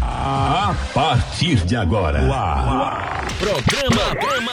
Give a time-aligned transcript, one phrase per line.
[0.00, 2.20] A partir de agora,
[3.40, 4.52] programa, programa.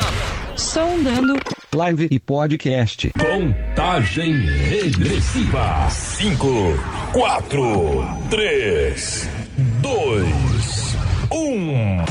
[0.56, 1.36] Sondando.
[1.76, 3.12] Live e podcast.
[3.12, 6.48] Contagem regressiva: 5,
[7.14, 9.30] 4, 3,
[9.84, 10.98] 2,
[11.30, 12.06] 1.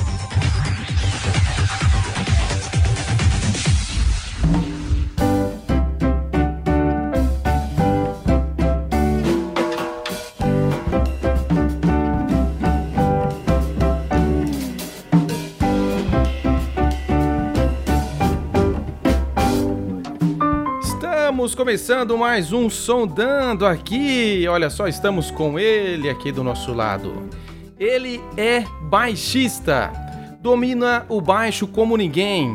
[21.59, 24.47] Começando mais um Sondando aqui.
[24.47, 27.29] Olha só, estamos com ele aqui do nosso lado.
[27.77, 29.91] Ele é baixista,
[30.41, 32.53] domina o baixo como ninguém,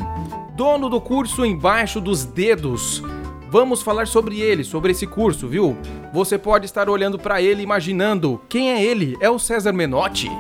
[0.55, 3.03] dono do curso Embaixo dos Dedos.
[3.49, 5.76] Vamos falar sobre ele, sobre esse curso, viu?
[6.13, 9.17] Você pode estar olhando para ele imaginando quem é ele?
[9.20, 10.32] É o César Menotti?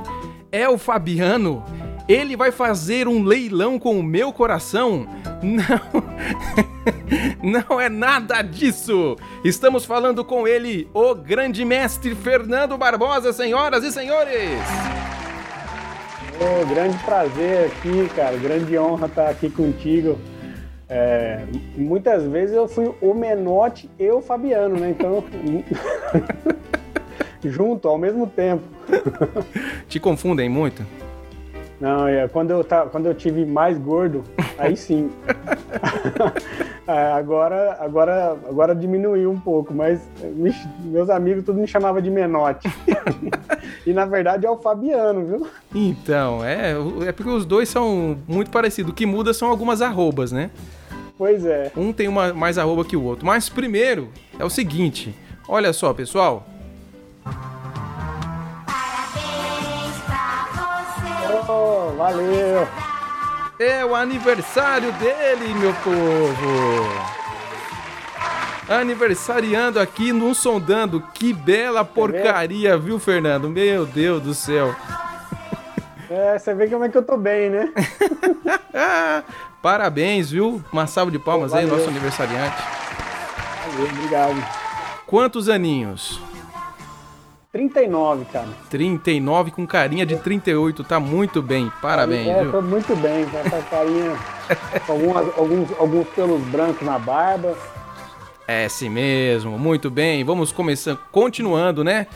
[0.49, 1.61] É o Fabiano?
[2.07, 5.07] Ele vai fazer um leilão com o meu coração?
[5.41, 6.03] Não,
[7.71, 9.15] não é nada disso.
[9.43, 14.59] Estamos falando com ele, o grande mestre Fernando Barbosa, senhoras e senhores.
[16.41, 18.35] Oh, grande prazer aqui, cara.
[18.35, 20.17] Grande honra estar aqui contigo.
[20.89, 21.45] É,
[21.77, 24.89] muitas vezes eu fui o Menotti e o Fabiano, né?
[24.89, 25.23] Então,
[27.45, 28.63] junto ao mesmo tempo.
[29.87, 30.85] Te confundem muito?
[31.83, 34.23] Não, é, quando, eu tá, quando eu tive mais gordo,
[34.57, 35.11] aí sim.
[36.87, 42.09] é, agora, agora, agora diminuiu um pouco, mas me, meus amigos tudo me chamavam de
[42.09, 42.69] Menote.
[43.85, 45.47] e na verdade é o Fabiano, viu?
[45.75, 46.73] Então, é,
[47.05, 48.93] é porque os dois são muito parecidos.
[48.93, 50.51] O que muda são algumas arrobas, né?
[51.17, 51.69] Pois é.
[51.75, 53.25] Um tem uma mais arroba que o outro.
[53.25, 54.07] Mas primeiro
[54.39, 55.13] é o seguinte:
[55.49, 56.47] olha só, pessoal.
[61.45, 62.67] Valeu!
[63.59, 67.13] É o aniversário dele, meu povo!
[68.69, 71.01] Aniversariando aqui no Sondando.
[71.13, 73.49] Que bela porcaria, viu, Fernando?
[73.49, 74.73] Meu Deus do céu.
[76.09, 77.73] É, você vê como é que eu tô bem, né?
[79.61, 80.63] Parabéns, viu?
[80.71, 82.61] Uma salva de palmas Pô, aí, nosso aniversariante.
[83.67, 84.45] Valeu, obrigado.
[85.05, 86.21] Quantos aninhos?
[87.53, 88.47] 39, cara.
[88.67, 91.71] 39 com carinha de 38, tá muito bem.
[91.83, 92.51] Parabéns, é, viu?
[92.51, 94.17] tô muito bem, com essa carinha,
[94.87, 97.55] com algumas, alguns, alguns pelos brancos na barba.
[98.47, 100.23] É assim mesmo, muito bem.
[100.23, 102.07] Vamos começando, continuando, né?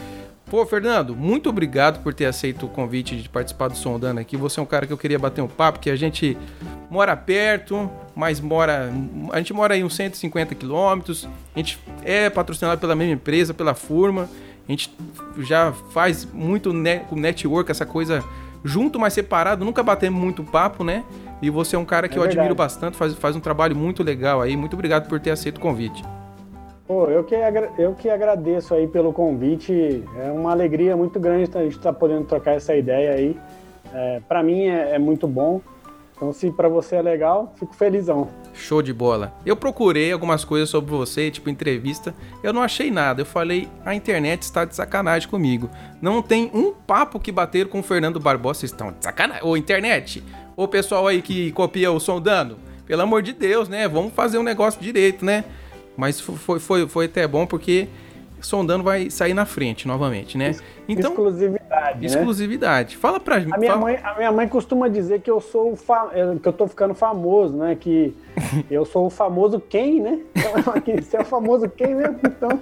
[0.50, 4.36] Pô, Fernando, muito obrigado por ter aceito o convite de participar do Sondando aqui.
[4.36, 6.36] Você é um cara que eu queria bater um papo, que a gente
[6.90, 8.92] mora perto, mas mora.
[9.32, 11.30] A gente mora aí uns 150 quilômetros.
[11.54, 14.28] A gente é patrocinado pela mesma empresa, pela Furma.
[14.68, 14.94] A gente
[15.40, 18.24] já faz muito net, network, essa coisa
[18.64, 21.04] junto, mas separado, nunca batemos muito papo, né?
[21.42, 22.40] E você é um cara que é eu verdade.
[22.40, 24.58] admiro bastante, faz, faz um trabalho muito legal aí.
[24.58, 26.04] Muito obrigado por ter aceito o convite.
[26.88, 27.36] Pô, eu que,
[27.78, 30.04] eu que agradeço aí pelo convite.
[30.20, 33.38] É uma alegria muito grande a gente estar tá podendo trocar essa ideia aí.
[33.94, 35.62] É, para mim é, é muito bom.
[36.16, 38.30] Então, se para você é legal, fico felizão.
[38.58, 39.34] Show de bola.
[39.46, 42.14] Eu procurei algumas coisas sobre você, tipo entrevista.
[42.44, 43.22] Eu não achei nada.
[43.22, 45.70] Eu falei, a internet está de sacanagem comigo.
[46.02, 48.60] Não tem um papo que bater com o Fernando Barbosa.
[48.60, 49.44] Vocês estão de sacanagem.
[49.44, 50.24] Ô, internet.
[50.56, 52.58] Ô, pessoal aí que copia o sondando.
[52.86, 53.88] Pelo amor de Deus, né?
[53.88, 55.44] Vamos fazer um negócio direito, né?
[55.96, 57.88] Mas foi, foi, foi até bom porque
[58.40, 60.56] sondando vai sair na frente novamente, né?
[60.88, 62.00] Então, exclusividade.
[62.00, 62.06] Né?
[62.06, 62.96] Exclusividade.
[62.96, 63.02] Né?
[63.02, 63.52] Fala pra mim.
[63.52, 63.82] A minha, fala...
[63.82, 66.10] mãe, a minha mãe costuma dizer que eu sou fa...
[66.42, 67.76] que eu tô ficando famoso, né?
[67.76, 68.16] Que
[68.70, 70.20] eu sou o famoso quem, né?
[71.02, 72.20] Você é o famoso quem mesmo?
[72.24, 72.60] Então,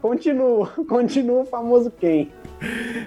[0.00, 2.30] continuo, continuo o famoso quem.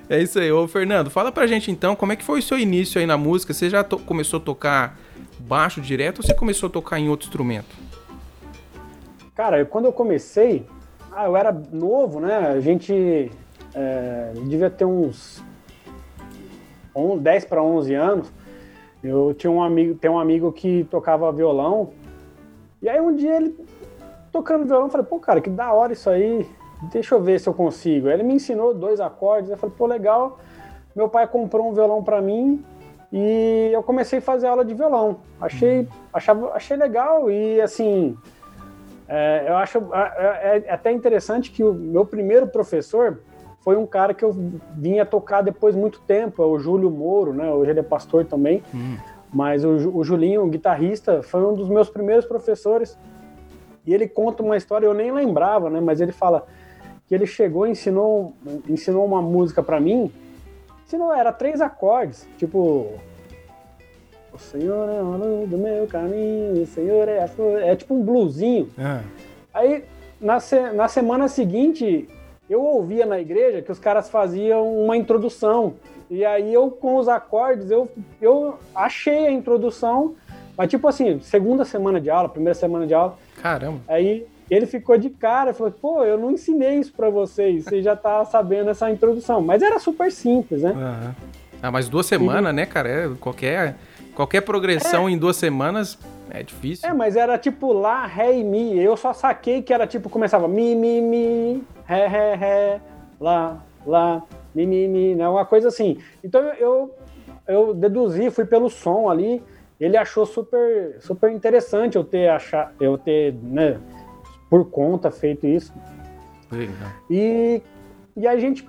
[0.09, 0.51] É isso aí.
[0.51, 3.17] Ô, Fernando, fala pra gente então como é que foi o seu início aí na
[3.17, 3.53] música?
[3.53, 4.99] Você já começou a tocar
[5.39, 7.75] baixo direto ou você começou a tocar em outro instrumento?
[9.33, 10.65] Cara, quando eu comecei,
[11.17, 12.37] ah, eu era novo, né?
[12.37, 13.31] A gente
[13.73, 15.43] é, devia ter uns
[17.19, 18.31] 10 para 11 anos.
[19.03, 21.89] Eu tinha um amigo, tem um amigo que tocava violão.
[22.83, 23.57] E aí um dia ele
[24.31, 26.47] tocando violão, eu falei, pô, cara, que da hora isso aí.
[26.91, 28.07] Deixa eu ver se eu consigo.
[28.07, 29.49] Aí ele me ensinou dois acordes.
[29.49, 30.37] Eu falei, pô, legal.
[30.95, 32.63] Meu pai comprou um violão para mim
[33.11, 35.17] e eu comecei a fazer aula de violão.
[35.41, 38.15] Achei, achava, achei legal e assim,
[39.07, 43.19] é, eu acho é, é, até interessante que o meu primeiro professor
[43.61, 44.35] foi um cara que eu
[44.75, 47.51] vinha tocar depois muito tempo, é o Júlio Moro, né?
[47.51, 48.63] Hoje ele é pastor também.
[48.73, 48.97] Hum.
[49.33, 52.97] Mas o, o Julinho, o guitarrista, foi um dos meus primeiros professores.
[53.85, 55.81] E ele conta uma história, eu nem lembrava, né?
[55.81, 56.45] Mas ele fala
[57.07, 58.33] que ele chegou e ensinou,
[58.69, 60.11] ensinou uma música para mim
[60.87, 62.93] ensinou, era três acordes, tipo.
[64.37, 67.59] O Senhor é a luz do meu caminho, o Senhor é a flor.
[67.61, 68.69] É tipo um bluesinho.
[68.77, 69.01] Ah,
[69.53, 69.83] Aí,
[70.21, 72.07] na, se- na semana seguinte,
[72.47, 75.73] eu ouvia na igreja que os caras faziam uma introdução.
[76.09, 77.89] E aí eu, com os acordes, eu,
[78.21, 80.13] eu achei a introdução,
[80.55, 83.79] mas tipo assim, segunda semana de aula, primeira semana de aula, caramba.
[83.87, 87.95] aí ele ficou de cara, falou, pô, eu não ensinei isso pra vocês, você já
[87.95, 89.41] tá sabendo essa introdução.
[89.41, 90.69] Mas era super simples, né?
[90.71, 91.15] Aham.
[91.61, 92.87] Ah, mas duas semanas, né, cara?
[92.87, 93.75] É, qualquer,
[94.17, 95.95] qualquer progressão em duas semanas
[96.31, 96.89] é difícil.
[96.89, 98.75] É, mas era tipo lá, ré e mi.
[98.75, 102.81] Eu só saquei que era tipo, começava mi, mi, mi, ré, ré, ré,
[103.19, 104.23] lá, lá,
[104.55, 105.29] mi, mi, mi, né?
[105.29, 105.99] Uma coisa assim.
[106.23, 106.95] Então eu,
[107.47, 109.43] eu deduzi, fui pelo som ali.
[109.79, 113.79] Ele achou super, super interessante eu ter achar, eu ter, né,
[114.49, 115.71] por conta feito isso.
[116.51, 116.89] Legal.
[117.07, 117.61] E,
[118.15, 118.67] e a gente,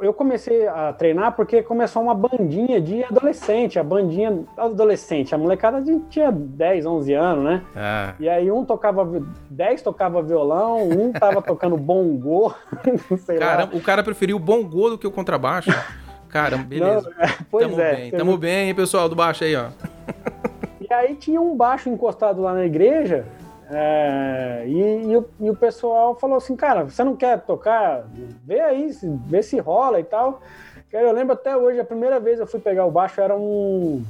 [0.00, 5.78] eu comecei a treinar porque começou uma bandinha de adolescente, a bandinha adolescente, a molecada
[5.78, 7.62] a gente tinha 10, 11 anos, né?
[7.76, 12.52] Ah, E aí um tocava, vi- 10 tocava violão, um tava tocando bongô,
[13.24, 13.46] sei lá.
[13.46, 15.70] caramba, o cara preferiu o bongô do que o contrabaixo.
[16.28, 17.08] Caramba, beleza.
[17.16, 17.94] Não, é, pois tamo é.
[17.94, 19.68] bem, tamo bem, hein, pessoal do baixo aí, ó.
[20.80, 23.24] E aí tinha um baixo encostado lá na igreja,
[23.70, 28.04] é, e, e o, e o pessoal falou assim, cara, você não quer tocar?
[28.44, 28.90] Vê aí,
[29.26, 30.42] vê se rola e tal.
[30.92, 34.04] Eu lembro até hoje, a primeira vez eu fui pegar o baixo era um.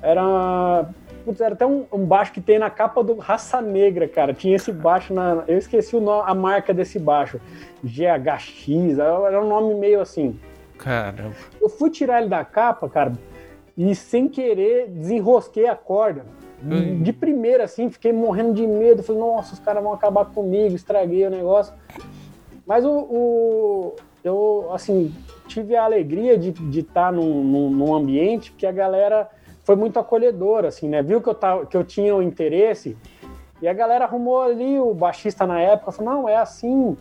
[0.00, 0.88] Era.
[1.24, 4.32] Putz, era até um, um baixo que tem na capa do Raça Negra, cara.
[4.32, 5.44] Tinha esse baixo na.
[5.46, 7.38] Eu esqueci o a marca desse baixo.
[7.84, 10.40] GHX, era um nome meio assim.
[10.78, 11.34] Caramba.
[11.60, 13.12] Eu fui tirar ele da capa, cara,
[13.76, 16.24] e sem querer desenrosquei a corda.
[16.62, 17.02] Hum.
[17.02, 19.02] De primeira, assim, fiquei morrendo de medo.
[19.02, 21.72] Falei, nossa, os caras vão acabar comigo, estraguei o negócio.
[22.66, 22.90] Mas o.
[22.90, 23.94] o-
[24.24, 25.14] eu, assim,
[25.46, 29.28] tive a alegria de estar num, num, num ambiente que a galera
[29.62, 31.00] foi muito acolhedora, assim, né?
[31.02, 32.96] Viu que eu, tava, que eu tinha o interesse.
[33.62, 36.96] E a galera arrumou ali, o baixista na época, falou, não, é assim.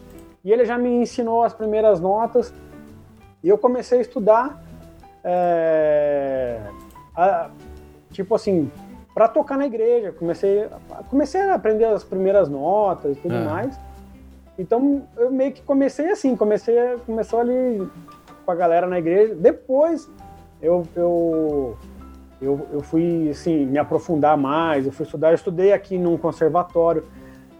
[0.46, 2.54] E ele já me ensinou as primeiras notas.
[3.44, 4.64] E eu comecei a estudar,
[5.24, 6.60] é,
[7.16, 7.50] a-
[8.12, 8.72] tipo assim,
[9.18, 10.12] para tocar na igreja.
[10.12, 13.46] Comecei, a- comecei a aprender as primeiras notas e tudo Ah.
[13.46, 13.80] mais.
[14.60, 17.82] Então eu meio que comecei assim, comecei a- começou ali
[18.46, 19.34] com a galera na igreja.
[19.34, 20.08] Depois
[20.62, 21.76] eu, eu,
[22.40, 25.30] eu, eu fui assim, me aprofundar mais, eu fui estudar.
[25.30, 27.04] Eu estudei aqui num conservatório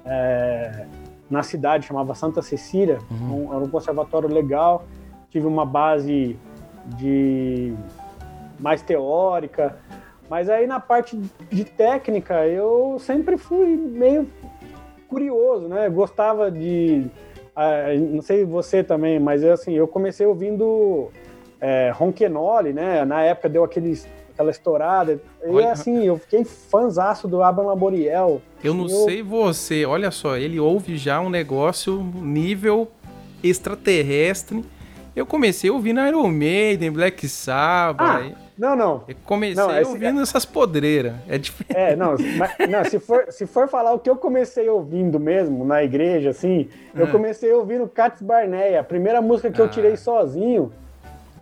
[0.06, 0.86] é,
[1.28, 4.84] na cidade, chamava Santa Cecília, um- era um conservatório legal.
[5.32, 6.38] Tive uma base
[6.98, 7.74] de
[8.60, 9.76] mais teórica,
[10.30, 11.20] mas aí na parte
[11.50, 14.28] de técnica eu sempre fui meio
[15.08, 15.90] curioso, né?
[15.90, 17.06] Gostava de,
[17.56, 21.10] ah, não sei você também, mas eu, assim eu comecei ouvindo
[21.62, 23.04] é, Ronquenole, né?
[23.06, 25.20] Na época deu aqueles aquela estourada.
[25.44, 28.40] E Olha- assim, eu fiquei fãzaço do Abraham Laboriel.
[28.64, 32.88] Eu não Eu- sei você, olha só, ele ouve já um negócio nível
[33.44, 34.64] extraterrestre.
[35.16, 38.32] Eu comecei ouvindo Iron Maiden, Black Sabbath.
[38.36, 39.04] Ah, não, não.
[39.08, 41.14] eu comecei não, esse- ouvindo essas podreiras.
[41.28, 41.78] É diferente.
[41.78, 45.64] É, não, mas- não se, for, se for falar o que eu comecei ouvindo mesmo
[45.66, 47.12] na igreja, assim, eu Ah.
[47.12, 48.80] comecei ouvindo Cats Barneia.
[48.80, 49.70] A primeira música que eu Ah.
[49.70, 50.72] tirei sozinho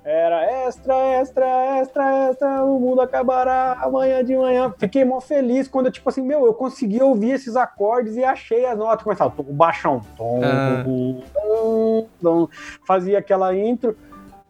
[0.03, 1.45] era extra, extra,
[1.79, 4.71] extra, extra, o mundo acabará amanhã de manhã.
[4.77, 8.77] Fiquei mó feliz quando, tipo assim, meu, eu consegui ouvir esses acordes e achei as
[8.77, 9.03] notas.
[9.03, 10.01] Começava o baixão.
[10.15, 10.83] Tom, Ah.
[10.85, 12.47] tom, tom, tom.
[12.85, 13.97] fazia aquela intro.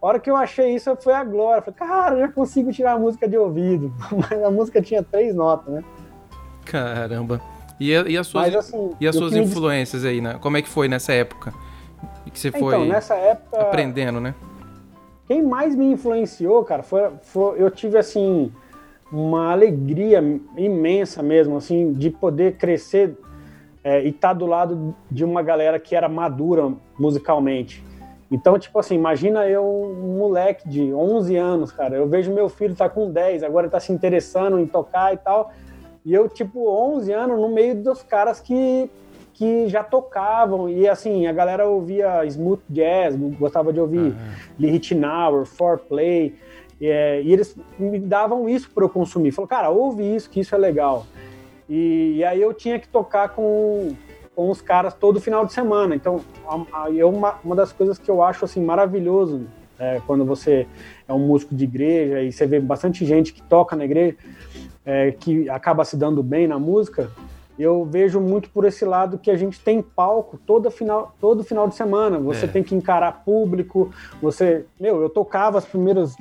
[0.05, 1.63] A hora que eu achei isso, foi a glória.
[1.63, 3.91] Falei, cara, eu já consigo tirar a música de ouvido.
[4.15, 5.83] Mas a música tinha três notas, né?
[6.63, 7.41] Caramba.
[7.79, 8.91] E, e as suas, Mas assim.
[9.01, 10.37] e as suas que me influências aí, né?
[10.39, 11.51] Como é que foi nessa época?
[12.31, 14.35] Que você Então, foi nessa época, aprendendo, né?
[15.27, 18.51] quem mais me influenciou, cara, foi, foi- eu tive assim
[19.11, 20.19] uma alegria
[20.55, 23.17] imensa mesmo, assim, de poder crescer
[23.83, 27.83] é, e estar do lado de uma galera que era madura musicalmente.
[28.35, 32.75] Então, tipo assim, imagina eu, um moleque de 11 anos, cara, eu vejo meu filho
[32.75, 35.53] tá com 10, agora tá se interessando em tocar e tal,
[36.03, 38.91] e eu, tipo, 11 anos no meio dos caras que,
[39.33, 44.13] que já tocavam, e assim, a galera ouvia smooth jazz, gostava de ouvir
[44.59, 46.35] Lee Ritenour, Foreplay,
[46.81, 49.31] é, e eles me davam isso para eu consumir.
[49.31, 51.05] Falou, cara, ouve isso, que isso é legal.
[51.69, 53.95] E, e aí eu tinha que tocar com,
[54.35, 55.95] com os caras todo final de semana.
[55.95, 59.47] Então, a, a, eu, uma, uma das coisas que eu acho assim maravilhoso
[59.79, 60.67] é, quando você
[61.07, 64.15] é um músico de igreja e você vê bastante gente que toca na igreja,
[64.85, 67.09] é, que acaba se dando bem na música,
[67.57, 71.67] eu vejo muito por esse lado que a gente tem palco todo final, todo final
[71.67, 72.19] de semana.
[72.19, 72.47] Você É.
[72.49, 74.65] tem que encarar público, você.
[74.79, 76.15] Meu, eu tocava as primeiras.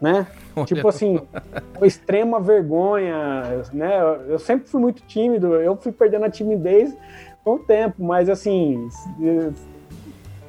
[0.00, 0.26] Né?
[0.66, 1.20] Tipo assim,
[1.80, 4.00] extrema vergonha, né?
[4.28, 6.92] Eu sempre fui muito tímido, eu fui perdendo a timidez
[7.44, 8.88] com o tempo, mas assim,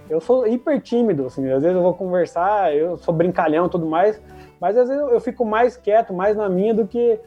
[0.09, 3.85] eu sou hiper tímido, assim, às vezes eu vou conversar, eu sou brincalhão e tudo
[3.85, 4.21] mais,
[4.59, 7.19] mas às vezes eu fico mais quieto, mais na minha do que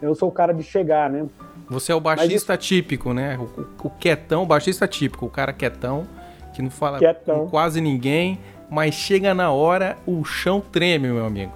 [0.00, 1.26] eu sou o cara de chegar, né?
[1.68, 3.38] Você é o baixista típico, né?
[3.38, 6.06] O, o- o quietão, o baixista típico, o cara quietão,
[6.52, 7.40] que não fala Quietão.
[7.44, 8.38] com quase ninguém,
[8.68, 11.52] mas chega na hora, o chão treme, meu amigo.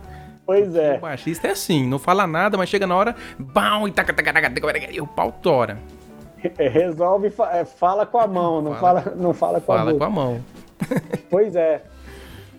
[0.46, 0.98] Pois O é.
[0.98, 4.92] baixista é assim, não fala nada, mas chega na hora, bam, e taca, taca, taca,
[4.92, 5.76] e o pau tora.
[6.56, 9.92] Resolve, fa- é, fala com a mão, não Fala- fala, não fala com a Fala
[9.92, 9.98] boca.
[9.98, 10.40] com a mão.
[11.30, 11.82] Pois é.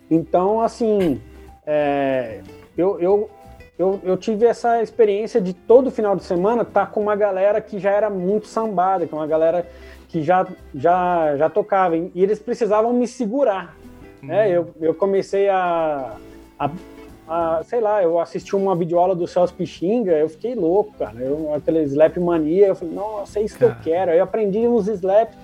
[0.09, 1.21] Então, assim,
[1.65, 2.41] é,
[2.77, 3.29] eu, eu,
[3.77, 7.77] eu, eu tive essa experiência de todo final de semana estar com uma galera que
[7.79, 9.67] já era muito sambada, que é uma galera
[10.07, 13.75] que já, já, já tocava, e eles precisavam me segurar.
[14.23, 14.49] né?
[14.49, 16.13] Eu, eu comecei a,
[16.57, 16.69] a,
[17.27, 21.15] a- sei lá, eu assisti uma videoaula do Celso Pixinga, eu fiquei louco, cara.
[21.19, 23.81] Eu, aquele slap mania, eu falei, nossa, é isso que eu Cara.
[23.83, 24.11] quero.
[24.11, 25.35] Aí eu aprendi uns slaps.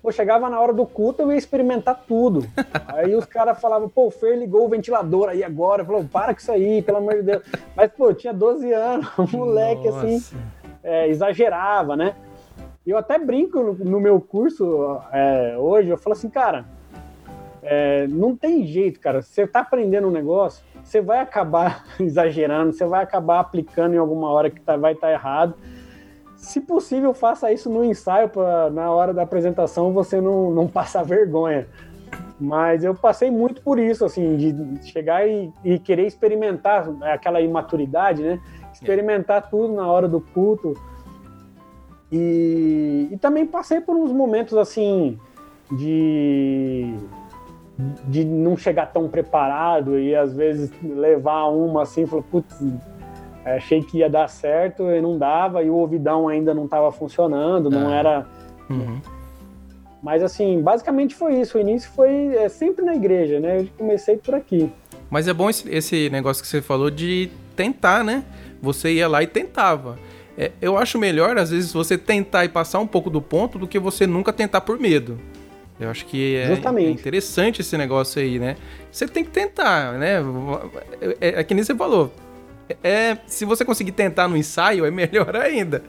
[0.00, 2.46] Pô, chegava na hora do culto, eu ia experimentar tudo.
[2.86, 5.80] Aí os caras falavam, pô, o Fer ligou o ventilador aí agora.
[5.82, 7.42] Eu falei, para com isso aí, pelo amor de Deus.
[7.74, 10.36] Mas, pô, eu tinha 12 anos, um moleque assim, Nossa.
[10.82, 12.14] é, exagerava, né?
[12.86, 16.66] E eu até brinco no, no meu curso é, hoje, eu falo assim, cara,
[17.66, 19.22] é, não tem jeito, cara.
[19.22, 24.28] Você tá aprendendo um negócio, você vai acabar exagerando, você vai acabar aplicando em alguma
[24.30, 25.54] hora que tá- vai estar errado.
[26.36, 28.30] Se possível, faça isso no ensaio,
[28.72, 31.66] na hora da apresentação você não, não passar vergonha.
[32.38, 38.22] Mas eu passei muito por isso, assim, de chegar e, e querer experimentar aquela imaturidade,
[38.22, 38.40] né?
[38.72, 40.74] Experimentar tudo na hora do culto.
[42.12, 45.18] E, e também passei por uns momentos, assim,
[45.72, 46.94] de,
[48.06, 52.54] de não chegar tão preparado e às vezes levar uma assim, falar, putz,
[53.44, 57.68] achei que ia dar certo e não dava, e o ouvidão ainda não estava funcionando,
[57.68, 57.94] não Ah.
[57.94, 58.26] era.
[58.70, 59.00] Uhum.
[60.02, 61.56] Mas assim, basicamente foi isso.
[61.56, 63.60] O início foi é, sempre na igreja, né?
[63.60, 64.70] Eu comecei por aqui.
[65.10, 68.22] Mas é bom esse, esse negócio que você falou de tentar, né?
[68.60, 69.98] Você ia lá e tentava.
[70.36, 73.66] É, eu acho melhor, às vezes, você tentar e passar um pouco do ponto do
[73.66, 75.18] que você nunca tentar por medo.
[75.78, 78.56] Eu acho que é, é interessante esse negócio aí, né?
[78.92, 80.20] Você tem que tentar, né?
[81.00, 82.12] É, é, é que nem você falou.
[82.82, 85.82] É, se você conseguir tentar no ensaio, é melhor ainda.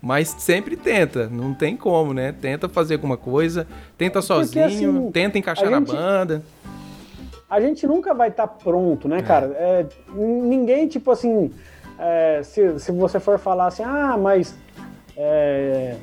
[0.00, 2.32] Mas sempre tenta, não tem como, né?
[2.40, 6.42] Tenta fazer alguma coisa, tenta sozinho, assim, tenta encaixar a na gente- banda.
[7.48, 9.46] a gente nunca vai estar pronto, né, cara?
[9.56, 11.52] É, ninguém, tipo assim,
[11.98, 14.56] é, se, se você for falar assim, ah, mas
[15.16, 15.94] é,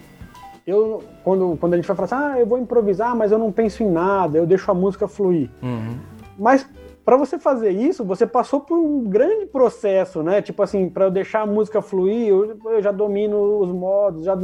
[0.65, 3.51] eu, quando, quando a gente vai falar assim, ah, eu vou improvisar, mas eu não
[3.51, 5.47] penso em nada, eu deixo a música fluir.
[5.61, 5.99] Uhum.
[6.39, 6.67] Mas
[7.05, 10.41] para você fazer isso, você passou por um grande processo, né?
[10.41, 14.35] Tipo assim, para eu deixar a música fluir, eu, eu já domino os modos, já,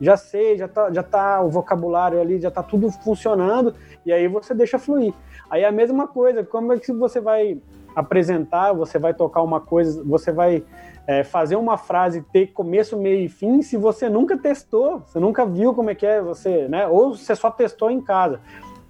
[0.00, 3.72] já sei, já tá, já tá o vocabulário ali, já tá tudo funcionando,
[4.04, 5.14] e aí você deixa fluir.
[5.48, 7.60] Aí é a mesma coisa, como é que você vai
[7.94, 10.64] apresentar, você vai tocar uma coisa, você vai
[11.06, 15.44] é, fazer uma frase ter começo, meio e fim, se você nunca testou, você nunca
[15.44, 16.86] viu como é que é você, né?
[16.86, 18.40] Ou você só testou em casa.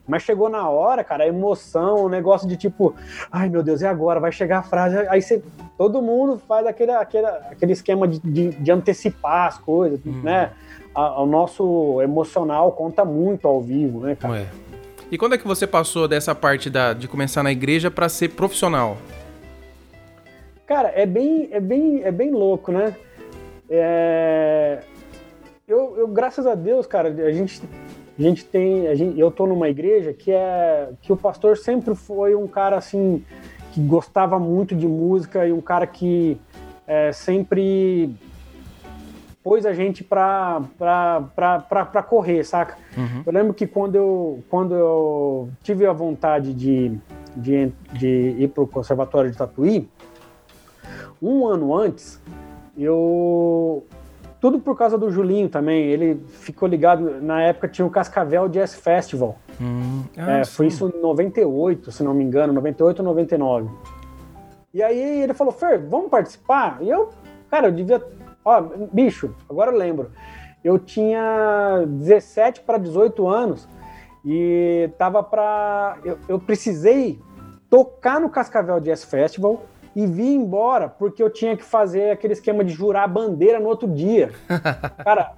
[0.06, 2.94] Mas chegou na hora, cara, a emoção, o negócio de tipo,
[3.30, 4.18] ai meu Deus, e agora?
[4.18, 4.96] Vai chegar a frase.
[5.08, 5.42] Aí você,
[5.78, 10.50] todo mundo faz aquele, aquele, aquele esquema de, de, de antecipar as coisas, né?
[10.94, 14.40] A- o nosso emocional conta muito ao vivo, né, cara?
[14.40, 14.46] É.
[15.10, 18.30] E quando é que você passou dessa parte da, de começar na igreja pra ser
[18.30, 18.96] profissional?
[20.66, 22.94] Cara, é bem, é bem, é bem louco, né?
[23.68, 24.80] É,
[25.66, 27.62] Eu, eu, graças a Deus, cara, a gente,
[28.18, 31.94] a gente tem, a gente, eu tô numa igreja que é que o pastor sempre
[31.94, 33.24] foi um cara assim
[33.72, 36.38] que gostava muito de música e um cara que
[36.86, 38.14] é, sempre
[39.42, 42.76] pôs a gente pra, pra, pra, pra, pra correr, saca?
[42.96, 43.22] Uhum.
[43.24, 46.98] Eu lembro que quando eu, quando eu tive a vontade de,
[47.34, 49.88] de, de ir pro Conservatório de Tatuí,
[51.20, 52.20] um ano antes,
[52.76, 53.84] eu.
[54.40, 55.84] Tudo por causa do Julinho também.
[55.84, 57.20] Ele ficou ligado.
[57.20, 59.38] Na época tinha o Cascavel Jazz Festival.
[59.60, 60.02] Hum.
[60.16, 60.74] Ah, É, foi sim.
[60.88, 63.70] isso em 98, se não me engano, 98 ou 99.
[64.74, 66.78] E aí ele falou, Fer, vamos participar?
[66.80, 67.10] E eu,
[67.48, 68.02] cara, eu devia.
[68.44, 68.60] Ó,
[68.92, 70.10] bicho, agora eu lembro.
[70.64, 73.68] Eu tinha 17 para 18 anos
[74.24, 75.98] e tava pra.
[76.04, 77.20] Eu, eu precisei
[77.70, 79.62] tocar no Cascavel Jazz Festival
[79.94, 83.68] e vir embora porque eu tinha que fazer aquele esquema de jurar a bandeira no
[83.68, 84.30] outro dia.
[85.04, 85.32] Cara,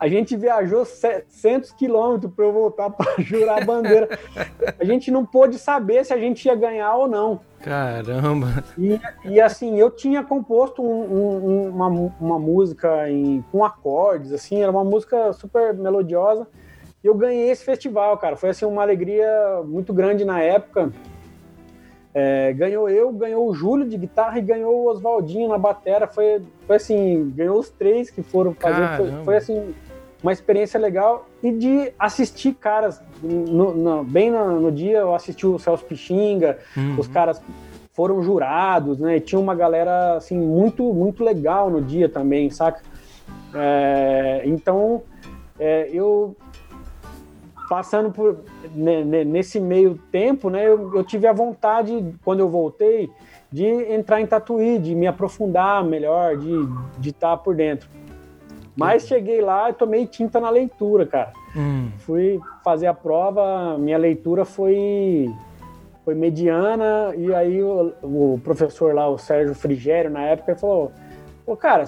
[0.00, 4.08] A gente viajou 700 quilômetros para eu voltar para jurar a bandeira.
[4.78, 7.40] A gente não pôde saber se a gente ia ganhar ou não.
[7.60, 8.64] Caramba!
[8.78, 11.88] E, e assim, eu tinha composto um, um, uma,
[12.18, 16.46] uma música em, com acordes, assim, era uma música super melodiosa.
[17.04, 18.36] E eu ganhei esse festival, cara.
[18.36, 20.90] Foi assim uma alegria muito grande na época.
[22.12, 26.06] É, ganhou eu, ganhou o Júlio de guitarra e ganhou o Oswaldinho na batera.
[26.06, 28.96] Foi, foi assim, ganhou os três que foram fazer.
[28.96, 29.74] Foi, foi, assim,
[30.22, 31.26] uma experiência legal.
[31.42, 36.58] E de assistir caras, no, no, bem no, no, dia eu assisti o Celso Pixinga,
[36.76, 36.96] uhum.
[36.98, 37.40] os caras
[37.92, 39.16] foram jurados, né?
[39.16, 42.82] E tinha uma galera, assim, muito, muito legal no dia também, saca?
[43.54, 45.02] É, então,
[45.58, 46.36] é, eu
[47.70, 48.38] passando por
[48.74, 53.08] nesse meio tempo, né, eu, eu, tive a vontade quando eu voltei
[53.48, 56.50] de entrar em Tatuí, de me aprofundar melhor, de
[56.98, 57.88] de estar tá por dentro.
[58.74, 61.32] Mas cheguei lá e tomei tinta na leitura, cara.
[61.56, 61.90] Hum.
[61.98, 65.32] Fui fazer a prova, minha leitura foi
[66.04, 70.90] foi mediana e aí o, o professor lá, o Sérgio Frigério, na época, falou:
[71.46, 71.84] "Pô, cara,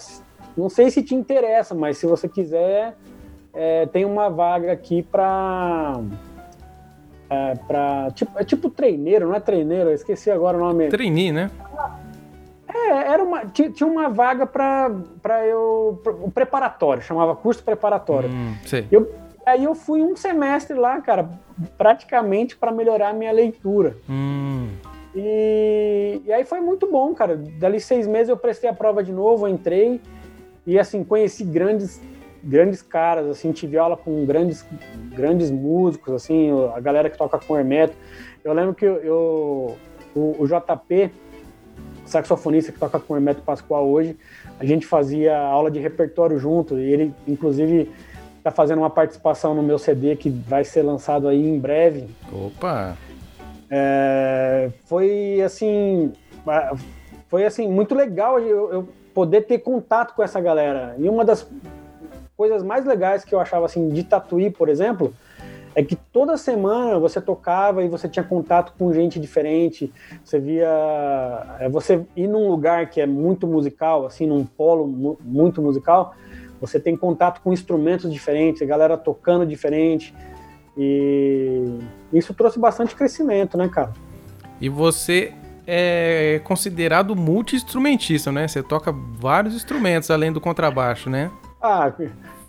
[0.56, 2.94] não sei se te interessa, mas se você quiser,
[3.54, 6.00] é, tem uma vaga aqui para
[7.28, 10.88] é, para tipo, é tipo treineiro, não é treineiro, eu esqueci agora o nome.
[10.88, 11.50] Trainee, né?
[12.68, 16.00] É, era uma, tinha uma vaga para eu.
[16.04, 18.30] o um preparatório, chamava curso preparatório.
[18.30, 18.54] Hum,
[18.90, 19.10] eu,
[19.44, 21.28] aí eu fui um semestre lá, cara,
[21.76, 23.96] praticamente para melhorar a minha leitura.
[24.08, 24.68] Hum.
[25.14, 27.36] E, e aí foi muito bom, cara.
[27.36, 30.00] Dali seis meses eu prestei a prova de novo, entrei
[30.66, 32.00] e assim, conheci grandes
[32.42, 34.66] grandes caras, assim, tive aula com grandes,
[35.14, 37.94] grandes músicos, assim, a galera que toca com Hermeto.
[38.44, 39.76] Eu lembro que eu, eu
[40.14, 41.10] o, o, JP,
[42.04, 44.16] saxofonista que toca com Hermeto Pascoal hoje,
[44.58, 47.90] a gente fazia aula de repertório junto, e ele, inclusive,
[48.38, 52.08] está fazendo uma participação no meu CD que vai ser lançado aí em breve.
[52.32, 52.96] Opa!
[53.70, 56.12] É, foi, assim,
[57.28, 60.94] foi, assim, muito legal eu, eu poder ter contato com essa galera.
[60.98, 61.48] E uma das
[62.42, 65.14] coisas mais legais que eu achava assim de Tatuí, por exemplo,
[65.76, 69.92] é que toda semana você tocava e você tinha contato com gente diferente.
[70.24, 70.66] Você via
[71.60, 76.16] é, você ir num lugar que é muito musical, assim, num polo muito musical,
[76.60, 80.12] você tem contato com instrumentos diferentes, a galera tocando diferente.
[80.76, 81.78] E
[82.12, 83.92] isso trouxe bastante crescimento, né, cara?
[84.60, 85.32] E você
[85.64, 88.48] é considerado multi-instrumentista, né?
[88.48, 91.30] Você toca vários instrumentos além do contrabaixo, né?
[91.62, 91.92] Ah,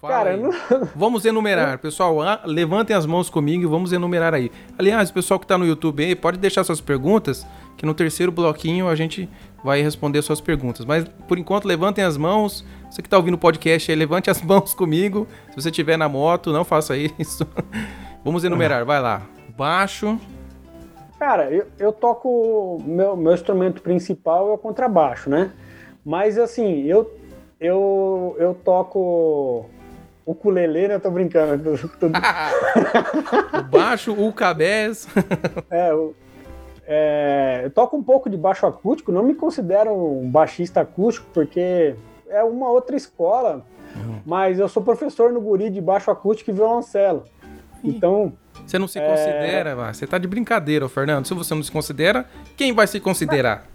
[0.07, 0.51] cara, não...
[0.95, 1.77] vamos enumerar.
[1.79, 4.51] Pessoal, levantem as mãos comigo e vamos enumerar aí.
[4.77, 7.45] Aliás, pessoal que está no YouTube aí, pode deixar suas perguntas,
[7.77, 9.29] que no terceiro bloquinho a gente
[9.63, 10.85] vai responder suas perguntas.
[10.85, 12.65] Mas por enquanto, levantem as mãos.
[12.89, 15.27] Você que está ouvindo o podcast aí, levante as mãos comigo.
[15.49, 17.47] Se você estiver na moto, não faça isso.
[18.23, 19.21] vamos enumerar, vai lá.
[19.57, 20.19] Baixo.
[21.17, 22.81] Cara, eu, eu toco.
[22.85, 25.51] Meu, meu instrumento principal é o contrabaixo, né?
[26.05, 27.09] Mas assim, eu
[27.63, 29.69] eu, eu toco
[30.25, 30.95] ukulele, né?
[30.95, 31.71] Eu tô brincando.
[33.59, 35.07] o baixo, o cabés.
[35.69, 36.15] é, eu,
[36.85, 41.95] é, eu toco um pouco de baixo acústico, não me considero um baixista acústico, porque
[42.29, 44.19] é uma outra escola, uhum.
[44.25, 47.23] mas eu sou professor no guri de baixo acústico e violoncelo.
[47.83, 48.33] Então.
[48.65, 49.07] Você não se é...
[49.07, 51.25] considera, você tá de brincadeira, Fernando.
[51.25, 53.65] Se você não se considera, quem vai se considerar?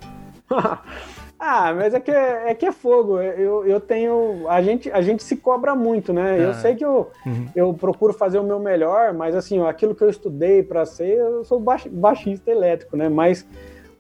[1.38, 3.20] Ah, mas é que é, é que é fogo.
[3.20, 4.46] Eu, eu tenho.
[4.48, 6.33] A gente, a gente se cobra muito, né?
[6.33, 6.38] Ah.
[6.38, 7.46] Eu sei que eu, uhum.
[7.55, 11.44] eu procuro fazer o meu melhor, mas assim, aquilo que eu estudei para ser, eu
[11.44, 13.09] sou baixista elétrico, né?
[13.09, 13.46] Mas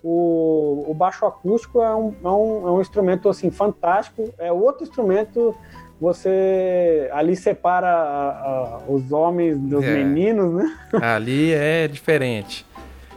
[0.02, 4.32] o, o baixo acústico é um, é, um, é um instrumento assim fantástico.
[4.36, 5.54] É outro instrumento.
[6.00, 9.94] Você ali separa a, a, os homens dos é.
[9.94, 10.78] meninos, né?
[11.02, 12.66] Ali é diferente.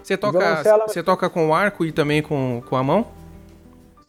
[0.03, 3.20] Você toca, você toca com arco e também com, com a mão?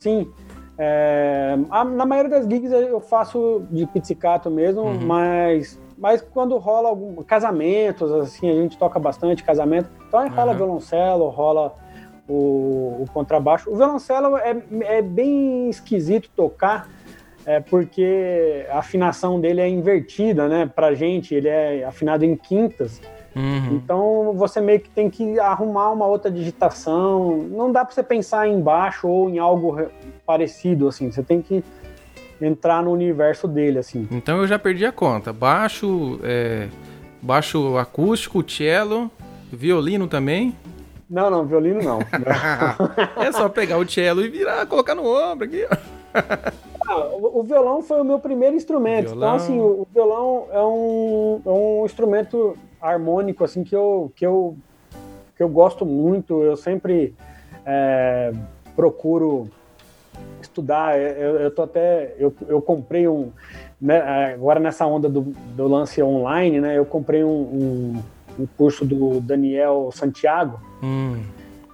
[0.02, 0.28] Sim.
[0.76, 5.00] É, a, na maioria das gigs eu faço de pizzicato mesmo, uhum.
[5.00, 10.50] mas, mas quando rola algum, casamentos, assim, a gente toca bastante casamento, então aí rola
[10.50, 10.56] uhum.
[10.56, 11.74] violoncelo, rola
[12.28, 13.70] o, o, contrabaixo.
[13.70, 16.88] O violoncelo é, é bem esquisito tocar,
[17.46, 20.70] é, porque a afinação dele é invertida, né?
[20.74, 23.00] Pra gente, ele é afinado em quintas.
[23.34, 23.76] Uhum.
[23.76, 27.38] Então você meio que tem que arrumar uma outra digitação.
[27.50, 29.88] Não dá para você pensar em baixo ou em algo
[30.26, 31.10] parecido assim.
[31.10, 31.64] Você tem que
[32.40, 34.06] entrar no universo dele assim.
[34.10, 35.32] Então eu já perdi a conta.
[35.32, 36.68] Baixo, é,
[37.20, 39.10] baixo acústico, cello,
[39.50, 40.54] violino também.
[41.08, 41.98] Não, não, violino não.
[43.22, 45.66] é só pegar o cello e virar, colocar no ombro aqui.
[46.88, 49.06] Ah, o, violão foi o meu primeiro instrumento.
[49.06, 49.34] Então, Violão.
[49.34, 54.56] assim, o, o violão é um, é um instrumento harmônico, assim, que eu, que eu,
[55.36, 56.42] que eu gosto muito.
[56.42, 57.14] Eu sempre
[57.64, 58.32] é,
[58.74, 59.48] procuro
[60.42, 60.98] estudar.
[60.98, 62.14] Eu, eu tô até.
[62.18, 63.30] Eu, eu comprei um.
[63.80, 65.20] né, agora nessa onda do,
[65.56, 66.76] do lance online, né?
[66.76, 68.02] Eu comprei um, um,
[68.40, 71.22] um curso do Daniel Santiago Hum,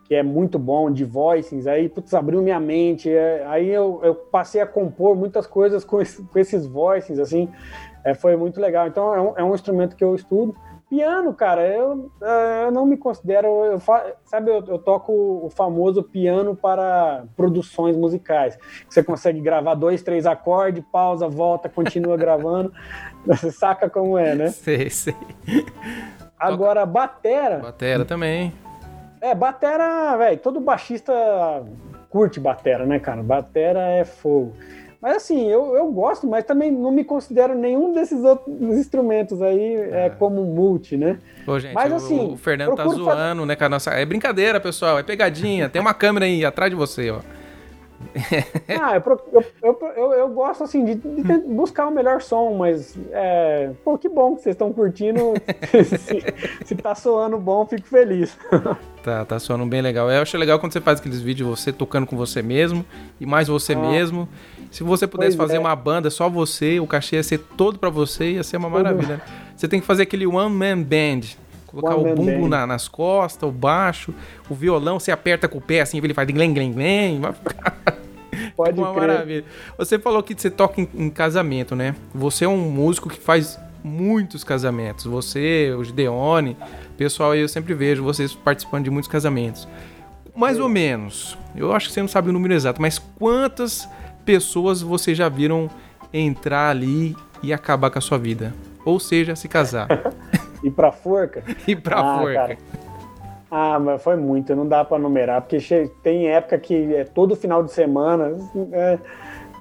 [0.04, 4.14] que é muito bom, de voicings, aí, putz, abriu minha mente, é, aí eu, eu
[4.14, 7.46] passei a compor muitas coisas com, esse- com esses voicings, assim,
[8.04, 8.86] é, foi muito legal.
[8.86, 10.54] Então, é um, é um instrumento que eu estudo.
[10.88, 15.50] Piano, cara, eu, é, eu não me considero, eu fa- sabe, eu, eu toco o
[15.50, 22.72] famoso piano para produções musicais, você consegue gravar dois, três acordes, pausa, volta, continua gravando,
[23.26, 24.48] você saca como é, né?
[24.48, 25.14] sei, sei.
[26.38, 28.52] Agora, batera, Batera também.
[29.20, 31.12] é, batera, velho, todo baixista
[32.08, 33.22] curte batera, né, cara?
[33.22, 34.54] Batera é fogo.
[35.00, 39.74] Mas assim, eu, eu gosto, mas também não me considero nenhum desses outros instrumentos aí
[39.74, 41.18] é, como multi, né?
[41.46, 43.90] Pô, gente, Mas, o- assim, o Fernando tá zoando, né, com a nossa...
[43.92, 45.68] É brincadeira, pessoal, é pegadinha.
[45.68, 47.20] Tem uma câmera aí atrás de você, ó.
[48.80, 53.70] Ah, eu, eu, eu, eu, gosto assim de, de buscar o melhor som, mas é,
[53.84, 55.34] pô, que bom que vocês estão curtindo.
[55.98, 56.24] se,
[56.64, 58.36] se tá soando bom, fico feliz.
[59.00, 60.10] Tá, tá soando bem legal.
[60.10, 62.84] Eu acho legal quando você faz aqueles vídeos você tocando com você mesmo
[63.18, 63.78] e mais você Ah.
[63.78, 64.28] mesmo.
[64.70, 65.58] Se você pudesse fazer é.
[65.58, 69.22] uma banda só você, o cachê ia ser todo pra você, ia ser uma maravilha.
[69.56, 71.20] Você tem que fazer aquele one man band.
[71.68, 74.12] Colocar One o bumbo na- nas costas, o baixo,
[74.50, 77.20] o violão, você aperta com o pé assim, ele faz glen glen glen.
[77.20, 77.76] vai ficar
[78.56, 79.08] Pode uma crer.
[79.08, 79.44] maravilha.
[79.76, 81.94] Você falou que você toca em, em casamento, né?
[82.14, 85.04] Você é um músico que faz muitos casamentos.
[85.04, 86.56] Você, o Gideone,
[86.96, 89.68] pessoal aí eu sempre vejo vocês participando de muitos casamentos.
[90.34, 91.36] Mais ou menos.
[91.54, 93.88] Eu acho que você não sabe o número exato, mas quantas
[94.24, 95.68] pessoas você já viram
[96.12, 98.54] entrar ali e acabar com a sua vida?
[98.84, 99.88] Ou seja, se casar.
[100.62, 101.42] E pra forca?
[101.66, 102.34] e pra Ah, forca.
[102.34, 102.58] cara.
[103.50, 105.58] Ah, mas foi muito, não dá pra numerar, porque
[106.02, 108.36] tem época que é todo final de semana,
[108.72, 108.98] é,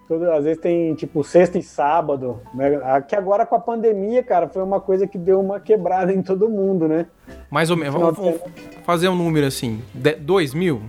[0.09, 2.81] todo- às vezes tem tipo sexta e sábado, né?
[2.83, 6.49] Aqui agora com a pandemia, cara, foi uma coisa que deu uma quebrada em todo
[6.49, 7.05] mundo, né?
[7.49, 7.93] Mais ou menos.
[7.93, 8.41] Vamos, vamos
[8.83, 9.81] fazer um número assim.
[9.93, 10.81] De, dois mil?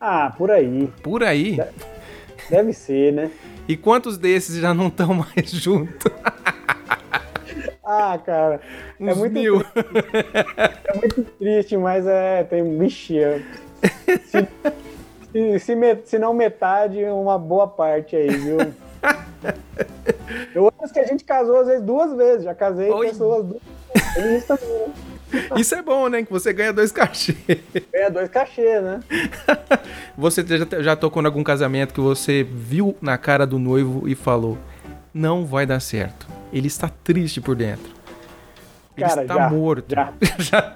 [0.00, 1.58] Ah, por aí, Por aí.
[2.48, 3.30] deve ser, né?
[3.66, 6.12] E quantos desses já não estão mais juntos?
[7.86, 8.60] Ah, cara,
[8.98, 9.60] é Uns muito, mil.
[9.74, 13.42] é muito triste, mas é, tem, vixe, é-
[14.26, 14.48] se,
[15.32, 18.58] se, se, se não metade, uma boa parte aí, viu?
[20.54, 23.08] Eu acho que a gente casou às vezes duas vezes, já casei Oi.
[23.08, 23.62] pessoas duas
[24.14, 24.38] vezes.
[24.38, 24.92] Isso também, né?
[25.56, 26.22] Isso é bom, né?
[26.22, 27.34] Que você ganha dois cachê.
[27.92, 29.00] Ganha dois cachê, né?
[30.16, 34.14] Você já, já tocou em algum casamento que você viu na cara do noivo e
[34.14, 34.56] falou:
[35.12, 36.26] Não vai dar certo.
[36.54, 37.92] Ele está triste por dentro.
[38.96, 39.92] Ele Cara, está já, morto.
[39.92, 40.12] já.
[40.38, 40.74] Já.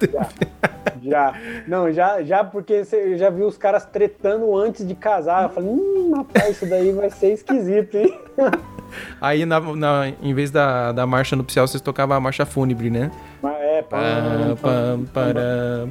[1.00, 1.34] Já.
[1.68, 5.44] Não, já, já porque você já viu os caras tretando antes de casar.
[5.44, 8.18] Eu falei, hum, rapaz, isso daí vai ser esquisito, hein?
[9.20, 13.10] Aí, na, na- em vez da, da marcha nupcial, vocês tocavam a marcha fúnebre, né?
[13.42, 15.90] Mas é, Pam, pam, param.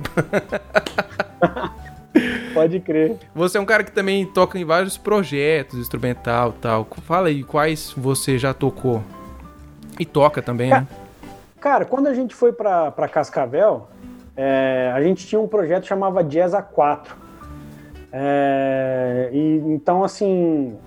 [2.54, 3.18] pode crer.
[3.36, 6.88] Você é um cara que também toca em vários projetos, instrumental e tal.
[7.04, 9.04] Fala aí, quais você já tocou?
[10.00, 10.88] E toca também, né?
[11.60, 13.88] Cara, quando a gente foi pra Cascavel,
[14.36, 17.08] é, a gente tinha um projeto que chamava Jazz A4.
[18.12, 20.78] É, e, então, assim,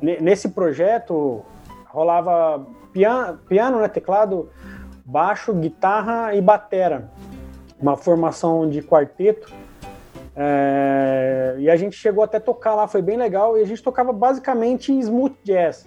[0.00, 1.44] ne- nesse projeto
[1.86, 4.48] rolava piano, piano né, teclado,
[5.04, 7.10] baixo, guitarra e batera.
[7.80, 9.52] Uma formação de quarteto.
[10.34, 13.58] É, e a gente chegou até tocar lá, foi bem legal.
[13.58, 15.86] E a gente tocava basicamente smooth jazz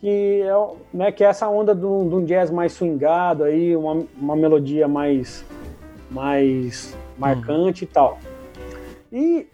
[0.00, 4.34] que é, né, que é essa onda de um jazz mais swingado aí, uma, uma
[4.36, 5.44] melodia mais
[6.10, 8.18] mais marcante e tal.
[9.12, 9.46] E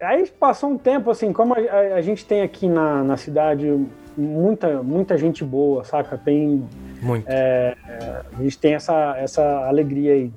[0.00, 3.84] aí passou um tempo assim, como a, a- a gente tem aqui na, na cidade
[4.16, 6.16] muita muita gente boa, saca?
[6.18, 6.64] Tem
[7.02, 7.26] Muito.
[8.38, 10.32] a gente tem essa, essa alegria aí.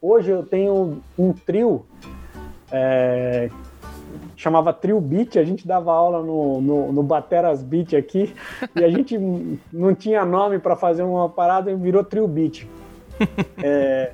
[0.00, 1.84] Hoje eu tenho um trio,
[2.70, 3.48] é,
[4.36, 8.34] chamava Trio Beat, a gente dava aula no, no, no Bateras Beat aqui,
[8.74, 9.16] e a gente
[9.72, 12.66] não tinha nome para fazer uma parada e virou Trio Beat.
[13.62, 14.12] É,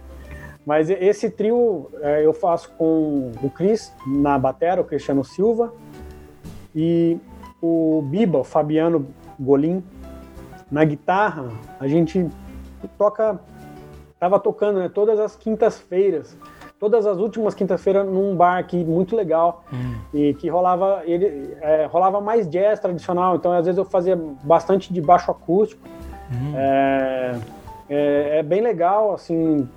[0.64, 5.72] mas esse trio é, eu faço com o Cris na batera, o Cristiano Silva,
[6.74, 7.18] e
[7.61, 9.83] o Biba, o Fabiano Golim,
[10.70, 11.48] na guitarra,
[11.80, 12.28] a gente
[12.96, 13.40] toca,
[14.18, 16.37] tava tocando né, todas as quintas-feiras
[16.81, 19.95] todas as últimas quinta-feiras num bar aqui muito legal Hum.
[20.14, 24.93] e que rolava ele é, rolava mais jazz tradicional então às vezes eu fazia bastante
[24.93, 25.87] de baixo acústico
[26.33, 26.53] Hum.
[26.57, 27.35] é,
[27.88, 29.69] é, é bem legal assim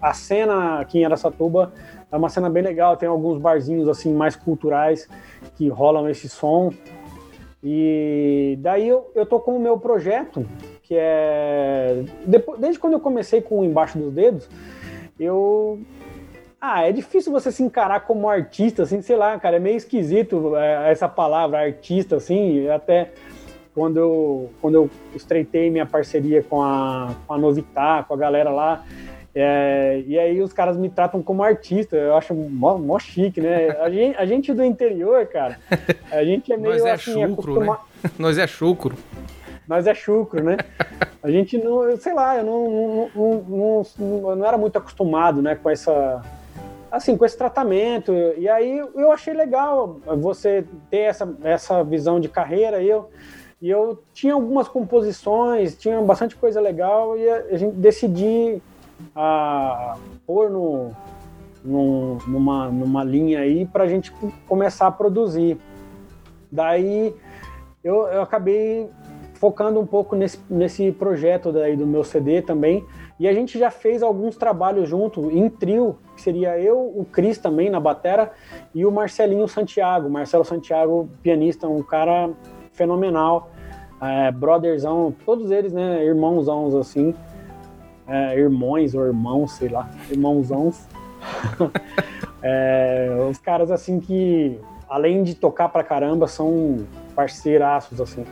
[0.00, 1.72] a cena aqui em Aracatuba
[2.12, 5.08] é uma cena bem legal tem alguns barzinhos assim mais culturais
[5.56, 6.72] que rolam esse som
[7.64, 10.46] e daí eu, eu tô com o meu projeto
[10.82, 14.48] que é depois, desde quando eu comecei com o embaixo dos dedos
[15.18, 15.80] eu
[16.74, 20.56] ah, é difícil você se encarar como artista, assim, sei lá, cara, é meio esquisito
[20.56, 23.10] é, essa palavra, artista, assim, até
[23.74, 28.50] quando eu, quando eu estreitei minha parceria com a, com a Novitá, com a galera
[28.50, 28.84] lá,
[29.34, 33.68] é, e aí os caras me tratam como artista, eu acho mó, mó chique, né?
[33.82, 35.58] A gente, a gente do interior, cara,
[36.10, 38.10] a gente é meio Nós é assim, chucro, acostuma- né?
[38.18, 38.96] Nós é chucro.
[39.68, 40.56] nós é chucro, né?
[41.22, 45.54] A gente não, sei lá, eu não, não, não, não- não era muito acostumado, né,
[45.54, 46.22] com essa,
[46.96, 48.12] assim, com esse tratamento.
[48.36, 52.82] E aí eu achei legal você ter essa, essa visão de carreira.
[52.82, 53.08] E eu,
[53.60, 58.60] e eu tinha algumas composições, tinha bastante coisa legal e a, gente decidi
[59.14, 60.90] a, pôr no,
[61.64, 64.12] num- numa, numa linha aí para a gente
[64.46, 65.58] começar a produzir.
[66.50, 67.14] Daí
[67.82, 68.88] eu, eu acabei
[69.34, 72.84] focando um pouco nesse, nesse projeto daí do meu CD também.
[73.18, 77.38] E a gente já fez alguns trabalhos junto, em trio, que seria eu, o Cris
[77.38, 78.32] também na batera,
[78.74, 80.10] e o Marcelinho Santiago.
[80.10, 82.30] Marcelo Santiago, pianista, um cara
[82.72, 83.50] fenomenal,
[84.00, 87.14] é, brotherzão, todos eles, né, irmãozãos assim,
[88.08, 90.88] é, irmãos ou irmãos, sei lá, irmãozãos.
[92.48, 98.24] É, os caras assim que, além de tocar pra caramba, são parceiraços, assim.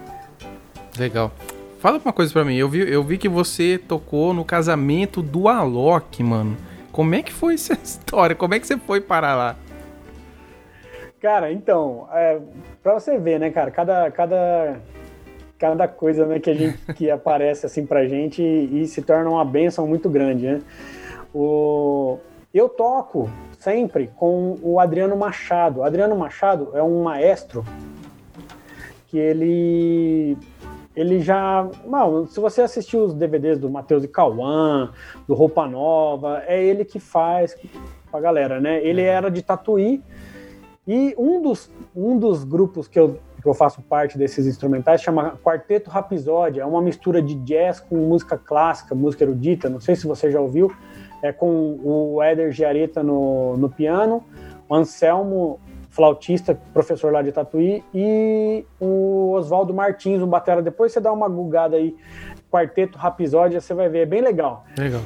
[0.97, 1.33] Legal.
[1.81, 2.55] Fala uma coisa pra mim.
[2.55, 6.57] Eu vi, eu vi que você tocou no casamento do Alok, mano.
[6.95, 8.37] Como é que foi essa história?
[8.37, 9.57] Como é que você foi parar lá?
[11.21, 12.39] Cara, então, é,
[12.83, 14.81] pra você ver, né, cara, cada, cada,
[15.59, 19.29] cada coisa né, que, a gente, que aparece assim pra gente e, e se torna
[19.29, 20.63] uma benção muito grande, né?
[21.35, 22.21] O,
[22.53, 23.29] eu toco
[23.59, 25.81] sempre com o Adriano Machado.
[25.81, 27.65] O Adriano Machado é um maestro
[29.09, 30.39] que ele
[30.97, 31.69] ele já.
[31.85, 34.91] Não, se você assistiu os DVDs do Matheus e Cauã,
[35.27, 37.57] do Roupa Nova, é ele que faz
[38.11, 38.85] com a galera, né?
[38.85, 40.03] Ele era de Tatuí
[40.87, 45.39] e um dos, um dos grupos que eu, que eu faço parte desses instrumentais chama
[45.43, 46.63] Quarteto Rapisódia.
[46.63, 49.69] É uma mistura de jazz com música clássica, música erudita.
[49.69, 50.71] Não sei se você já ouviu.
[51.23, 54.23] É com o Éder Giareta no, no piano,
[54.69, 55.59] o Anselmo
[55.95, 60.61] flautista, professor lá de Tatuí, e o Oswaldo Martins, um batera.
[60.61, 61.97] Depois você dá uma gugada aí,
[62.51, 64.65] Quarteto Rapisódia, você vai ver, é bem legal.
[64.77, 65.01] Legal.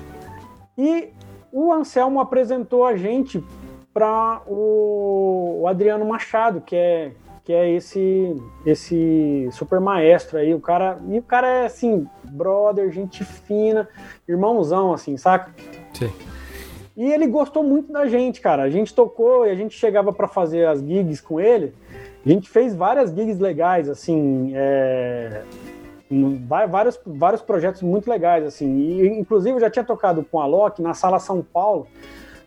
[0.78, 1.10] E
[1.52, 3.44] o Anselmo apresentou a gente
[3.92, 7.12] para o, Adriano Machado, que é
[7.44, 12.90] que é esse esse super maestro aí, o cara, e o cara é assim, brother,
[12.90, 13.88] gente fina,
[14.26, 15.54] irmãozão assim, saca?
[15.94, 16.10] Sim.
[16.98, 18.64] E ele gostou muito da gente, cara.
[18.64, 21.72] A gente tocou e a gente chegava para fazer as gigs com ele.
[22.26, 25.42] A gente fez várias gigs legais, assim, é,
[26.68, 28.76] vários, vários projetos muito legais, assim.
[28.78, 31.86] E, inclusive, eu já tinha tocado com a Loki na Sala São Paulo,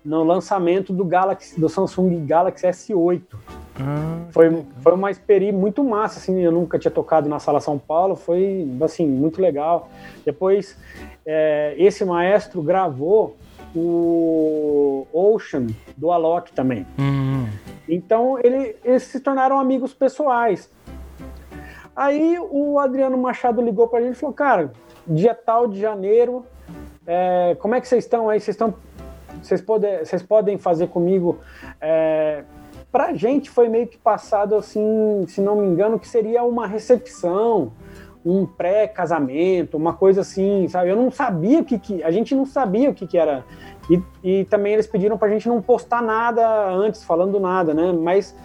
[0.04, 3.22] no lançamento do Galaxy, do Samsung Galaxy S8.
[3.80, 7.80] Ah, Foi, foi uma experiência muito massa, assim, eu nunca tinha tocado na Sala São
[7.80, 9.88] Paulo, foi, assim, muito legal.
[10.26, 10.78] Depois,
[11.26, 13.38] é, esse maestro gravou
[13.76, 16.86] o Ocean, do Alok também.
[17.00, 17.48] hum,
[17.88, 20.70] Então, ele- eles se tornaram amigos pessoais.
[21.96, 24.72] Aí, o Adriano Machado ligou pra gente e falou, cara,
[25.06, 26.46] dia tal de janeiro,
[27.06, 28.40] é, como é que vocês estão aí?
[28.40, 28.74] Vocês estão...
[29.42, 31.40] Vocês, pode, vocês podem fazer comigo...
[31.82, 32.44] É,
[32.92, 37.72] pra gente foi meio que passado assim, se não me engano, que seria uma recepção,
[38.26, 40.90] um pré-casamento, uma coisa assim, sabe?
[40.90, 43.44] Eu não sabia o que, que a gente não sabia o que, que era.
[43.90, 47.92] E, e também eles pediram pra gente não postar nada antes, falando nada, né?
[47.92, 48.36] Mas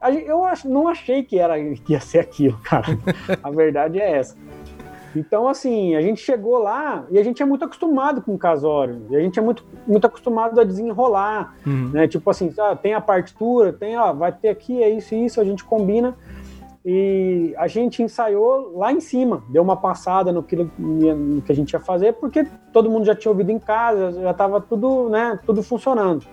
[0.00, 2.86] a eu ach- não achei que, era, que ia ser aquilo, cara.
[3.42, 4.36] a verdade é essa.
[5.14, 9.02] Então, assim, a gente chegou lá e a gente é muito acostumado com o casório.
[9.10, 11.90] E a gente é muito, muito acostumado a desenrolar hum.
[11.92, 12.06] né?
[12.06, 15.40] Tipo assim, ah, tem a partitura, tem, ó, vai ter aqui, é isso e isso,
[15.40, 16.16] a gente combina.
[16.84, 21.54] E a gente ensaiou lá em cima, deu uma passada no que, no que a
[21.54, 25.38] gente ia fazer, porque todo mundo já tinha ouvido em casa, já tava tudo, né,
[25.44, 26.24] tudo funcionando.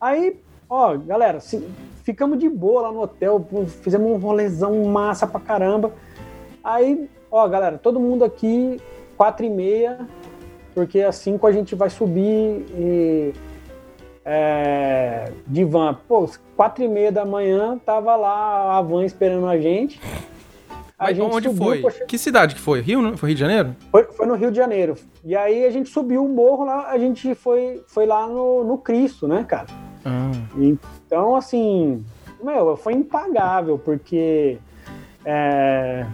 [0.00, 0.36] Aí,
[0.70, 1.66] ó, galera, se-
[2.04, 3.44] ficamos de boa lá no hotel,
[3.82, 5.90] fizemos um rolezão massa pra caramba.
[6.62, 8.80] Aí, ó, galera, todo mundo aqui,
[9.16, 10.06] quatro e meia,
[10.72, 13.32] porque assim que a gente vai subir e,
[14.24, 15.98] é, de van.
[16.08, 20.00] Pô, quatro e meia da manhã, tava lá a van esperando a gente.
[20.96, 21.80] A Mas gente onde subiu, foi?
[21.80, 22.04] Poxa...
[22.04, 22.80] Que cidade que foi?
[22.80, 23.76] Rio, foi Rio de Janeiro?
[23.90, 24.94] Foi, foi, no Rio de Janeiro.
[25.24, 28.78] E aí a gente subiu o morro lá, a gente foi, foi lá no, no
[28.78, 29.66] Cristo, né, cara?
[30.04, 30.30] Ah.
[30.56, 32.04] Então, assim,
[32.42, 34.58] meu, foi impagável, porque
[35.24, 36.06] é,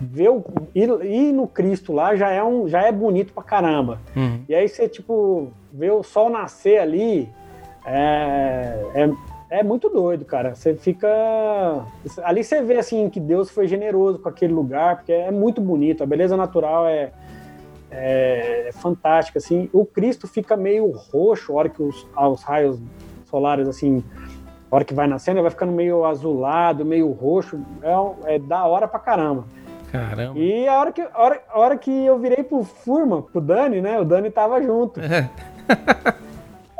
[0.00, 4.00] ver o, ir, ir, no Cristo lá já é, um, já é bonito pra caramba.
[4.16, 4.42] Uhum.
[4.48, 7.28] E aí você, tipo, vê o sol nascer ali,
[7.84, 9.10] é, é,
[9.58, 10.54] é, muito doido, cara.
[10.54, 11.08] Você fica.
[12.22, 16.02] Ali você vê, assim, que Deus foi generoso com aquele lugar, porque é muito bonito.
[16.02, 17.12] A beleza natural é,
[17.90, 19.68] é, é fantástica, assim.
[19.72, 22.78] O Cristo fica meio roxo a hora que os, os raios
[23.26, 24.04] solares, assim,
[24.70, 27.60] a hora que vai nascendo, ele vai ficando meio azulado, meio roxo.
[27.82, 29.44] É, é da hora pra caramba.
[29.90, 30.38] Caramba.
[30.38, 33.82] E a hora que, a hora, a hora que eu virei pro Furma, pro Dani,
[33.82, 34.00] né?
[34.00, 34.98] O Dani tava junto.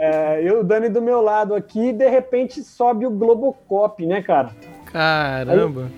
[0.05, 0.42] É.
[0.42, 4.50] eu, o Dani do meu lado aqui, de repente sobe o Globocop, né, cara?
[4.87, 5.83] Caramba.
[5.83, 5.90] Aí,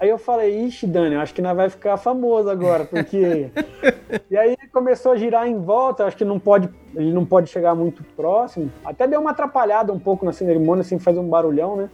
[0.00, 3.48] aí eu falei, ixi, Dani, acho que nós vai ficar famoso agora, porque.
[4.30, 7.74] e aí começou a girar em volta, acho que não pode, ele não pode chegar
[7.74, 8.70] muito próximo.
[8.84, 11.88] Até deu uma atrapalhada um pouco na cerimônia, assim, faz um barulhão, né?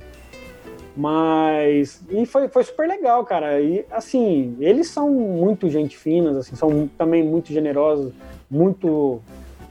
[0.97, 2.03] Mas.
[2.11, 3.61] E foi, foi super legal, cara.
[3.61, 8.13] E assim, eles são muito gente finas, assim, são também muito generosos,
[8.51, 9.21] muito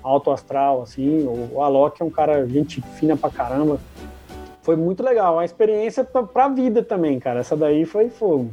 [0.07, 1.25] alto astral, assim.
[1.25, 3.79] O, o Alok é um cara, gente fina pra caramba.
[4.61, 5.35] Foi muito legal.
[5.35, 7.39] Uma experiência pra, pra vida também, cara.
[7.39, 8.49] Essa daí foi fogo.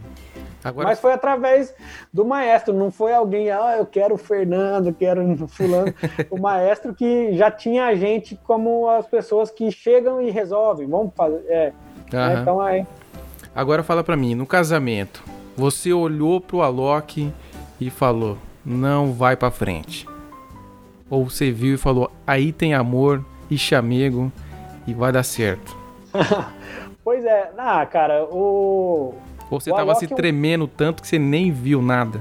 [0.62, 0.88] Agora...
[0.88, 1.74] Mas foi através
[2.12, 5.92] do maestro, não foi alguém, ah, eu quero o Fernando, quero fulano.
[6.30, 10.88] o maestro que já tinha a gente como as pessoas que chegam e resolvem.
[10.88, 11.44] Vamos fazer.
[11.48, 11.72] É,
[12.12, 12.40] Uhum.
[12.40, 12.86] Então aí.
[13.54, 15.22] Agora fala para mim, no casamento,
[15.56, 17.32] você olhou pro Alok
[17.80, 20.06] e falou: "Não vai para frente".
[21.14, 24.32] Ou você viu e falou: "Aí tem amor e chamego
[24.86, 25.76] e vai dar certo".
[27.04, 29.14] pois é, ah, cara, o
[29.50, 32.20] Ou você o tava Alok se é tremendo tanto que você nem viu nada.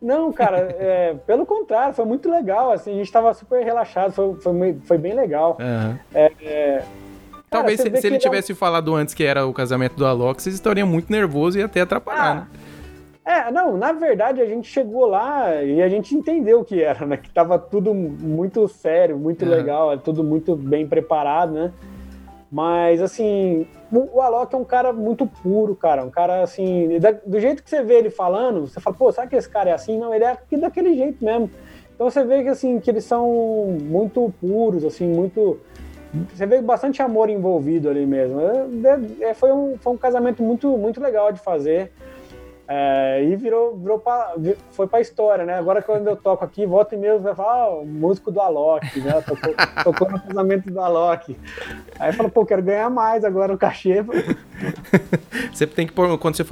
[0.00, 2.72] Não, cara, é, pelo contrário, foi muito legal.
[2.72, 5.58] Assim, a gente estava super relaxado, foi, foi, foi bem legal.
[5.60, 5.98] Uhum.
[6.14, 6.84] É, é,
[7.50, 10.86] Talvez se, se ele tivesse falado antes que era o casamento do Alok, vocês estariam
[10.86, 12.46] muito nervosos e até atrapalhar, ah, né?
[13.24, 17.06] É, não, na verdade a gente chegou lá e a gente entendeu o que era,
[17.06, 17.16] né?
[17.16, 21.72] Que tava tudo muito sério, muito legal, tudo muito bem preparado, né?
[22.50, 26.04] Mas, assim, o Alok é um cara muito puro, cara.
[26.04, 29.36] Um cara, assim, do jeito que você vê ele falando, você fala, pô, sabe que
[29.36, 29.96] esse cara é assim?
[29.96, 31.48] Não, ele é daquele jeito mesmo.
[31.94, 35.60] Então você vê que, assim, que eles são muito puros, assim, muito
[36.34, 38.40] você vê bastante amor envolvido ali mesmo.
[38.40, 41.92] É, é, foi, um, foi um casamento muito, muito legal de fazer.
[42.72, 44.32] É, e virou, virou pra,
[44.70, 45.54] foi pra história, né?
[45.54, 49.00] Agora quando eu toco aqui, volta e meia vai falar, ah, o músico do Alok,
[49.00, 49.20] né?
[49.22, 51.36] Tocou, tocou no casamento do Alok.
[51.98, 54.04] Aí fala, pô, quero ganhar mais agora o cachê.
[55.52, 56.44] você tem que pôr, quando você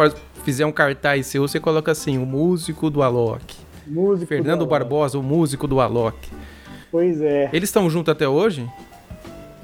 [0.43, 3.55] fizer um cartaz seu, você coloca assim, o músico do Alok.
[3.87, 6.19] Músico Fernando Barbosa, o músico do Alok.
[6.91, 7.49] Pois é.
[7.53, 8.69] Eles estão juntos até hoje?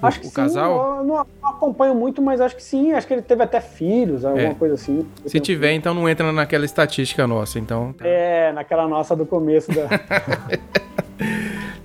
[0.07, 0.99] Acho que o sim, casal?
[0.99, 2.93] Eu não, acompanho muito, mas acho que sim.
[2.93, 4.55] Acho que ele teve até filhos, alguma é.
[4.55, 5.07] coisa assim.
[5.27, 5.79] Se tiver, filho.
[5.79, 7.93] então não entra naquela estatística nossa, então.
[7.93, 8.07] Tá.
[8.07, 9.89] É, naquela nossa do começo da.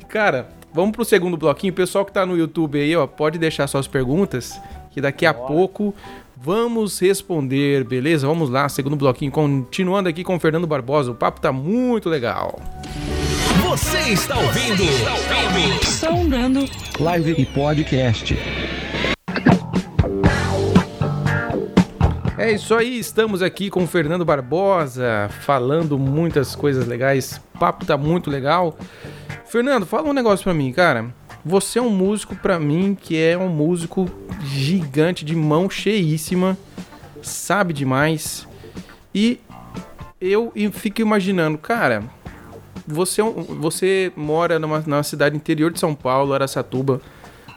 [0.07, 1.71] Cara, vamos pro segundo bloquinho.
[1.71, 4.59] O pessoal que tá no YouTube aí, ó, pode deixar suas perguntas,
[4.91, 5.93] que daqui a pouco
[6.35, 8.25] vamos responder, beleza?
[8.25, 11.11] Vamos lá, segundo bloquinho, continuando aqui com o Fernando Barbosa.
[11.11, 12.59] O papo tá muito legal.
[13.69, 14.83] Você está ouvindo?
[15.85, 16.65] Sondando
[16.99, 18.35] Live e Podcast.
[22.35, 27.39] É isso aí, estamos aqui com o Fernando Barbosa, falando muitas coisas legais.
[27.53, 28.75] O papo tá muito legal.
[29.45, 31.13] Fernando, fala um negócio pra mim, cara.
[31.45, 34.09] Você é um músico pra mim que é um músico
[34.45, 36.57] gigante, de mão cheíssima,
[37.21, 38.47] sabe demais.
[39.13, 39.39] E
[40.19, 42.03] eu fico imaginando, cara,
[42.93, 47.01] você, é você mora numa, numa cidade interior de São Paulo, Aracatuba,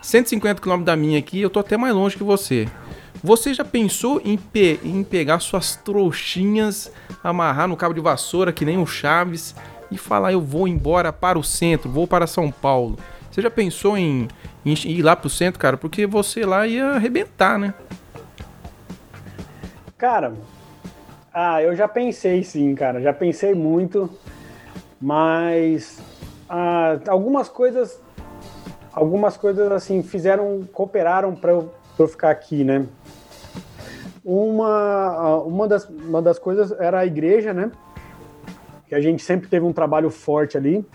[0.02, 2.68] 150 km da minha aqui, eu tô até mais longe que você.
[3.22, 6.92] Você já pensou em, pe em pegar suas trouxinhas,
[7.22, 9.54] amarrar no cabo de vassoura, que nem o Chaves,
[9.90, 12.98] e falar: Eu vou embora para o centro, vou para São Paulo?
[13.30, 14.28] Você já pensou em,
[14.66, 15.76] em ir lá pro centro, cara?
[15.76, 17.72] Porque você lá ia arrebentar, né?
[19.96, 20.34] Cara,
[21.32, 23.00] ah, eu já pensei sim, cara.
[23.00, 24.10] Já pensei muito.
[25.02, 26.00] Mas
[26.48, 28.00] ah, algumas coisas,
[28.92, 32.86] algumas coisas assim fizeram, cooperaram para eu, eu ficar aqui, né?
[34.24, 37.72] Uma, uma, das, uma das coisas era a igreja, né?
[38.86, 40.86] Que a gente sempre teve um trabalho forte ali.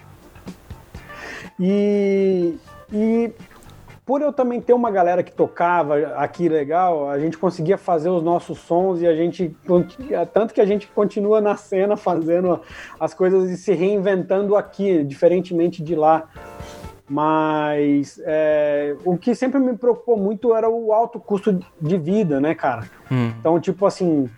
[1.59, 2.57] E,
[2.93, 3.33] e
[4.07, 8.23] por eu também ter uma galera que tocava aqui legal, a gente conseguia fazer os
[8.23, 9.53] nossos sons e a gente
[10.33, 12.61] tanto que a gente continua na cena fazendo
[12.97, 16.29] as coisas e se reinventando aqui, diferentemente de lá.
[17.09, 22.55] Mas é, o que sempre me preocupou muito era o alto custo de vida, né,
[22.55, 22.83] cara?
[23.11, 23.33] Hum.
[23.39, 24.29] Então, tipo assim,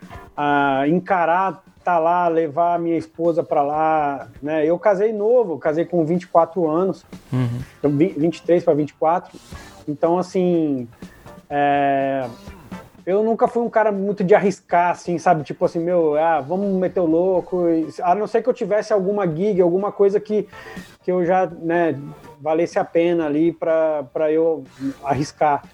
[0.88, 4.64] encarar tá lá, levar a minha esposa para lá, né?
[4.64, 7.96] Eu casei novo, casei com 24 anos, uhum.
[7.96, 9.38] 23 para 24.
[9.88, 10.86] Então, assim,
[11.48, 12.28] é,
[13.06, 15.42] eu nunca fui um cara muito de arriscar, assim, sabe?
[15.42, 17.64] Tipo assim, meu, ah, vamos meter o louco.
[18.02, 20.46] A não ser que eu tivesse alguma gig, alguma coisa que,
[21.02, 21.98] que eu já, né,
[22.40, 24.64] valesse a pena ali para eu
[25.02, 25.64] arriscar.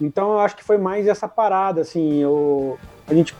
[0.00, 3.34] Então eu acho que foi mais essa parada, assim, eu, a gente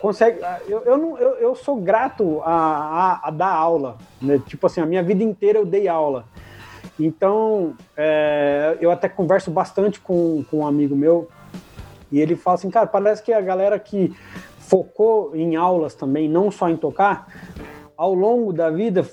[0.00, 0.40] consegue.
[0.66, 4.40] Eu, eu, não, eu, eu sou grato a, a, a, dar aula, né?
[4.46, 6.24] Tipo assim, a minha vida inteira eu dei aula.
[6.98, 11.28] Então, é, eu até converso bastante com, com um amigo meu
[12.12, 14.14] e ele fala assim, cara, parece que a galera que
[14.58, 17.26] focou em aulas também, não só em tocar,
[17.96, 19.06] ao longo da vida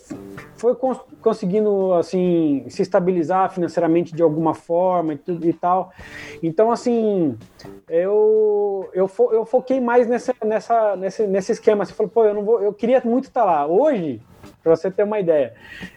[0.57, 5.91] foi cons conseguindo assim se estabilizar financeiramente de alguma forma e, tudo, e tal.
[6.41, 7.37] Então assim,
[7.87, 11.85] eu eu, fo eu foquei mais nessa, nessa nesse, nesse esquema.
[11.85, 13.65] Você falou, pô, eu não vou, eu queria muito estar lá.
[13.65, 14.21] Hoje,
[14.63, 15.53] para você ter uma ideia,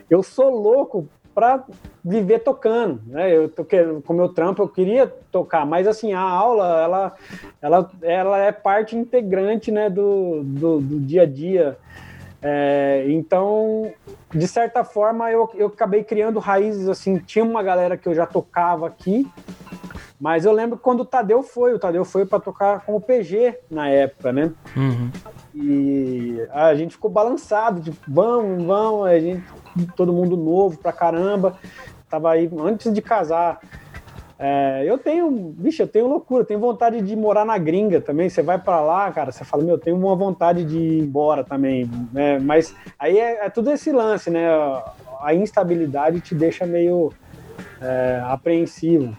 [0.08, 1.64] eu sou louco para
[2.04, 3.34] viver tocando, né?
[3.34, 7.14] Eu toquei, com meu trampo eu queria tocar, mas assim a aula ela
[7.62, 11.78] ela, ela é parte integrante, né, do, do, do dia a dia
[12.42, 13.92] é, então,
[14.34, 17.18] de certa forma, eu, eu acabei criando raízes assim.
[17.18, 19.30] Tinha uma galera que eu já tocava aqui,
[20.18, 21.74] mas eu lembro quando o Tadeu foi.
[21.74, 24.52] O Tadeu foi para tocar como PG na época, né?
[24.76, 25.10] Uhum.
[25.54, 29.06] E a gente ficou balançado, tipo, vamos, vamos.
[29.06, 29.44] A gente,
[29.94, 31.58] todo mundo novo pra caramba.
[32.08, 33.60] Tava aí antes de casar.
[34.42, 38.30] É, eu tenho, bicho, eu tenho loucura, eu tenho vontade de morar na gringa também.
[38.30, 41.44] Você vai para lá, cara, você fala, meu, eu tenho uma vontade de ir embora
[41.44, 42.38] também, né?
[42.38, 44.48] Mas aí é, é tudo esse lance, né?
[45.20, 47.12] A instabilidade te deixa meio
[47.82, 49.14] é, apreensivo.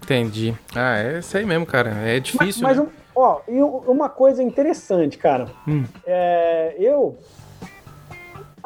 [0.00, 0.54] Entendi.
[0.76, 1.90] Ah, é isso aí mesmo, cara.
[1.90, 2.62] É difícil.
[2.62, 2.84] Mas, mas né?
[2.84, 5.48] um, ó, e uma coisa interessante, cara.
[5.66, 5.84] Hum.
[6.06, 7.18] É, eu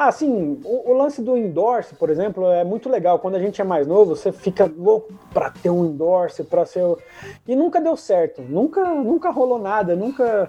[0.08, 3.18] ah, sim, o, o, lance do endorse, por exemplo, é muito legal.
[3.18, 6.82] Quando a gente é mais novo, você fica louco para ter um endorse, para ser.
[7.46, 10.48] E nunca deu certo, nunca, nunca rolou nada, nunca.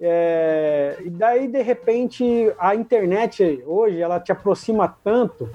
[0.00, 0.96] É...
[1.04, 5.48] E daí, de repente, a internet hoje ela te aproxima tanto.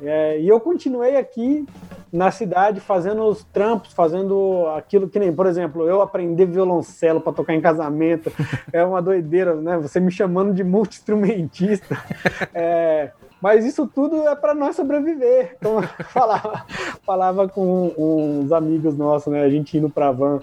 [0.00, 0.38] É...
[0.38, 1.66] E eu continuei aqui
[2.12, 7.32] na cidade fazendo os trampos, fazendo aquilo que nem, por exemplo, eu aprendi violoncelo para
[7.32, 8.30] tocar em casamento,
[8.70, 9.78] é uma doideira, né?
[9.78, 11.96] Você me chamando de multi-instrumentista.
[12.54, 15.56] É, mas isso tudo é para nós sobreviver.
[15.58, 15.82] Então,
[16.12, 16.66] falava,
[17.04, 19.42] falava com uns amigos nossos, né?
[19.42, 20.40] A gente indo para van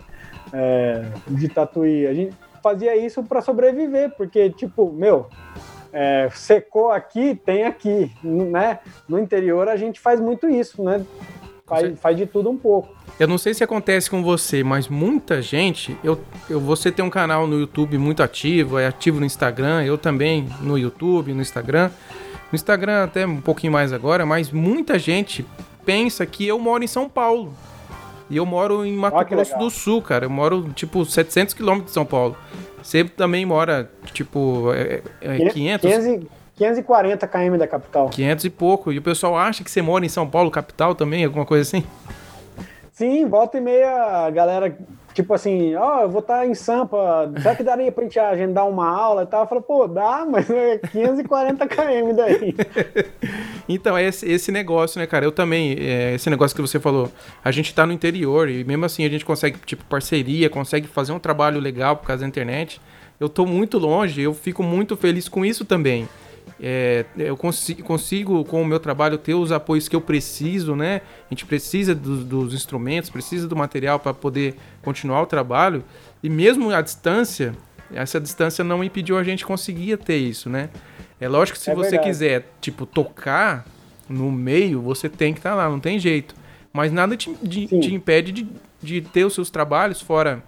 [0.52, 2.08] é, de Tatuí.
[2.08, 5.28] A gente fazia isso para sobreviver, porque, tipo, meu,
[5.94, 8.80] é, secou aqui, tem aqui, né?
[9.08, 11.06] No interior a gente faz muito isso, né?
[11.70, 12.90] Faz, faz de tudo um pouco.
[13.20, 15.96] Eu não sei se acontece com você, mas muita gente.
[16.04, 19.98] Eu, eu, você tem um canal no YouTube muito ativo, é ativo no Instagram, eu
[19.98, 21.92] também no YouTube, no Instagram.
[22.52, 25.46] No Instagram até um pouquinho mais agora, mas muita gente
[25.86, 27.54] pensa que eu moro em São Paulo.
[28.30, 30.26] E eu moro em Mato Grosso do Sul, cara.
[30.26, 32.36] Eu moro, tipo, 700 quilômetros de São Paulo.
[32.82, 35.92] Você também mora, tipo, é, é 500...
[35.92, 36.28] 15,
[36.60, 38.10] 540 km da capital.
[38.10, 38.92] 500 e pouco.
[38.92, 41.88] E o pessoal acha que você mora em São Paulo, capital também, alguma coisa assim?
[42.92, 44.78] Sim, volta e meia a galera,
[45.14, 48.20] tipo assim, ó, oh, eu vou estar tá em Sampa, será que daria pra gente
[48.20, 49.44] agendar uma aula e tal?
[49.44, 52.54] Eu falo, pô, dá, mas é 540 km daí.
[53.70, 55.24] então, é esse, esse negócio, né, cara?
[55.24, 57.10] Eu também, é, esse negócio que você falou,
[57.42, 61.14] a gente tá no interior e mesmo assim a gente consegue, tipo, parceria, consegue fazer
[61.14, 62.82] um trabalho legal por causa da internet.
[63.18, 66.06] Eu tô muito longe, eu fico muito feliz com isso também.
[66.62, 71.02] É, eu consigo, consigo, com o meu trabalho, ter os apoios que eu preciso, né?
[71.30, 75.84] A gente precisa do, dos instrumentos, precisa do material para poder continuar o trabalho.
[76.22, 77.56] E mesmo a distância,
[77.94, 80.70] essa distância não impediu a gente conseguir ter isso, né?
[81.20, 82.10] É lógico que se é você verdade.
[82.10, 83.66] quiser, tipo, tocar
[84.10, 86.36] no meio, você tem que estar tá lá, não tem jeito.
[86.74, 88.48] Mas nada te, de, te impede de,
[88.82, 90.44] de ter os seus trabalhos fora,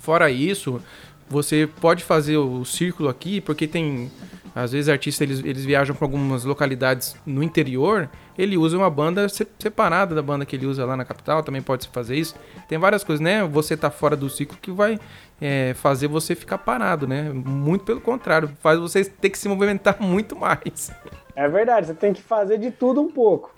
[0.00, 0.82] fora isso.
[1.28, 4.10] Você pode fazer o círculo aqui, porque tem
[4.54, 9.26] às vezes artistas eles, eles viajam para algumas localidades no interior, ele usa uma banda
[9.28, 12.34] separada da banda que ele usa lá na capital, também pode fazer isso.
[12.68, 13.44] Tem várias coisas, né?
[13.44, 14.98] Você tá fora do ciclo que vai
[15.40, 17.30] é, fazer você ficar parado, né?
[17.30, 20.92] Muito pelo contrário, faz você ter que se movimentar muito mais.
[21.36, 23.54] É verdade, você tem que fazer de tudo um pouco.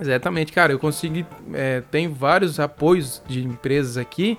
[0.00, 0.72] Exatamente, cara.
[0.72, 1.26] Eu consegui.
[1.52, 4.38] É, tem vários apoios de empresas aqui.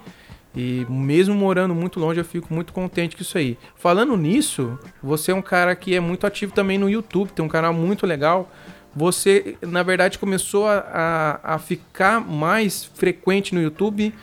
[0.56, 3.58] E mesmo morando muito longe, eu fico muito contente com isso aí.
[3.76, 7.50] Falando nisso, você é um cara que é muito ativo também no YouTube, tem um
[7.50, 8.52] canal muito legal.
[8.94, 14.14] Você, na verdade, começou a, a, a ficar mais frequente no YouTube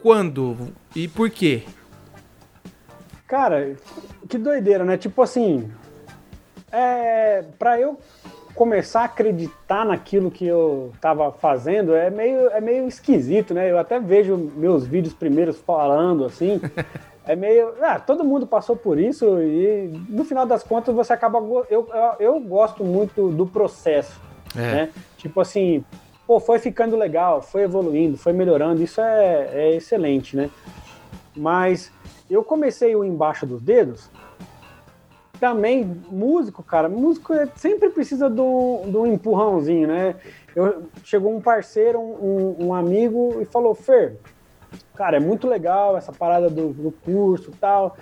[0.00, 0.72] quando?
[0.94, 1.64] E por quê?
[3.26, 3.74] Cara,
[4.28, 4.96] que doideira, né?
[4.96, 5.68] Tipo assim,
[6.70, 7.98] é, pra eu
[8.54, 13.70] começar a acreditar naquilo que eu tava fazendo é meio, é meio esquisito, né?
[13.70, 16.60] Eu até vejo meus vídeos primeiros falando assim.
[17.26, 17.72] É meio.
[17.80, 21.38] Ah, todo mundo passou por isso e no final das contas você acaba.
[21.38, 21.88] Eu, eu,
[22.20, 24.20] eu gosto muito do processo.
[24.54, 24.60] É.
[24.60, 24.90] Né?
[25.16, 25.82] Tipo assim,
[26.26, 30.50] pô, foi ficando legal, foi evoluindo, foi melhorando, isso é, é excelente, né?
[31.34, 31.90] Mas
[32.30, 34.10] eu comecei o embaixo dos dedos
[35.38, 40.14] também, músico, cara, músico é, sempre precisa um, de um empurrãozinho, né?
[40.54, 44.16] Eu, chegou um parceiro, um, um amigo, e falou: Fer,
[44.94, 47.96] cara, é muito legal essa parada do, do curso e tal.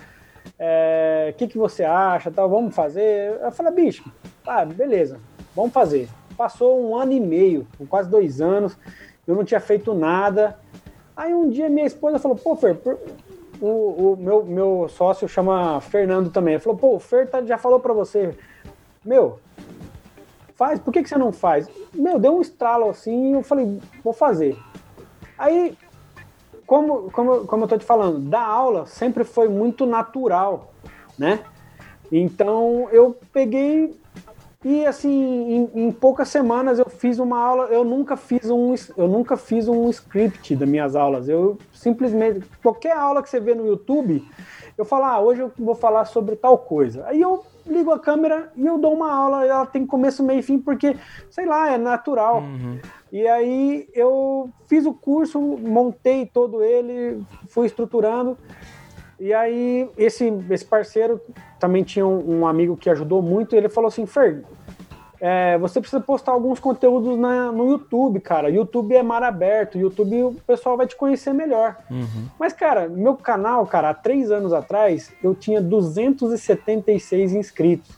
[0.45, 2.29] O é, que, que você acha?
[2.29, 3.39] Tal, vamos fazer?
[3.41, 4.03] Eu falei, bicho,
[4.45, 5.19] ah, beleza,
[5.55, 6.07] vamos fazer.
[6.37, 8.77] Passou um ano e meio, quase dois anos,
[9.27, 10.59] eu não tinha feito nada.
[11.15, 12.77] Aí um dia minha esposa falou, pô, Fer,
[13.65, 16.55] o, o meu, meu sócio chama Fernando também.
[16.55, 18.37] Ele falou, pô, o Fer tá, já falou para você.
[19.05, 19.39] Meu,
[20.53, 21.69] faz, por que, que você não faz?
[21.93, 24.57] Meu, deu um estralo assim eu falei, vou fazer.
[25.37, 25.77] Aí,
[26.67, 30.73] como, como, como eu tô te falando, da aula sempre foi muito natural,
[31.17, 31.39] né?
[32.11, 33.97] Então eu peguei
[34.63, 35.09] e assim,
[35.73, 39.67] em, em, poucas semanas eu fiz uma aula, eu nunca fiz um eu nunca fiz
[39.67, 41.27] um script das minhas aulas.
[41.27, 44.25] Eu simplesmente qualquer aula que você vê no YouTube,
[44.77, 47.05] eu falo: "Ah, hoje eu vou falar sobre tal coisa".
[47.07, 50.43] Aí eu ligo a câmera e eu dou uma aula, ela tem começo, meio e
[50.43, 50.95] fim porque,
[51.29, 52.39] sei lá, é natural.
[52.39, 52.79] Uhum.
[53.11, 58.37] E aí eu fiz o curso, montei todo ele, fui estruturando.
[59.23, 61.21] E aí, esse, esse parceiro
[61.57, 64.43] também tinha um, um amigo que ajudou muito, e ele falou assim: Fer,
[65.17, 68.49] é, você precisa postar alguns conteúdos na, no YouTube, cara.
[68.49, 71.77] YouTube é mar aberto, YouTube o pessoal vai te conhecer melhor.
[71.89, 72.25] Uhum.
[72.37, 77.97] Mas, cara, meu canal, cara, há três anos atrás, eu tinha 276 inscritos.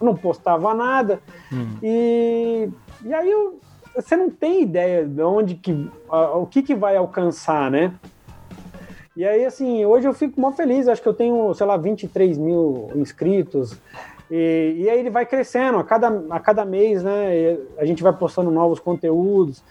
[0.00, 1.20] Eu não postava nada.
[1.52, 1.76] Uhum.
[1.82, 2.70] E,
[3.04, 3.60] e aí eu,
[3.94, 5.90] você não tem ideia de onde que.
[6.08, 7.92] o que, que vai alcançar, né?
[9.16, 12.36] E aí, assim, hoje eu fico mó feliz, acho que eu tenho, sei lá, 23
[12.36, 13.74] mil inscritos.
[14.30, 17.56] E, e aí ele vai crescendo a cada, a cada mês, né?
[17.78, 19.62] a gente vai postando novos conteúdos.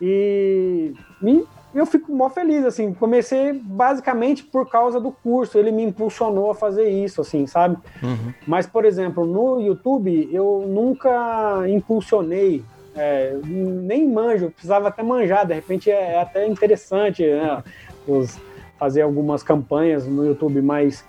[0.00, 2.92] E, e eu fico mó feliz, assim.
[2.92, 7.76] Comecei basicamente por causa do curso, ele me impulsionou a fazer isso, assim, sabe?
[8.02, 8.34] Uhum.
[8.48, 12.64] Mas, por exemplo, no YouTube, eu nunca impulsionei
[12.96, 17.62] é, nem manjo, precisava até manjar, de repente é, é até interessante, né?
[18.06, 18.38] Os,
[18.82, 21.04] fazer algumas campanhas no YouTube, mas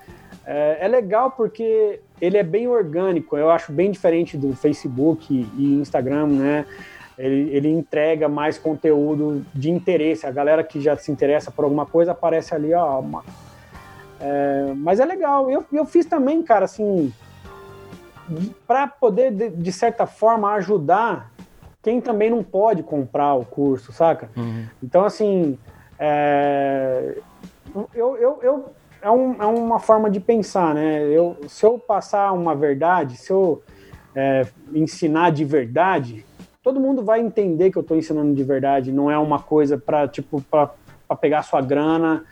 [0.45, 5.73] é, é, legal porque ele é bem orgânico, eu acho bem diferente do Facebook e
[5.81, 6.65] Instagram, né?
[7.17, 10.27] Ele, ele entrega mais conteúdo de interesse.
[10.27, 12.99] A galera que já se interessa por alguma coisa aparece ali, ó.
[12.99, 13.23] Uma,
[14.21, 15.49] é, mas é legal.
[15.49, 17.11] Eu, eu fiz também, cara, assim,
[18.67, 21.31] para poder, de, de, certa forma, ajudar
[21.81, 24.29] quem também não pode comprar o curso, saca?
[24.37, 24.67] Uhum.
[24.83, 25.57] Então, assim,
[25.97, 27.17] é,
[27.93, 28.65] eu, eu, eu
[29.01, 31.03] é, um, é, uma forma de pensar, né?
[31.09, 33.61] Eu, se eu passar uma verdade, se eu
[34.15, 36.25] é, ensinar de verdade,
[36.63, 38.91] todo mundo vai entender que eu estou ensinando de verdade.
[38.91, 40.71] Não é uma coisa para tipo para
[41.19, 42.23] pegar sua grana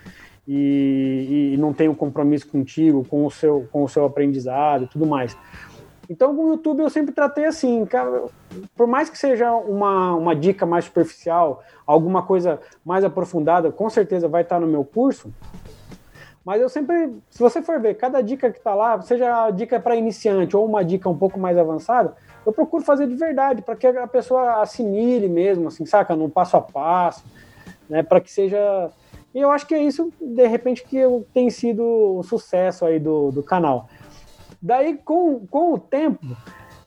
[0.47, 4.87] e, e não tem um compromisso contigo, com o seu com o seu aprendizado e
[4.87, 5.37] tudo mais.
[6.11, 8.25] Então, com o YouTube eu sempre tratei assim, cara,
[8.75, 14.27] por mais que seja uma, uma dica mais superficial, alguma coisa mais aprofundada, com certeza
[14.27, 15.33] vai estar no meu curso.
[16.43, 19.79] Mas eu sempre, se você for ver, cada dica que está lá, seja a dica
[19.79, 22.13] para iniciante ou uma dica um pouco mais avançada,
[22.45, 26.13] eu procuro fazer de verdade, para que a pessoa assimile mesmo, assim, saca?
[26.13, 27.23] Num passo a passo,
[27.89, 28.03] né?
[28.03, 28.91] Para que seja.
[29.33, 30.99] E eu acho que é isso, de repente, que
[31.33, 31.81] tem sido
[32.17, 33.87] o sucesso aí do, do canal.
[34.61, 36.25] Daí, com, com o tempo,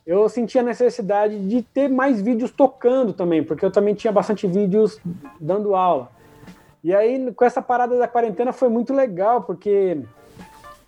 [0.06, 4.46] eu senti a necessidade de ter mais vídeos tocando também, porque eu também tinha bastante
[4.46, 5.00] vídeos
[5.40, 6.10] dando aula.
[6.82, 10.02] E aí, com essa parada da quarentena, foi muito legal, porque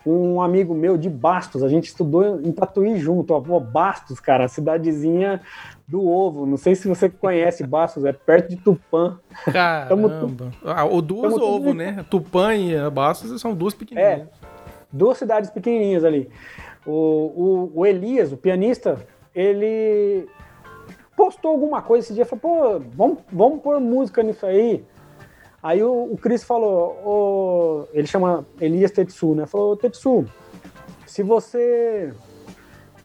[0.07, 5.41] um amigo meu de Bastos, a gente estudou em Tatuí junto, ó, Bastos, cara, cidadezinha
[5.89, 6.47] do ovo.
[6.47, 9.19] Não sei se você conhece Bastos, é perto de Tupã.
[9.47, 10.29] Caramba.
[10.65, 12.05] Ah, ou duas ovo, né?
[12.09, 14.21] Tupã e Bastos são duas pequenininhas.
[14.21, 14.27] É,
[14.93, 16.31] duas cidades pequenininhas ali.
[16.87, 18.99] O, o, o Elias, o pianista,
[19.35, 20.29] ele
[21.17, 24.85] postou alguma coisa esse dia, falou, pô, vamos, vamos pôr música nisso aí.
[25.63, 29.47] Aí o, o Chris falou, ele chama Elias Tetsu, né?
[29.47, 30.25] Falou, Tetsu,
[31.07, 32.13] se você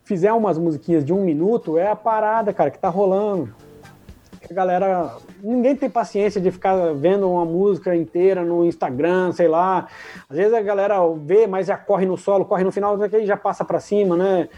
[0.03, 3.55] fizer umas musiquinhas de um minuto, é a parada, cara, que tá rolando.
[4.51, 5.15] A galera.
[5.41, 9.87] Ninguém tem paciência de ficar vendo uma música inteira no Instagram, sei lá.
[10.29, 13.37] Às vezes a galera vê, mas já corre no solo, corre no final, e já
[13.37, 14.49] passa para cima, né?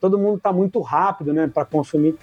[0.00, 2.16] Todo mundo tá muito rápido, né, para consumir.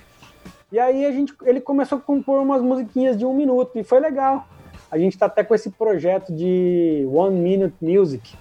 [0.71, 3.99] E aí a gente, ele começou a compor umas musiquinhas de um minuto e foi
[3.99, 4.47] legal.
[4.89, 8.33] A gente está até com esse projeto de One Minute Music,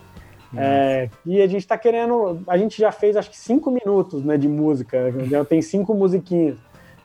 [0.57, 2.43] é, e a gente está querendo.
[2.47, 6.57] A gente já fez acho que cinco minutos né, de música, já tem cinco musiquinhas.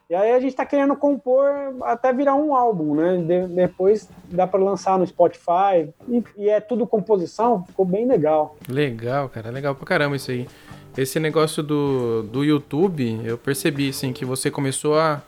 [0.09, 1.49] E aí a gente está querendo compor
[1.81, 3.17] até virar um álbum, né?
[3.17, 5.89] De, depois dá para lançar no Spotify.
[6.07, 8.55] E, e, é tudo composição, ficou bem legal.
[8.69, 10.47] Legal, cara, legal pra caramba isso aí.
[10.97, 15.21] Esse negócio do, do YouTube, eu percebi, assim, que você começou a,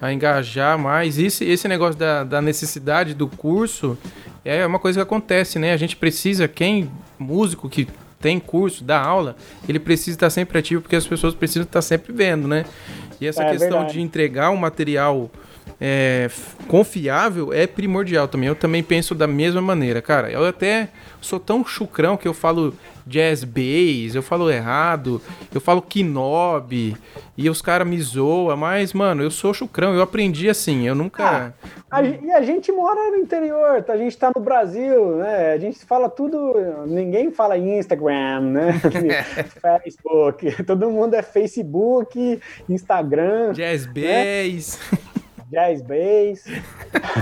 [0.00, 1.20] a engajar mais.
[1.20, 3.96] Esse, esse negócio da, da necessidade do curso
[4.44, 5.72] é uma coisa que acontece, né?
[5.72, 7.86] A gente precisa, quem músico que
[8.20, 9.36] tem curso, dá aula,
[9.68, 12.64] ele precisa estar sempre ativo porque as pessoas precisam estar sempre vendo, né?
[13.20, 13.94] E essa é, questão verdade.
[13.94, 15.30] de entregar um material
[15.80, 16.28] é,
[16.68, 18.48] confiável é primordial também.
[18.48, 20.30] Eu também penso da mesma maneira, cara.
[20.30, 20.88] Eu até
[21.20, 22.74] sou tão chucrão que eu falo
[23.06, 25.22] jazz bass, eu falo errado,
[25.54, 26.96] eu falo kinob,
[27.38, 31.54] e os caras me zoam, mas, mano, eu sou chucrão, eu aprendi assim, eu nunca.
[31.88, 35.52] Ah, a, e a gente mora no interior, a gente tá no Brasil, né?
[35.52, 36.52] A gente fala tudo.
[36.86, 38.80] Ninguém fala Instagram, né?
[39.82, 40.64] Facebook.
[40.64, 43.52] Todo mundo é Facebook, Instagram.
[43.52, 43.92] Jazz né?
[45.50, 46.44] Jazz Bass,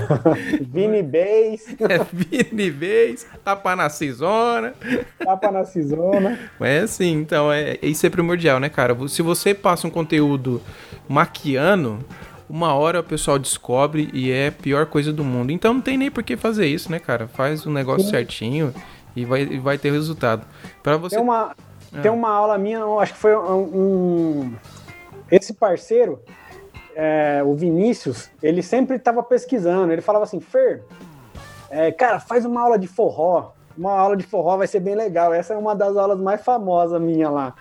[0.61, 1.75] Vini Bass.
[1.81, 4.75] É, Vini Bass, Tapa na Cisona.
[5.19, 6.39] Tapa na Cisona.
[6.61, 8.97] É assim, então, é, isso é primordial, né, cara?
[9.09, 10.63] Se você passa um conteúdo
[11.09, 11.99] maquiando,
[12.49, 15.51] uma hora o pessoal descobre e é a pior coisa do mundo.
[15.51, 17.29] Então não tem nem por que fazer isso, né, cara?
[17.29, 18.11] Faz o negócio Sim.
[18.11, 18.75] certinho
[19.15, 20.47] e vai, vai ter resultado.
[20.83, 21.17] Para você.
[21.17, 21.55] Tem uma,
[21.93, 22.01] ah.
[22.01, 24.55] tem uma aula minha, acho que foi um, um
[25.31, 26.21] esse parceiro
[26.95, 29.93] é, o Vinícius, ele sempre estava pesquisando.
[29.93, 30.83] Ele falava assim, Fer,
[31.71, 33.53] é, cara, faz uma aula de forró.
[33.77, 35.35] Uma aula de forró vai ser bem legal.
[35.35, 37.55] Essa é uma das aulas mais famosas minha lá.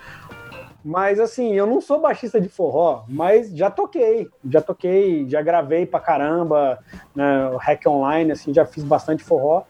[0.83, 5.85] Mas assim, eu não sou baixista de forró, mas já toquei, já toquei, já gravei
[5.85, 6.77] pra caramba,
[7.15, 9.63] né, o Hack Online, assim, já fiz bastante forró.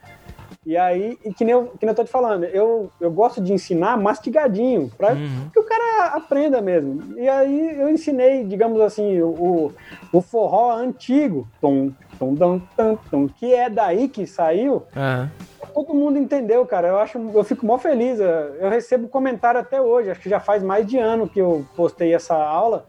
[0.66, 3.42] E aí, e que, nem eu, que nem eu tô te falando, eu, eu gosto
[3.42, 5.50] de ensinar mastigadinho, para uhum.
[5.52, 7.20] que o cara aprenda mesmo.
[7.20, 9.74] E aí eu ensinei, digamos assim, o,
[10.12, 14.84] o forró antigo, tom, tom, tom, tom, tom, que é daí que saiu.
[14.96, 15.30] Uhum.
[15.74, 16.88] Todo mundo entendeu, cara.
[16.88, 18.20] Eu acho, eu fico mó feliz.
[18.20, 22.14] Eu recebo comentário até hoje, acho que já faz mais de ano que eu postei
[22.14, 22.86] essa aula.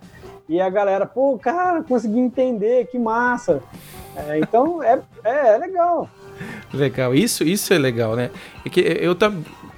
[0.49, 3.63] E a galera, pô, cara, consegui entender, que massa.
[4.17, 6.09] É, então é, é, é legal.
[6.75, 8.31] Legal, isso, isso é legal, né?
[8.65, 9.17] É que eu,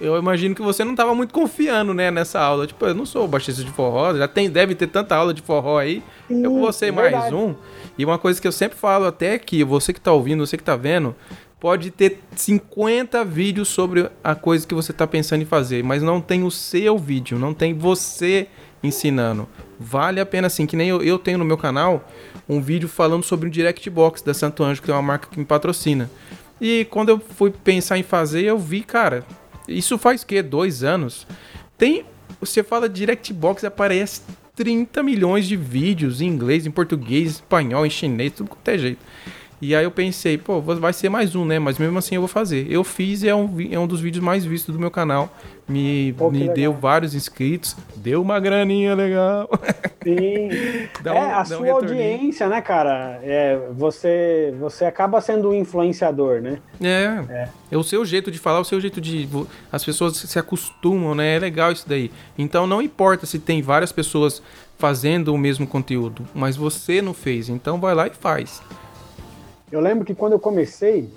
[0.01, 2.67] eu imagino que você não estava muito confiando, né, nessa aula.
[2.67, 5.79] Tipo, eu não sou baixista de forró, já tem, deve ter tanta aula de forró
[5.79, 6.03] aí.
[6.29, 7.35] Sim, eu vou ser mais verdade.
[7.35, 7.55] um.
[7.99, 10.63] E uma coisa que eu sempre falo até que você que está ouvindo, você que
[10.63, 11.15] está vendo,
[11.61, 16.21] pode ter 50 vídeos sobre a coisa que você está pensando em fazer, mas não
[16.21, 18.49] tem o seu vídeo, não tem você
[18.83, 19.49] ensinando.
[19.79, 22.07] Vale a pena sim, que nem eu, eu tenho no meu canal
[22.49, 25.39] um vídeo falando sobre o Direct Box da Santo Anjo, que é uma marca que
[25.39, 26.11] me patrocina.
[26.61, 29.25] E quando eu fui pensar em fazer, eu vi, cara,
[29.69, 31.27] isso faz que dois anos.
[31.77, 32.05] Tem,
[32.41, 34.23] você fala Direct Box aparece
[34.55, 39.01] 30 milhões de vídeos em inglês, em português, espanhol, em chinês, tudo quanto é jeito.
[39.61, 41.59] E aí eu pensei, pô, vai ser mais um, né?
[41.59, 42.71] Mas mesmo assim eu vou fazer.
[42.71, 45.31] Eu fiz e é um, é um dos vídeos mais vistos do meu canal.
[45.67, 49.49] Me, pô, me deu vários inscritos, deu uma graninha legal.
[50.05, 50.49] Sim.
[51.05, 53.19] um, é, a sua um audiência, né, cara?
[53.23, 56.59] É, você, você acaba sendo um influenciador, né?
[56.81, 57.49] É, é.
[57.73, 59.27] É o seu jeito de falar, o seu jeito de.
[59.73, 61.37] As pessoas se acostumam, né?
[61.37, 62.13] É legal isso daí.
[62.39, 64.43] Então não importa se tem várias pessoas
[64.79, 67.49] fazendo o mesmo conteúdo, mas você não fez.
[67.49, 68.63] Então vai lá e faz.
[69.77, 71.11] Eu lembro que quando eu comecei,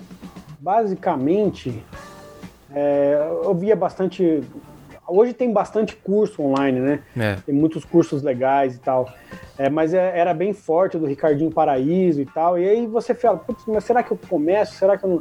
[0.58, 1.82] basicamente,
[2.70, 4.44] é, eu via bastante.
[5.08, 7.02] Hoje tem bastante curso online, né?
[7.16, 7.36] É.
[7.36, 9.10] Tem muitos cursos legais e tal.
[9.56, 12.58] É, mas é, era bem forte do Ricardinho Paraíso e tal.
[12.58, 14.74] E aí você fala, putz, mas será que eu começo?
[14.74, 15.18] Será que eu não.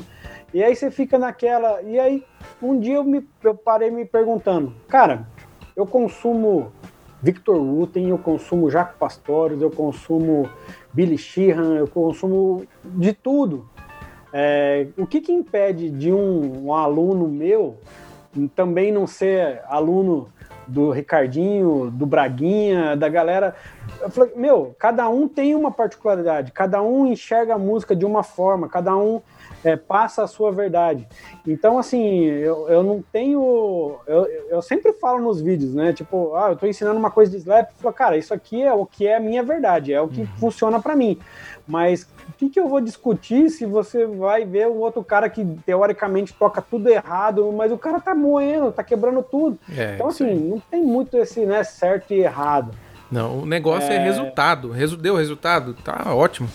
[0.53, 1.81] E aí você fica naquela.
[1.83, 2.25] E aí
[2.61, 5.25] um dia eu, me, eu parei me perguntando, cara,
[5.77, 6.73] eu consumo
[7.21, 10.49] Victor Wooten, eu consumo Jaco Pastorius, eu consumo
[10.93, 13.69] Billy Sheehan, eu consumo de tudo.
[14.31, 17.77] É, o que, que impede de um, um, aluno meu
[18.55, 20.27] também não ser aluno
[20.67, 23.55] do Ricardinho, do Braguinha, da galera
[24.01, 28.23] eu falei, meu, cada um tem uma particularidade, cada um enxerga a música de uma
[28.23, 29.21] forma, cada um
[29.63, 31.07] é, passa a sua verdade.
[31.47, 33.97] Então, assim, eu, eu não tenho.
[34.07, 35.93] Eu, eu sempre falo nos vídeos, né?
[35.93, 38.85] Tipo, ah, eu tô ensinando uma coisa de slap, falo, cara, isso aqui é o
[38.85, 40.27] que é a minha verdade, é o que uhum.
[40.37, 41.17] funciona para mim.
[41.67, 45.45] Mas o que, que eu vou discutir se você vai ver um outro cara que
[45.65, 49.59] teoricamente toca tudo errado, mas o cara tá moendo, tá quebrando tudo.
[49.77, 52.71] É, então, assim, não tem muito esse, né, certo e errado.
[53.11, 54.73] Não, o negócio é, é resultado.
[54.99, 55.73] Deu resultado?
[55.73, 56.49] Tá ótimo.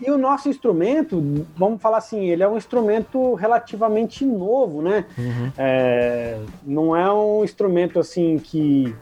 [0.00, 5.04] E, o nosso instrumento, vamos falar assim, ele é um instrumento relativamente novo, né?
[5.16, 5.52] Uhum.
[5.56, 8.94] É, não é um instrumento assim que.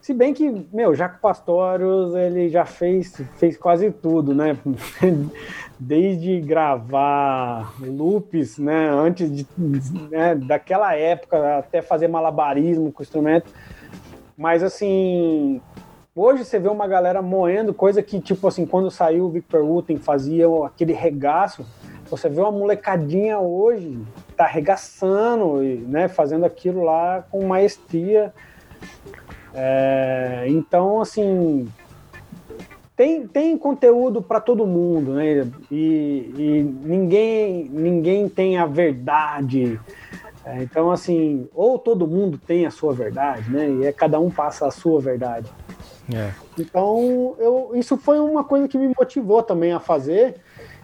[0.00, 4.56] Se bem que, meu, Jaco Pastorius, ele já fez, fez quase tudo, né?
[5.78, 8.88] Desde gravar loops, né?
[8.88, 9.46] Antes de,
[10.10, 10.36] né?
[10.36, 13.52] daquela época, até fazer malabarismo com o instrumento.
[14.36, 15.60] Mas, assim,
[16.14, 19.96] Hoje você vê uma galera moendo, coisa que, tipo assim, quando saiu o Victor Wooten
[19.96, 21.64] fazia aquele regaço.
[22.10, 23.98] Você vê uma molecadinha hoje,
[24.36, 28.30] tá arregaçando, né, fazendo aquilo lá com maestria.
[29.54, 31.66] É, então, assim,
[32.94, 35.50] tem, tem conteúdo para todo mundo, né?
[35.70, 39.80] E, e, ninguém, ninguém tem a verdade.
[40.44, 43.70] É, então, assim, ou todo mundo tem a sua verdade, né?
[43.70, 45.50] E é cada um passa a sua verdade.
[46.12, 46.32] É.
[46.58, 50.36] Então, eu, isso foi uma coisa que me motivou também a fazer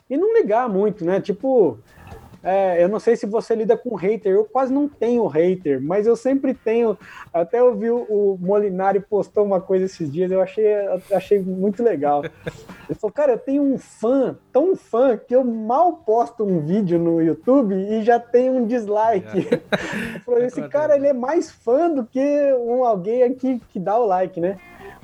[0.09, 1.21] e não ligar muito, né?
[1.21, 1.79] Tipo,
[2.43, 6.07] é, eu não sei se você lida com hater, eu quase não tenho hater, mas
[6.07, 6.97] eu sempre tenho.
[7.33, 10.65] Até eu vi o Molinari postou uma coisa esses dias, eu achei,
[11.13, 12.25] achei muito legal.
[12.89, 16.99] Ele falou, cara, eu tenho um fã, tão fã, que eu mal posto um vídeo
[16.99, 19.49] no YouTube e já tem um dislike.
[19.51, 19.59] É.
[20.29, 23.99] Eu falei, esse cara ele é mais fã do que um alguém aqui que dá
[23.99, 24.59] o like, né?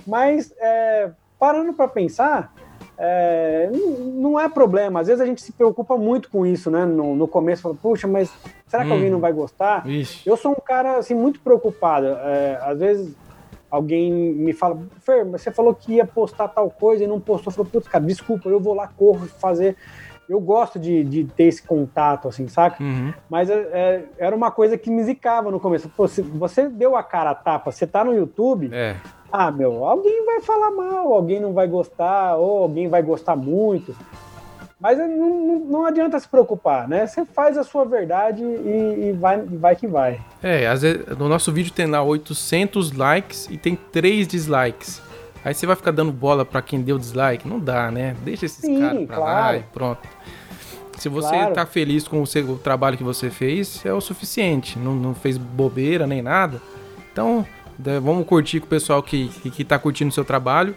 [0.07, 2.53] Mas é, parando para pensar,
[2.97, 3.71] é,
[4.15, 5.01] não é problema.
[5.01, 6.85] Às vezes a gente se preocupa muito com isso, né?
[6.85, 8.33] No, no começo, fala, puxa, mas
[8.67, 9.87] será que hum, alguém não vai gostar?
[9.87, 10.29] Ixi.
[10.29, 12.07] Eu sou um cara assim muito preocupado.
[12.07, 13.15] É, às vezes
[13.71, 17.51] alguém me fala, Fer, você falou que ia postar tal coisa e não postou.
[17.51, 19.77] Eu falo, putz, cara, desculpa, eu vou lá, corro, fazer.
[20.27, 22.83] Eu gosto de, de ter esse contato, assim, saca?
[22.83, 23.13] Uhum.
[23.29, 25.87] Mas é, é era uma coisa que me zicava no começo.
[25.91, 28.97] Pô, você deu a cara a tapa, você tá no YouTube, é
[29.37, 33.93] ah, meu, alguém vai falar mal, alguém não vai gostar, ou alguém vai gostar muito.
[34.79, 37.05] Mas não, não, não adianta se preocupar, né?
[37.05, 40.21] Você faz a sua verdade e, e vai, vai que vai.
[40.41, 45.03] É, às vezes no nosso vídeo tem lá 800 likes e tem 3 dislikes.
[45.45, 47.49] Aí você vai ficar dando bola para quem deu dislike?
[47.49, 48.15] Não dá, né?
[48.23, 49.33] Deixa esses caras pra claro.
[49.33, 50.09] lá e pronto.
[50.97, 51.55] Se você claro.
[51.55, 54.79] tá feliz com o, seu, o trabalho que você fez, é o suficiente.
[54.79, 56.63] Não, não fez bobeira nem nada.
[57.13, 57.45] Então,
[57.79, 60.75] né, vamos curtir com o pessoal que, que, que tá curtindo o seu trabalho.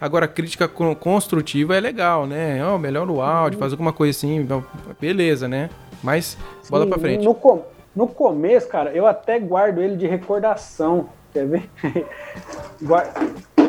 [0.00, 2.64] Agora, crítica construtiva é legal, né?
[2.66, 4.64] Oh, melhora o áudio, faz alguma coisa assim, então,
[4.98, 5.68] beleza, né?
[6.02, 6.38] Mas,
[6.70, 7.24] bola Sim, pra frente.
[7.24, 7.62] No, com,
[7.94, 11.08] no começo, cara, eu até guardo ele de recordação.
[11.32, 11.70] Quer ver?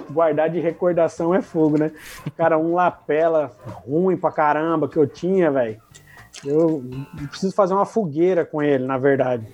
[0.10, 1.92] Guardar de recordação é fogo, né?
[2.36, 3.52] Cara, um lapela
[3.86, 5.82] ruim pra caramba que eu tinha, velho.
[6.46, 6.84] Eu
[7.30, 9.48] preciso fazer uma fogueira com ele, na verdade.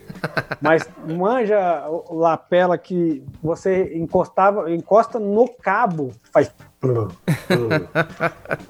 [0.61, 6.53] Mas manja lapela que você encostava, encosta no cabo, faz.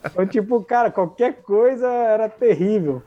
[0.10, 3.04] então, tipo, cara, qualquer coisa era terrível.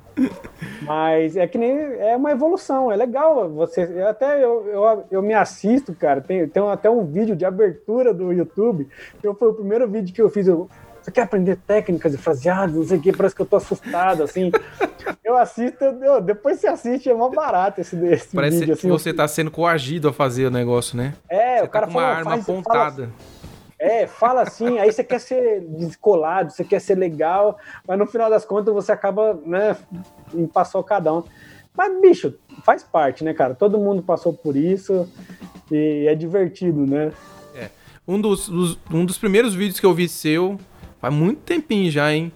[0.83, 3.49] Mas é que nem é uma evolução, é legal.
[3.51, 6.21] Você até eu, eu, eu me assisto, cara.
[6.21, 8.89] Tem, tem até um vídeo de abertura do YouTube.
[9.21, 10.47] Que foi o primeiro vídeo que eu fiz.
[10.47, 10.69] Eu,
[11.11, 14.23] você quer aprender técnicas de fraseado, não sei o que, parece que eu tô assustado,
[14.23, 14.51] assim.
[15.25, 18.75] eu assisto, eu, depois você assiste, é mó barato esse, esse parece vídeo.
[18.75, 21.15] Assim, que você tá sendo coagido a fazer o negócio, né?
[21.29, 23.03] É, você o cara tá com uma arma faz, apontada.
[23.07, 23.13] Fala,
[23.79, 28.31] é, fala assim, aí você quer ser descolado, você quer ser legal, mas no final
[28.31, 29.77] das contas você acaba, né,
[30.53, 31.25] passou cada um.
[31.77, 33.55] Mas, bicho, faz parte, né, cara?
[33.55, 35.09] Todo mundo passou por isso
[35.71, 37.13] e é divertido, né?
[37.55, 37.71] É.
[38.07, 40.59] Um dos, dos, um dos primeiros vídeos que eu vi seu
[41.01, 42.33] Faz muito tempinho já, hein?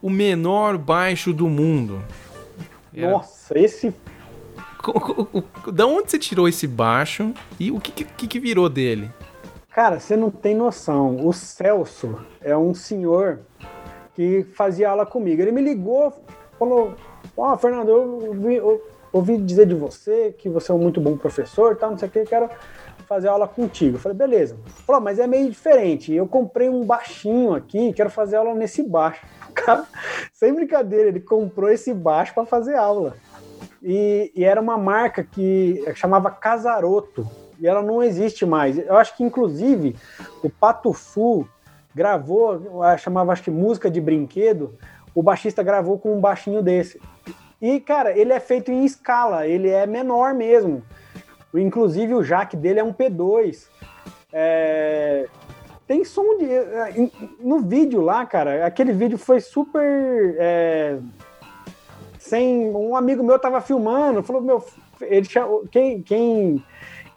[0.00, 2.02] O menor baixo do mundo.
[2.94, 3.12] Era...
[3.12, 3.94] Nossa, esse.
[5.72, 9.10] Da onde você tirou esse baixo e o que, que, que virou dele?
[9.70, 11.26] Cara, você não tem noção.
[11.26, 13.40] O Celso é um senhor
[14.14, 15.40] que fazia aula comigo.
[15.40, 16.12] Ele me ligou,
[16.58, 16.94] falou:
[17.36, 18.82] Ó, oh, Fernando, eu ouvi, eu
[19.12, 22.10] ouvi dizer de você que você é um muito bom professor, tal, não sei o
[22.10, 22.50] que, quero
[23.12, 23.96] fazer aula contigo.
[23.96, 24.56] Eu falei, beleza.
[24.86, 26.12] Falou, mas é meio diferente.
[26.14, 29.24] Eu comprei um baixinho aqui, quero fazer aula nesse baixo.
[29.54, 29.84] Cara,
[30.32, 33.14] sem brincadeira, ele comprou esse baixo para fazer aula.
[33.82, 37.28] E, e, era uma marca que chamava Casaroto.
[37.60, 38.78] E ela não existe mais.
[38.78, 39.94] Eu acho que, inclusive,
[40.42, 41.46] o Pato Fu
[41.94, 44.74] gravou, chamava acho que música de brinquedo,
[45.14, 46.98] o baixista gravou com um baixinho desse.
[47.60, 50.82] E, cara, ele é feito em escala, ele é menor mesmo.
[51.54, 53.66] Inclusive o jack dele é um P2.
[54.32, 55.26] É...
[55.86, 56.46] Tem som de.
[56.46, 60.36] É, no vídeo lá, cara, aquele vídeo foi super.
[60.38, 60.98] É...
[62.18, 62.70] Sem.
[62.74, 64.64] Um amigo meu tava filmando, falou, meu.
[65.00, 65.26] Ele
[65.70, 66.64] quem, quem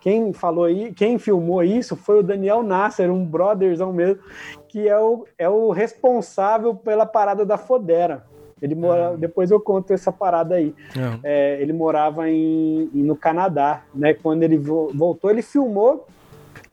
[0.06, 4.22] quem falou aí, quem filmou isso foi o Daniel Nasser, um brotherzão mesmo,
[4.68, 8.24] que é o, é o responsável pela parada da Fodera.
[8.62, 9.18] Ele mora, uhum.
[9.18, 10.74] depois eu conto essa parada aí.
[10.96, 11.20] Uhum.
[11.24, 14.14] É, ele morava em, no Canadá, né?
[14.14, 16.08] Quando ele voltou, ele filmou.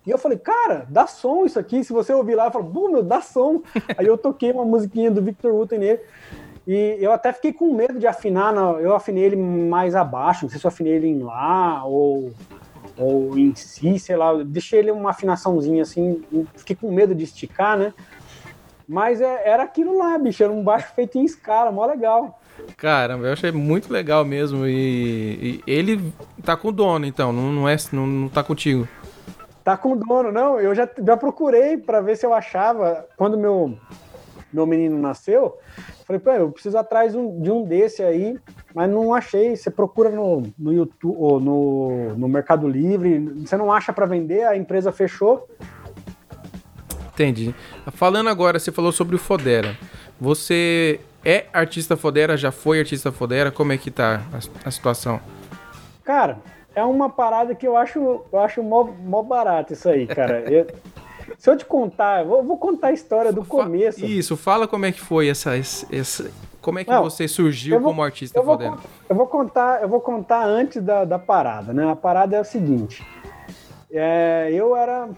[0.06, 1.82] E eu falei, cara, dá som isso aqui.
[1.82, 3.62] Se você ouvir lá, eu falo, bum, meu, dá som.
[3.98, 6.00] aí eu toquei uma musiquinha do Victor Wooten nele.
[6.66, 8.54] E eu até fiquei com medo de afinar.
[8.80, 10.44] Eu afinei ele mais abaixo.
[10.44, 12.32] Não sei se eu afinei ele em Lá ou
[12.96, 16.22] ou em si, sei lá, deixei ele uma afinaçãozinha assim,
[16.54, 17.94] fiquei com medo de esticar, né?
[18.88, 22.40] Mas é, era aquilo lá, bicho, era um baixo feito em escala, mó legal.
[22.76, 24.66] Caramba, eu achei muito legal mesmo.
[24.66, 26.12] E, e ele
[26.44, 28.86] tá com o dono, então, não, não, é, não, não tá contigo.
[29.64, 30.60] Tá com o dono, não.
[30.60, 33.06] Eu já, já procurei para ver se eu achava.
[33.16, 33.78] Quando meu,
[34.52, 35.56] meu menino nasceu,
[36.06, 38.38] falei, pô, eu preciso atrás um, de um desse aí
[38.74, 39.56] mas não achei.
[39.56, 44.44] Você procura no, no YouTube ou no, no Mercado Livre, você não acha para vender,
[44.44, 45.48] a empresa fechou.
[47.12, 47.54] Entendi.
[47.92, 49.76] Falando agora, você falou sobre o Fodera.
[50.20, 52.36] Você é artista Fodera?
[52.36, 53.50] Já foi artista Fodera?
[53.50, 55.20] Como é que tá a, a situação?
[56.04, 56.38] Cara,
[56.74, 60.40] é uma parada que eu acho, eu acho mó, mó barato isso aí, cara.
[60.50, 60.66] Eu,
[61.38, 64.04] se eu te contar, eu vou, vou, contar a história do começo.
[64.04, 67.90] Isso, fala como é que foi essa, essa, como é que Não, você surgiu vou,
[67.90, 68.60] como artista eu vou?
[69.08, 71.90] Eu vou contar, eu vou contar antes da, da parada, né?
[71.90, 73.04] A parada é o seguinte.
[73.90, 75.08] É, eu era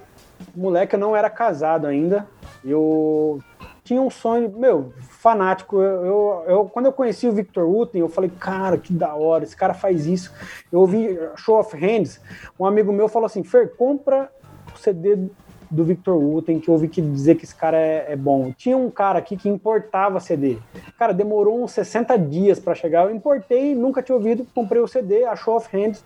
[0.54, 2.26] moleque, eu não era casado ainda.
[2.64, 3.40] Eu
[3.84, 5.76] tinha um sonho, meu, fanático.
[5.76, 9.44] Eu, eu, eu, quando eu conheci o Victor Wooten, eu falei, cara, que da hora,
[9.44, 10.32] esse cara faz isso.
[10.72, 12.20] Eu ouvi Show of Hands,
[12.58, 14.30] um amigo meu falou assim, Fer, compra
[14.74, 15.28] o CD
[15.70, 18.52] do Victor Wooten, que eu ouvi que dizer que esse cara é, é, bom.
[18.56, 20.58] Tinha um cara aqui que importava CD.
[20.98, 23.04] Cara, demorou uns 60 dias para chegar.
[23.04, 26.04] Eu importei, nunca tinha ouvido, comprei o CD, a Show of Hands.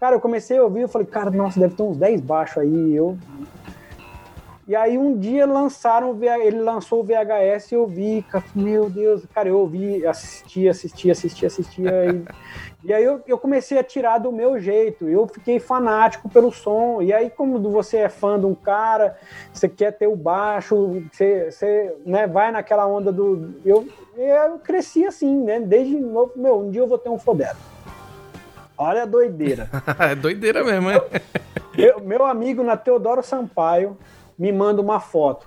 [0.00, 2.96] Cara, eu comecei a ouvir, eu falei, cara, nossa, deve ter uns 10 baixos aí.
[2.96, 3.18] Eu...
[4.66, 8.24] E aí um dia lançaram, ele lançou o VHS e eu vi,
[8.54, 11.90] meu Deus, cara, eu ouvi, assisti, assisti, assisti, assistia.
[12.06, 12.24] e
[12.88, 17.02] e aí eu, eu, comecei a tirar do meu jeito, eu fiquei fanático pelo som.
[17.02, 19.18] E aí, como você é fã de um cara,
[19.52, 23.54] você quer ter o baixo, você, você né, vai naquela onda do.
[23.64, 23.86] Eu,
[24.16, 25.60] eu cresci assim, né?
[25.60, 27.56] Desde novo, meu, um dia eu vou ter um Fodero.
[28.82, 29.68] Olha a doideira.
[30.00, 31.02] é doideira mesmo, é?
[31.76, 33.94] Eu, meu amigo na Teodoro Sampaio
[34.38, 35.46] me manda uma foto.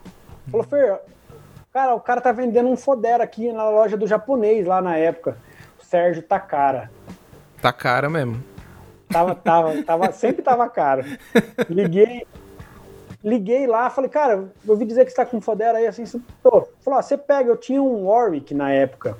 [0.51, 0.99] Falou, Fer,
[1.73, 5.35] cara, o cara tá vendendo um Fodero aqui na loja do japonês lá na época.
[5.81, 6.91] O Sérgio Takara.
[7.59, 8.39] Tá cara mesmo.
[9.09, 11.03] Tava, tava, tava, sempre tava caro.
[11.67, 12.27] Liguei,
[13.23, 16.03] liguei lá, falei, cara, eu ouvi dizer que você tá com Fodera aí, assim,
[16.43, 16.67] tô.
[16.81, 19.17] Falou, você pega, eu tinha um Warwick na época.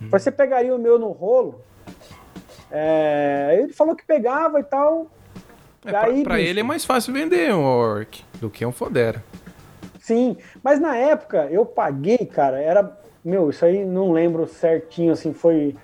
[0.00, 0.08] Hum.
[0.08, 1.60] Você pegaria o meu no rolo?
[2.70, 5.06] É, ele falou que pegava e tal.
[5.84, 9.22] É, Daí, pra, pra ele é mais fácil vender um Warwick do que um Fodera.
[10.00, 12.96] Sim, mas na época eu paguei, cara, era.
[13.24, 15.74] Meu, isso aí não lembro certinho, assim, foi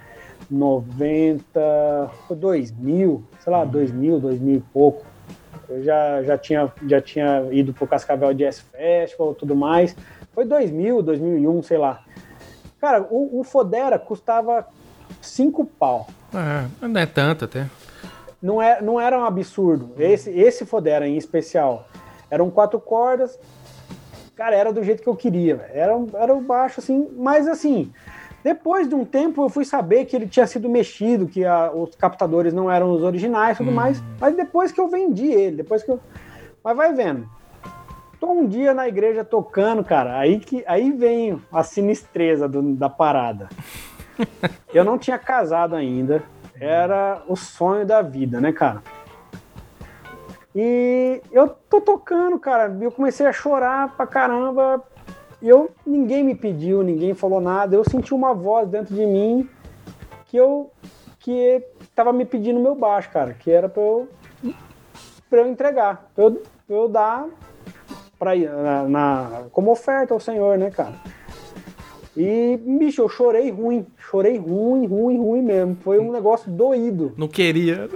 [0.48, 5.04] 90, 2000, sei lá, 2000, 2000 e pouco.
[5.68, 9.96] Eu já, já, tinha, já tinha ido pro Cascavel Jazz Festival e tudo mais.
[10.32, 12.04] Foi 2000, 2001, sei lá.
[12.80, 14.66] Cara, o, o Fodera custava
[15.20, 16.08] 5 pau.
[16.34, 17.68] É, não é tanto até.
[18.40, 19.92] Não, é, não era um absurdo.
[19.98, 21.86] Esse, esse Fodera em especial.
[22.30, 23.38] Eram quatro cordas.
[24.34, 25.70] Cara, era do jeito que eu queria.
[25.72, 27.92] Era, era o baixo, assim, mas assim,
[28.42, 31.94] depois de um tempo eu fui saber que ele tinha sido mexido, que a, os
[31.94, 33.74] captadores não eram os originais e tudo hum.
[33.74, 34.02] mais.
[34.20, 36.00] Mas depois que eu vendi ele, depois que eu.
[36.64, 37.28] Mas vai vendo.
[38.18, 40.18] Tô um dia na igreja tocando, cara.
[40.18, 43.48] Aí que aí vem a sinistreza do, da parada.
[44.72, 46.22] eu não tinha casado ainda.
[46.60, 48.82] Era o sonho da vida, né, cara?
[50.54, 52.76] E eu tô tocando, cara.
[52.80, 54.84] Eu comecei a chorar pra caramba
[55.42, 57.74] eu, ninguém me pediu, ninguém falou nada.
[57.74, 59.48] Eu senti uma voz dentro de mim
[60.26, 60.70] que eu
[61.18, 64.08] que tava me pedindo meu baixo, cara, que era para eu
[65.28, 67.26] para eu entregar, eu, eu dar
[68.18, 70.94] para na, na, como oferta ao Senhor, né, cara?
[72.16, 75.76] E, bicho, eu chorei ruim, chorei ruim, ruim, ruim mesmo.
[75.82, 77.12] Foi um negócio doído.
[77.16, 77.88] Não queria.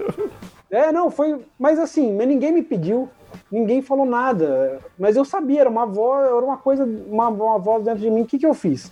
[0.70, 1.44] É, não, foi.
[1.58, 3.08] Mas assim, ninguém me pediu.
[3.50, 4.80] ninguém falou nada.
[4.98, 8.22] Mas eu sabia, era uma voz, era uma coisa, uma, uma voz dentro de mim.
[8.22, 8.90] O que, que eu fiz?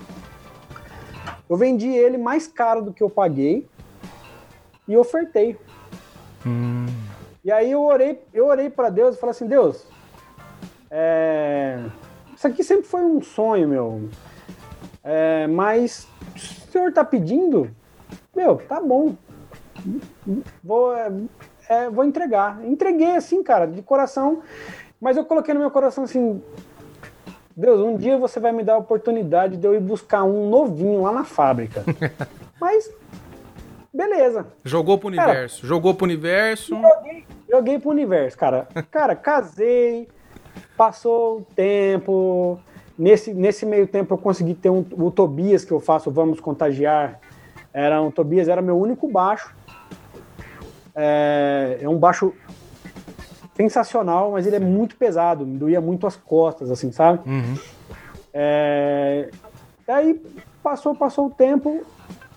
[1.49, 3.67] Eu vendi ele mais caro do que eu paguei
[4.87, 5.57] e ofertei.
[6.47, 6.87] Hum.
[7.45, 9.87] E aí eu orei, eu orei para Deus e falei assim, Deus,
[10.91, 11.79] é...
[12.35, 14.09] isso aqui sempre foi um sonho, meu.
[15.05, 15.47] É...
[15.47, 17.71] Mas o senhor tá pedindo,
[18.35, 19.15] meu, tá bom.
[20.63, 21.13] Vou, é,
[21.69, 22.65] é, vou entregar.
[22.65, 24.43] Entreguei assim, cara, de coração.
[25.01, 26.43] Mas eu coloquei no meu coração assim,
[27.57, 31.03] Deus, um dia você vai me dar a oportunidade de eu ir buscar um novinho
[31.03, 31.85] lá na fábrica.
[32.61, 32.91] Mas
[33.93, 34.47] beleza.
[34.65, 35.59] Jogou pro universo.
[35.59, 36.75] Cara, jogou pro universo.
[36.75, 38.67] Joguei, joguei pro universo, cara.
[38.91, 40.09] Cara, casei,
[40.77, 42.59] passou o tempo.
[42.97, 47.21] Nesse, nesse meio tempo eu consegui ter um, o Tobias que eu faço, Vamos Contagiar.
[47.73, 49.55] Era um Tobias, era meu único baixo.
[50.95, 52.33] É, é um baixo
[53.55, 57.21] sensacional, mas ele é muito pesado, me doía muito as costas, assim, sabe?
[57.29, 57.57] Uhum.
[58.33, 59.31] É,
[59.87, 60.21] aí
[60.63, 61.83] passou, passou o tempo,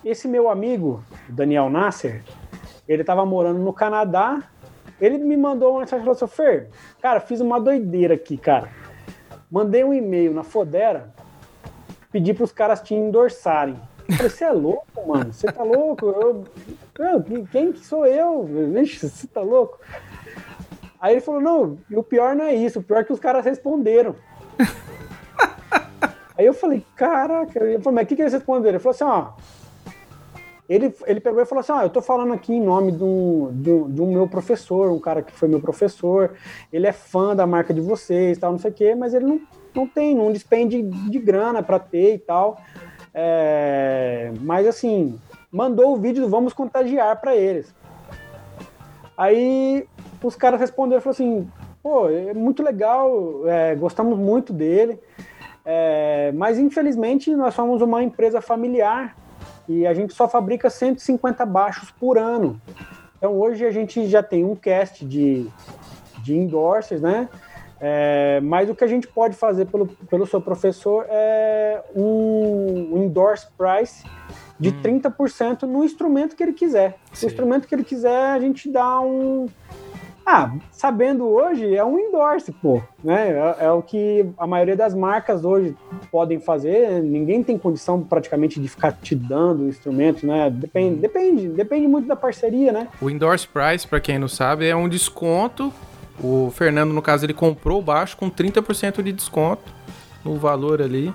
[0.04, 2.22] esse meu amigo, Daniel Nasser,
[2.88, 4.42] ele tava morando no Canadá,
[5.00, 6.68] ele me mandou uma mensagem e falou assim, Fer,
[7.00, 8.70] cara, fiz uma doideira aqui, cara.
[9.50, 11.12] Mandei um e-mail na Fodera,
[12.12, 13.76] pedi para os caras te endorçarem.
[14.08, 15.32] Eu falei, você é louco, mano?
[15.32, 16.06] Você tá louco?
[16.06, 16.44] Eu,
[16.98, 18.44] eu, quem que sou eu?
[18.44, 19.78] Vixe, você tá louco?
[21.00, 23.20] Aí ele falou, não, e o pior não é isso, o pior é que os
[23.20, 24.16] caras responderam.
[26.36, 28.76] Aí eu falei, caraca, ele falou, mas o que, que eles responderam?
[28.76, 29.32] Ele falou assim, ó,
[30.68, 34.02] ele, ele pegou e falou assim: ah, eu tô falando aqui em nome um, de
[34.02, 36.34] um meu professor, um cara que foi meu professor,
[36.70, 39.40] ele é fã da marca de vocês, tal, não sei o quê, mas ele não,
[39.74, 42.60] não tem, não despende de grana para ter e tal.
[43.14, 45.18] É, mas assim,
[45.50, 47.74] mandou o vídeo do Vamos Contagiar para eles.
[49.16, 49.88] Aí
[50.22, 51.50] os caras responderam, falou assim,
[51.82, 55.00] pô, é muito legal, é, gostamos muito dele,
[55.64, 59.16] é, mas infelizmente nós somos uma empresa familiar
[59.68, 62.60] e a gente só fabrica 150 baixos por ano.
[63.16, 65.46] Então hoje a gente já tem um cast de,
[66.22, 67.28] de endorsers, né?
[67.80, 73.04] É, mas o que a gente pode fazer pelo, pelo seu professor é um, um
[73.04, 74.04] endorse price
[74.58, 74.82] de hum.
[74.82, 76.96] 30% no instrumento que ele quiser.
[77.12, 77.26] Sim.
[77.26, 79.46] O instrumento que ele quiser, a gente dá um,
[80.30, 82.82] ah, sabendo hoje, é um endorse, pô.
[83.02, 83.30] Né?
[83.30, 85.74] É, é, o que a maioria das marcas hoje
[86.12, 87.02] podem fazer.
[87.02, 90.50] Ninguém tem condição praticamente de ficar te dando o instrumento, né?
[90.50, 91.00] Depende, uhum.
[91.00, 92.88] depende, depende muito da parceria, né?
[93.00, 95.72] O endorse price, para quem não sabe, é um desconto.
[96.22, 99.62] O Fernando, no caso, ele comprou o baixo com 30% de desconto
[100.22, 101.10] no valor ali.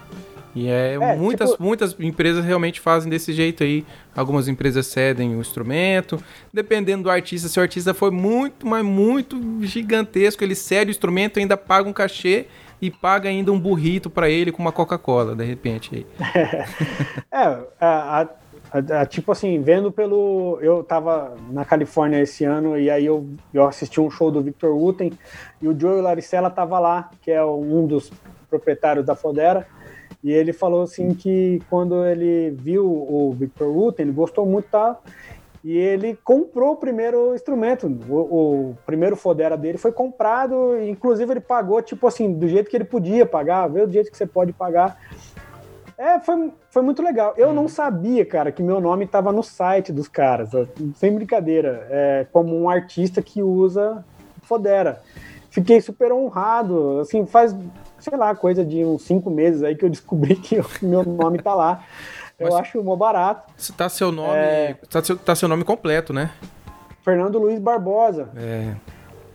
[0.55, 1.63] E é, é muitas, tipo...
[1.63, 3.85] muitas empresas realmente fazem desse jeito aí.
[4.15, 6.23] Algumas empresas cedem o instrumento.
[6.53, 11.39] Dependendo do artista, se o artista foi muito, mas muito gigantesco, ele cede o instrumento,
[11.39, 12.45] ainda paga um cachê
[12.79, 15.95] e paga ainda um burrito para ele com uma Coca-Cola, de repente.
[15.95, 16.05] Aí.
[17.31, 18.27] é, a,
[18.71, 20.59] a, a, tipo assim, vendo pelo.
[20.61, 24.75] Eu tava na Califórnia esse ano e aí eu, eu assisti um show do Victor
[24.75, 25.13] Wooten
[25.61, 28.11] e o Joe Laricella tava lá, que é um dos
[28.49, 29.65] proprietários da Fodera.
[30.23, 34.97] E ele falou assim que quando ele viu o Victor Wooten, ele gostou muito, tá?
[35.63, 37.87] E ele comprou o primeiro instrumento.
[38.09, 42.75] O, o, primeiro Fodera dele foi comprado, inclusive ele pagou, tipo assim, do jeito que
[42.77, 44.97] ele podia pagar, vê do jeito que você pode pagar.
[45.97, 47.33] É, foi, foi muito legal.
[47.37, 50.49] Eu não sabia, cara, que meu nome estava no site dos caras,
[50.95, 54.03] sem brincadeira, é, como um artista que usa
[54.41, 55.01] Fodera.
[55.49, 57.55] Fiquei super honrado, assim, faz
[58.03, 61.41] sei lá, coisa de uns cinco meses aí que eu descobri que o meu nome
[61.41, 61.85] tá lá.
[62.37, 63.53] Eu Mas acho mó barato.
[63.77, 64.37] Tá seu nome.
[64.37, 64.75] É...
[64.89, 66.31] Tá, seu, tá seu nome completo, né?
[67.03, 68.29] Fernando Luiz Barbosa.
[68.35, 68.75] É.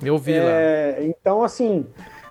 [0.02, 1.04] Eu vi é, lá.
[1.04, 1.86] Então, assim,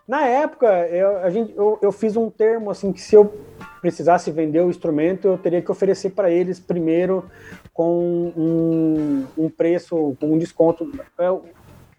[0.08, 3.34] na época, eu, a gente, eu, eu fiz um termo assim que se eu
[3.82, 7.26] precisasse vender o instrumento, eu teria que oferecer para eles primeiro
[7.74, 11.38] com um, um preço, com um desconto, é,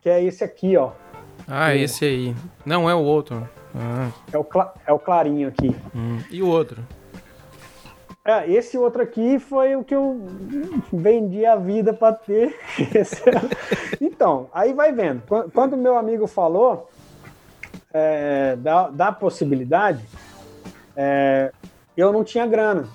[0.01, 0.93] que é esse aqui, ó.
[1.47, 2.35] Ah, esse aí.
[2.65, 3.49] Não é o outro.
[3.75, 4.11] Ah.
[4.33, 4.47] É, o
[4.87, 5.75] é o clarinho aqui.
[5.95, 6.19] Hum.
[6.31, 6.83] E o outro?
[8.25, 10.27] É, esse outro aqui foi o que eu
[10.93, 12.55] vendi a vida para ter.
[14.01, 15.23] então, aí vai vendo.
[15.55, 16.91] Quando meu amigo falou
[17.93, 20.05] é, da, da possibilidade,
[20.95, 21.53] é,
[21.97, 22.87] eu não tinha grana,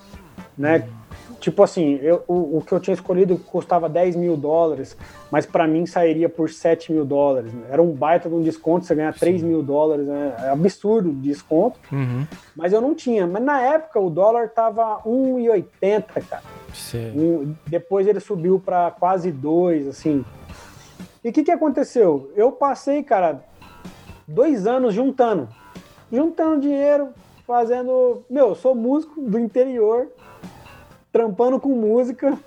[0.57, 0.87] né?
[1.43, 4.95] Tipo assim, eu, o, o, que eu tinha escolhido custava 10 mil dólares,
[5.29, 7.51] mas para mim sairia por 7 mil dólares.
[7.51, 7.65] Né?
[7.69, 9.47] Era um baita de um desconto, você ganhar 3 Sim.
[9.47, 10.33] mil dólares, né?
[10.39, 11.77] é absurdo o desconto.
[11.91, 12.25] Uhum.
[12.55, 13.27] Mas eu não tinha.
[13.27, 16.43] Mas na época o dólar tava 1,80, cara.
[16.73, 17.57] Sim.
[17.67, 20.23] depois ele subiu para quase 2, assim.
[21.21, 22.31] E o que, que aconteceu?
[22.37, 23.43] Eu passei, cara,
[24.25, 25.49] dois anos juntando.
[26.09, 27.09] Juntando dinheiro,
[27.45, 28.23] fazendo.
[28.29, 30.07] Meu, eu sou músico do interior,
[31.13, 32.37] trampando com música.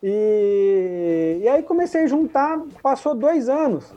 [0.00, 3.92] E, e aí comecei a juntar, passou dois anos.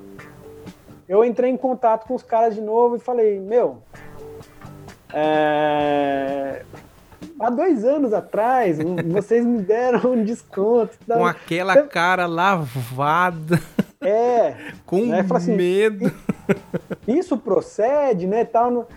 [1.08, 3.78] Eu entrei em contato com os caras de novo e falei, meu,
[5.14, 6.64] é...
[7.40, 10.98] há dois anos atrás, vocês me deram um desconto.
[11.08, 13.62] Com aquela cara lavada.
[14.02, 14.56] É.
[14.86, 16.12] com assim, medo.
[17.08, 18.46] Isso procede, né?
[18.46, 18.88] Tal,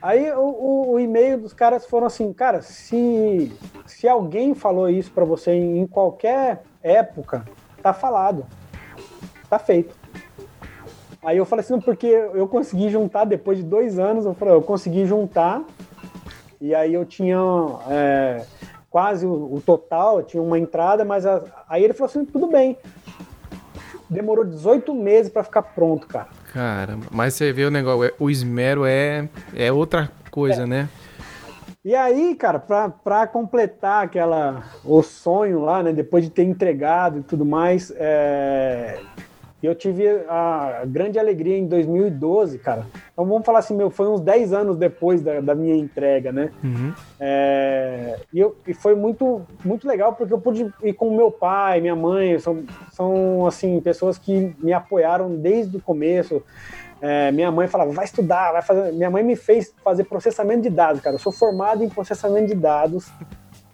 [0.00, 3.52] Aí o, o, o, e-mail dos caras foram assim, cara, se,
[3.84, 7.44] se alguém falou isso para você em, em qualquer época,
[7.82, 8.46] tá falado.
[9.50, 9.94] Tá feito.
[11.22, 14.62] Aí eu falei assim, porque eu consegui juntar depois de dois anos, eu falei, eu
[14.62, 15.64] consegui juntar,
[16.60, 17.38] e aí eu tinha
[17.90, 18.44] é,
[18.88, 22.78] quase o, o, total, tinha uma entrada, mas a, aí ele falou assim, tudo bem.
[24.08, 26.37] Demorou 18 meses para ficar pronto, cara.
[26.52, 30.66] Caramba, mas você vê o negócio, é, o esmero é, é outra coisa, é.
[30.66, 30.88] né?
[31.84, 37.20] E aí, cara, pra, pra completar aquela, o sonho lá, né, depois de ter entregado
[37.20, 39.00] e tudo mais, é,
[39.66, 42.86] eu tive a grande alegria em 2012, cara.
[43.12, 46.50] Então vamos falar assim, meu, foi uns 10 anos depois da, da minha entrega, né?
[46.62, 46.92] Uhum.
[47.18, 51.80] É, e, eu, e foi muito, muito legal porque eu pude ir com meu pai,
[51.80, 56.40] minha mãe, são, são assim, pessoas que me apoiaram desde o começo.
[57.00, 58.92] É, minha mãe falava, vai estudar, vai fazer.
[58.92, 61.16] Minha mãe me fez fazer processamento de dados, cara.
[61.16, 63.10] Eu sou formado em processamento de dados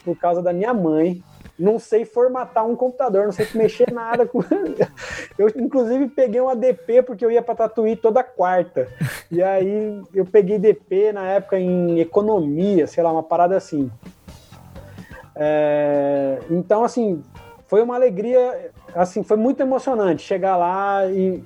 [0.04, 1.22] por causa da minha mãe.
[1.58, 4.40] Não sei formatar um computador, não sei mexer nada com.
[5.38, 8.88] Eu, inclusive, peguei um ADP porque eu ia para Tatuí toda quarta.
[9.30, 13.90] E aí eu peguei DP na época em economia, sei lá, uma parada assim.
[15.34, 16.38] É...
[16.48, 17.20] Então, assim,
[17.66, 21.42] foi uma alegria, assim, foi muito emocionante chegar lá e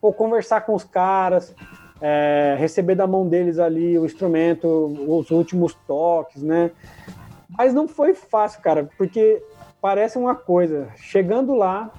[0.00, 1.54] pô, conversar com os caras,
[2.00, 6.70] é, receber da mão deles ali o instrumento, os últimos toques, né?
[7.48, 9.42] Mas não foi fácil, cara, porque
[9.80, 10.88] parece uma coisa.
[10.96, 11.90] Chegando lá,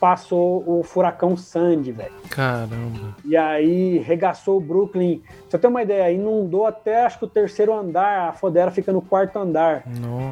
[0.00, 2.12] passou o furacão Sandy, velho.
[2.30, 3.16] Caramba.
[3.24, 5.18] E aí regaçou o Brooklyn.
[5.18, 8.92] Pra você ter uma ideia, inundou até acho que o terceiro andar, a Fodera fica
[8.92, 9.82] no quarto andar.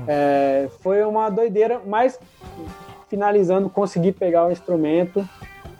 [0.06, 2.18] É, foi uma doideira, mas
[3.08, 5.26] finalizando, consegui pegar o instrumento.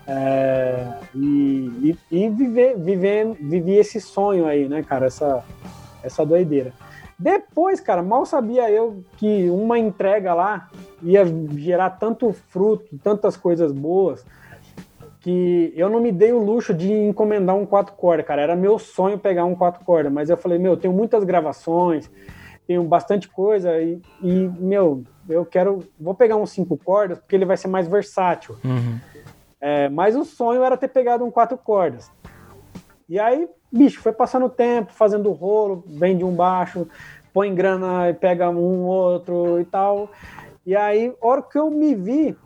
[0.09, 5.07] É, e, e, e, viver, viver, vivi esse sonho aí, né, cara?
[5.07, 5.45] Essa,
[6.03, 6.73] essa doideira.
[7.19, 10.69] Depois, cara, mal sabia eu que uma entrega lá
[11.03, 11.25] ia
[11.57, 14.25] gerar tanto fruto, tantas coisas boas,
[15.21, 18.43] que eu não me dei o luxo de encomendar um quatro cordas, cara.
[18.43, 22.11] Era meu sonho pegar um quatro cordas, mas eu falei, meu, tenho muitas gravações,
[22.67, 27.47] tenho bastante coisa e, e meu, eu quero, vou pegar um cinco cordas porque ele
[27.47, 28.57] vai ser mais versátil.
[28.65, 28.99] Uhum.
[29.61, 32.11] É, mas o sonho era ter pegado um quatro cordas.
[33.09, 36.89] E aí, bicho, foi passando tempo, fazendo rolo, vende um baixo,
[37.33, 40.11] põe grana e pega um outro e tal.
[40.65, 42.37] E aí, hora que eu me vi,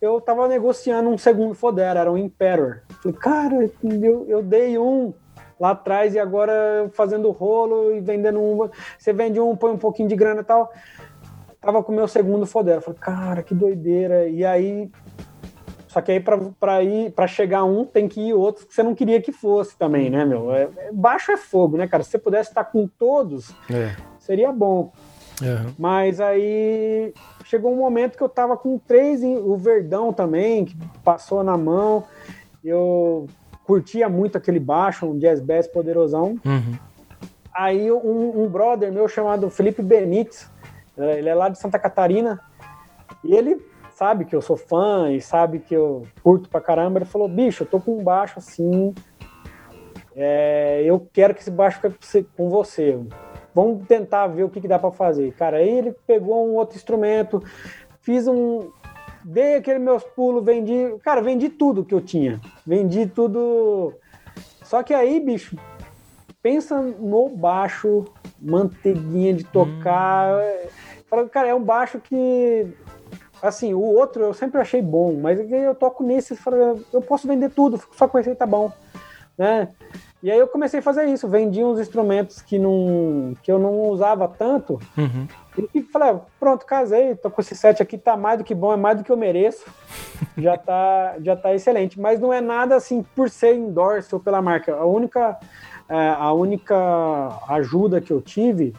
[0.00, 2.80] eu tava negociando um segundo Fodera, era um Imperor.
[3.02, 3.70] Falei, cara,
[4.02, 5.12] eu, eu dei um
[5.58, 8.68] lá atrás e agora fazendo rolo e vendendo um.
[8.98, 10.72] Você vende um, põe um pouquinho de grana e tal.
[11.60, 12.80] Tava com o meu segundo Fodera.
[12.80, 14.26] Falei, cara, que doideira.
[14.26, 14.90] E aí
[15.90, 18.94] só que aí para ir para chegar um tem que ir outros que você não
[18.94, 20.54] queria que fosse também, né, meu?
[20.54, 22.04] É, é, baixo é fogo, né, cara?
[22.04, 23.96] Se você pudesse estar com todos, é.
[24.20, 24.92] seria bom.
[25.42, 25.74] Uhum.
[25.76, 27.12] Mas aí
[27.44, 32.04] chegou um momento que eu tava com três, o Verdão também, que passou na mão.
[32.62, 33.26] Eu
[33.64, 36.38] curtia muito aquele baixo, um jazz bass poderosão.
[36.44, 36.78] Uhum.
[37.52, 40.48] Aí um, um brother meu chamado Felipe Benites,
[40.96, 42.40] é, ele é lá de Santa Catarina,
[43.24, 43.60] e ele
[44.00, 47.64] sabe que eu sou fã e sabe que eu curto pra caramba, ele falou, bicho,
[47.64, 48.94] eu tô com um baixo assim,
[50.16, 52.98] é, eu quero que esse baixo fique com você.
[53.54, 55.34] Vamos tentar ver o que, que dá para fazer.
[55.34, 57.42] Cara, aí ele pegou um outro instrumento,
[58.00, 58.70] fiz um.
[59.22, 60.96] Dei aquele meus pulos, vendi.
[61.02, 62.40] Cara, vendi tudo que eu tinha.
[62.66, 63.92] Vendi tudo.
[64.62, 65.58] Só que aí, bicho,
[66.40, 68.06] pensa no baixo,
[68.40, 70.40] manteiguinha de tocar.
[71.12, 71.28] Hum.
[71.30, 72.66] Cara, é um baixo que
[73.42, 76.38] assim, o outro eu sempre achei bom, mas eu toco nesse,
[76.92, 78.72] eu posso vender tudo, só com esse tá bom,
[79.36, 79.68] né?
[80.22, 83.88] E aí eu comecei a fazer isso, vendi uns instrumentos que, não, que eu não
[83.88, 85.26] usava tanto, uhum.
[85.74, 88.72] e falei, ah, pronto, casei, tô com esse set aqui, tá mais do que bom,
[88.72, 89.64] é mais do que eu mereço,
[90.36, 94.42] já tá, já tá excelente, mas não é nada assim por ser endorse ou pela
[94.42, 95.38] marca, a única,
[95.88, 96.76] é, a única
[97.48, 98.74] ajuda que eu tive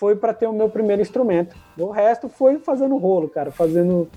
[0.00, 1.54] foi para ter o meu primeiro instrumento.
[1.76, 4.08] O resto foi fazendo rolo, cara, fazendo.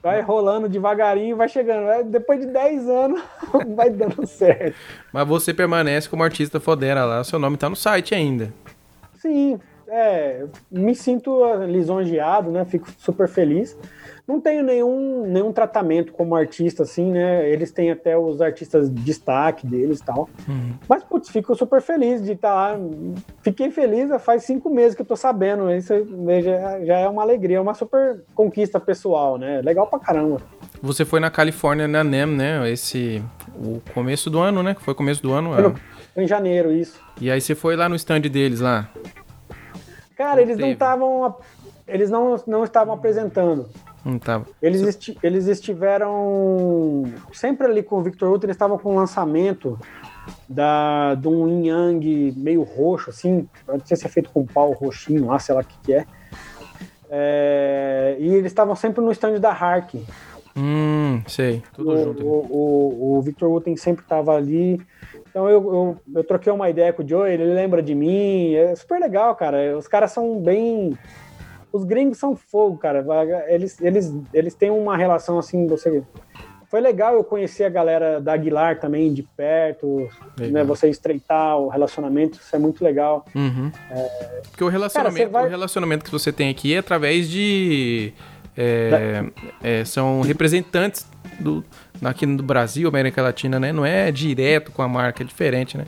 [0.00, 2.04] vai rolando devagarinho, vai chegando.
[2.08, 3.20] Depois de 10 anos,
[3.74, 4.76] vai dando certo.
[5.12, 8.54] Mas você permanece como artista fodera lá, seu nome tá no site ainda.
[9.16, 9.58] Sim,
[9.88, 12.64] é, me sinto lisonjeado, né?
[12.64, 13.76] Fico super feliz.
[14.26, 17.48] Não tenho nenhum, nenhum tratamento como artista, assim, né?
[17.50, 20.28] Eles têm até os artistas de destaque deles e tal.
[20.48, 20.74] Uhum.
[20.88, 22.78] Mas, putz, fico super feliz de estar tá lá.
[23.42, 25.70] Fiquei feliz faz cinco meses que eu tô sabendo.
[25.72, 25.92] Isso
[26.42, 29.60] já, já é uma alegria, é uma super conquista pessoal, né?
[29.60, 30.40] Legal pra caramba.
[30.80, 32.70] Você foi na Califórnia, na NEM, né?
[32.70, 33.22] Esse.
[33.56, 34.76] O começo do ano, né?
[34.78, 35.52] Foi começo do ano.
[35.52, 35.74] Foi, no,
[36.14, 37.00] foi em janeiro, isso.
[37.20, 38.88] E aí você foi lá no stand deles lá?
[40.22, 41.36] Cara, eles não estavam.
[41.86, 43.68] Eles não, não estavam apresentando.
[44.04, 44.46] Não tava.
[44.62, 49.78] Eles, esti eles estiveram sempre ali com o Victor Ultra, eles estavam com o lançamento
[50.48, 54.72] da, de um yin yang meio roxo, assim, não sei se é feito com pau
[54.72, 56.06] roxinho lá, sei lá o que, que é.
[57.10, 58.16] é.
[58.20, 59.94] E eles estavam sempre no stand da Hark.
[60.56, 62.24] Hum, sei, tudo o, junto.
[62.24, 64.80] O, o, o Victor Uten sempre estava ali.
[65.32, 68.76] Então eu, eu, eu, troquei uma ideia com o Joe, ele lembra de mim, é
[68.76, 69.76] super legal, cara.
[69.76, 70.96] Os caras são bem
[71.72, 73.04] os gringos são fogo, cara.
[73.48, 76.02] Eles, eles, eles têm uma relação assim, você.
[76.68, 80.64] Foi legal eu conhecer a galera da Aguilar também de perto, né?
[80.64, 83.26] Você estreitar o relacionamento, isso é muito legal.
[83.34, 83.70] Uhum.
[83.90, 84.40] É...
[84.50, 85.46] Porque o relacionamento, cara, vai...
[85.46, 88.12] o relacionamento que você tem aqui é através de.
[88.56, 89.24] É,
[89.62, 91.06] é, são representantes
[91.40, 91.64] do,
[92.04, 93.72] aqui no Brasil, América Latina, né?
[93.72, 95.84] Não é direto com a marca, é diferente, né?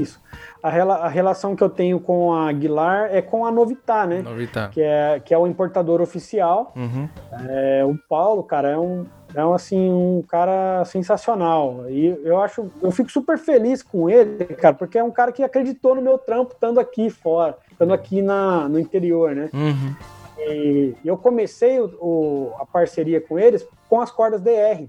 [0.00, 0.20] Isso
[0.66, 4.20] a, rela, a relação que eu tenho com a Aguilar é com a Novitá, né?
[4.20, 4.68] Novitá.
[4.68, 6.72] Que é, que é o importador oficial.
[6.74, 7.08] Uhum.
[7.48, 11.84] É, o Paulo, cara, é um, é um, assim, um cara sensacional.
[11.88, 15.44] E eu acho, eu fico super feliz com ele, cara, porque é um cara que
[15.44, 19.48] acreditou no meu trampo estando aqui fora, estando aqui na, no interior, né?
[19.52, 19.94] Uhum.
[20.38, 24.86] E eu comecei o, o, a parceria com eles com as cordas DR.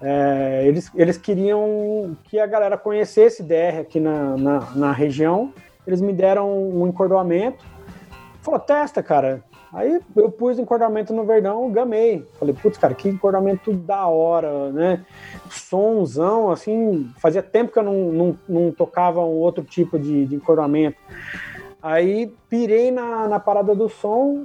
[0.00, 5.52] É, eles, eles queriam que a galera conhecesse DR aqui na, na, na região.
[5.86, 7.64] Eles me deram um encordoamento.
[8.40, 9.42] Falou, testa, cara.
[9.72, 12.26] Aí eu pus encordamento no Verdão, gamei.
[12.38, 15.04] Falei, putz, cara, que encordamento da hora, né?
[15.48, 20.34] Sonzão, assim, fazia tempo que eu não, não, não tocava um outro tipo de, de
[20.34, 20.98] encordamento.
[21.82, 24.44] Aí pirei na, na parada do som.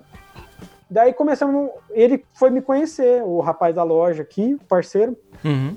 [0.89, 1.69] Daí começamos.
[1.91, 5.15] Ele foi me conhecer, o rapaz da loja aqui, parceiro.
[5.43, 5.75] Uhum.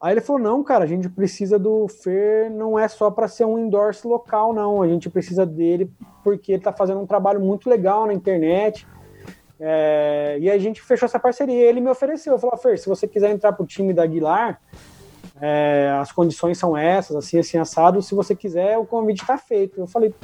[0.00, 3.44] Aí ele falou: não, cara, a gente precisa do Fer, não é só para ser
[3.44, 4.82] um endorse local, não.
[4.82, 5.90] A gente precisa dele
[6.22, 8.86] porque ele tá fazendo um trabalho muito legal na internet.
[9.60, 11.62] É, e a gente fechou essa parceria.
[11.62, 14.60] Ele me ofereceu, falou: Fer, se você quiser entrar pro time da Aguilar,
[15.40, 18.02] é, as condições são essas, assim, assim, assado.
[18.02, 19.80] Se você quiser, o convite tá feito.
[19.80, 20.14] Eu falei: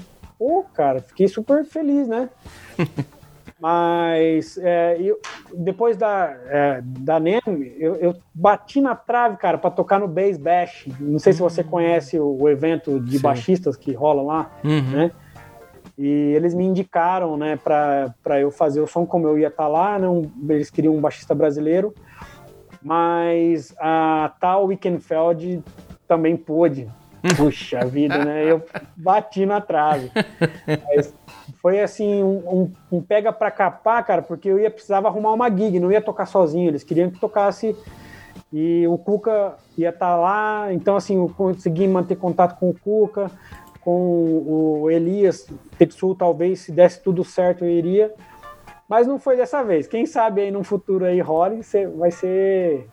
[0.40, 2.30] pô, cara, fiquei super feliz, né?
[3.60, 5.20] Mas é, eu,
[5.52, 7.42] depois da, é, da NEM,
[7.78, 10.88] eu, eu, bati na trave, cara, para tocar no Bass Bash.
[10.98, 13.22] Não sei se você conhece o, o evento de Sim.
[13.22, 14.90] baixistas que rola lá, uhum.
[14.92, 15.10] né?
[15.98, 19.68] E eles me indicaram, né, para eu fazer o som como eu ia estar tá
[19.68, 19.98] lá.
[19.98, 21.94] Né, um, eles queriam um baixista brasileiro,
[22.82, 25.62] mas a tal Wickenfeld
[26.08, 26.88] também pôde.
[27.36, 28.50] Puxa vida, né?
[28.50, 28.62] Eu
[28.96, 30.10] bati na trave.
[30.88, 31.14] Mas
[31.60, 35.50] foi assim, um, um, um pega para capar, cara, porque eu ia precisava arrumar uma
[35.50, 37.76] gig, não ia tocar sozinho, eles queriam que tocasse
[38.52, 42.74] e o Cuca ia estar tá lá, então assim, eu consegui manter contato com o
[42.74, 43.30] Cuca,
[43.80, 45.46] com o Elias
[45.78, 48.12] Tetsu, talvez se desse tudo certo eu iria,
[48.88, 49.86] mas não foi dessa vez.
[49.86, 51.60] Quem sabe aí no futuro aí role,
[51.96, 52.88] vai ser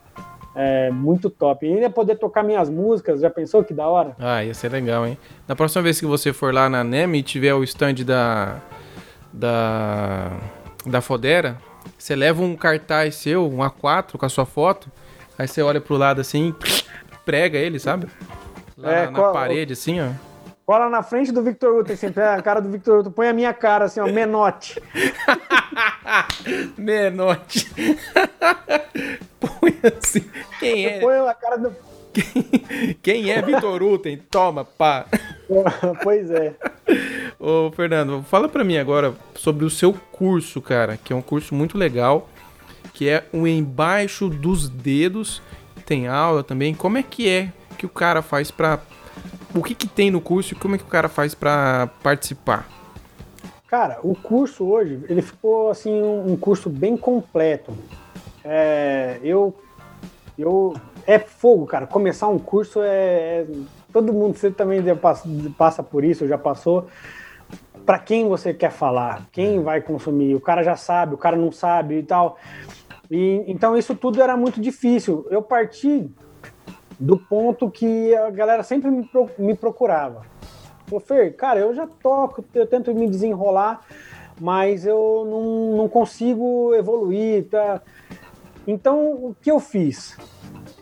[0.58, 1.64] é, muito top.
[1.64, 4.16] E ainda poder tocar minhas músicas, já pensou que da hora?
[4.18, 5.16] Ah, ia ser legal, hein?
[5.46, 8.56] Na próxima vez que você for lá na NEM e tiver o stand da.
[9.32, 10.32] da.
[10.84, 11.58] da Fodera,
[11.96, 14.90] você leva um cartaz seu, um A4 com a sua foto,
[15.38, 16.52] aí você olha pro lado assim,
[17.24, 18.08] prega ele, sabe?
[18.76, 20.10] Lá é, na, na qual, parede, assim, ó.
[20.68, 23.10] Cola na frente do Victor Uta, sempre a cara do Victor Uta.
[23.10, 24.78] Põe a minha cara, assim, ó, menote.
[26.76, 27.66] menote.
[29.40, 30.30] Põe assim.
[30.60, 31.00] Quem é?
[31.00, 31.74] Põe a cara do.
[32.12, 34.18] Quem, quem é Vitor Uten?
[34.30, 35.06] Toma, pá.
[36.04, 36.54] pois é.
[37.40, 41.54] Ô, Fernando, fala pra mim agora sobre o seu curso, cara, que é um curso
[41.54, 42.28] muito legal,
[42.92, 45.40] que é o Embaixo dos Dedos.
[45.86, 46.74] Tem aula também.
[46.74, 48.78] Como é que é que o cara faz pra
[49.54, 52.68] o que, que tem no curso e como é que o cara faz para participar?
[53.66, 57.76] Cara, o curso hoje, ele ficou assim, um, curso bem completo.
[58.42, 59.54] É, eu,
[60.38, 60.74] eu,
[61.06, 61.86] é fogo, cara.
[61.86, 63.46] Começar um curso é, é
[63.92, 66.86] todo mundo, você também passa, passa por isso, já passou.
[67.84, 71.52] Para quem você quer falar, quem vai consumir, o cara já sabe, o cara não
[71.52, 72.38] sabe e tal.
[73.10, 75.26] E, então isso tudo era muito difícil.
[75.30, 76.10] Eu parti
[76.98, 79.08] do ponto que a galera sempre me,
[79.38, 80.22] me procurava.
[80.86, 83.82] Falou, Fer, cara, eu já toco, eu tento me desenrolar,
[84.40, 87.82] mas eu não, não consigo evoluir, tá?
[88.66, 90.16] Então, o que eu fiz?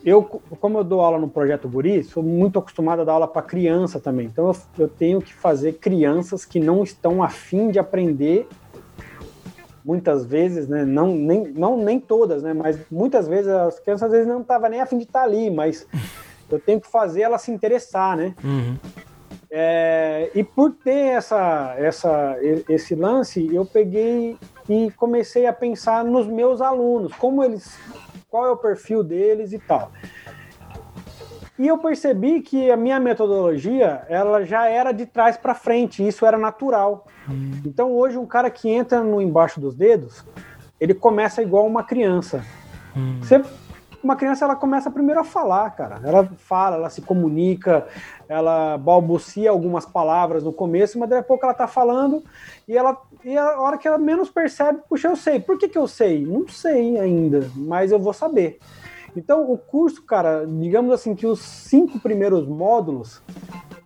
[0.03, 3.41] Eu, como eu dou aula no Projeto Guri, sou muito acostumado a dar aula para
[3.41, 4.27] criança também.
[4.27, 8.47] Então, eu, eu, tenho que fazer crianças que não estão afim de aprender,
[9.87, 10.83] muitas vezes, né?
[10.83, 12.53] Não nem, não, nem todas, né?
[12.53, 15.87] Mas muitas vezes as crianças às vezes não estavam nem afim de estar ali, mas
[16.51, 18.35] eu tenho que fazer ela se interessar, né?
[18.43, 18.75] Uhum.
[19.49, 22.37] É, e por ter essa, essa,
[22.67, 24.37] esse lance, eu peguei
[24.67, 27.79] e comecei a pensar nos meus alunos, como eles,
[28.29, 29.89] qual é o perfil deles e tal.
[31.57, 36.25] E eu percebi que a minha metodologia, ela já era de trás para frente, isso
[36.25, 37.07] era natural.
[37.65, 40.23] Então hoje um cara que entra no embaixo dos dedos,
[40.79, 42.43] ele começa igual uma criança.
[42.95, 43.19] Hum.
[43.21, 43.41] Você
[44.03, 45.99] uma criança ela começa primeiro a falar, cara.
[46.03, 47.87] Ela fala, ela se comunica,
[48.29, 52.23] ela balbucia algumas palavras no começo, mas daqui a pouco ela tá falando
[52.67, 55.39] e ela e a hora que ela menos percebe, puxa, eu sei.
[55.39, 56.25] Por que, que eu sei?
[56.25, 58.59] Não sei ainda, mas eu vou saber.
[59.19, 63.21] Então, o curso, cara, digamos assim que os cinco primeiros módulos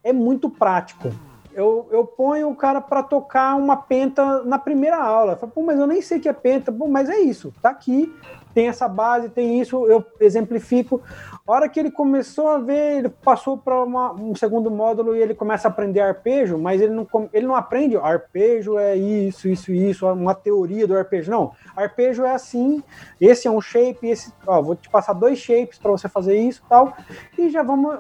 [0.04, 1.10] é muito prático.
[1.54, 5.36] Eu, eu ponho o cara para tocar uma penta na primeira aula.
[5.36, 6.72] Pô, mas eu nem sei que é penta.
[6.72, 8.14] Pô, mas é isso, tá aqui
[8.54, 11.02] tem essa base, tem isso, eu exemplifico.
[11.48, 15.34] A hora que ele começou a ver, ele passou para um segundo módulo e ele
[15.34, 20.08] começa a aprender arpejo, mas ele não, ele não aprende arpejo é isso, isso, isso,
[20.08, 21.32] uma teoria do arpejo.
[21.32, 22.84] Não, arpejo é assim,
[23.20, 26.64] esse é um shape, esse, ó, vou te passar dois shapes para você fazer isso
[26.70, 26.94] tal,
[27.38, 27.98] e já vamos,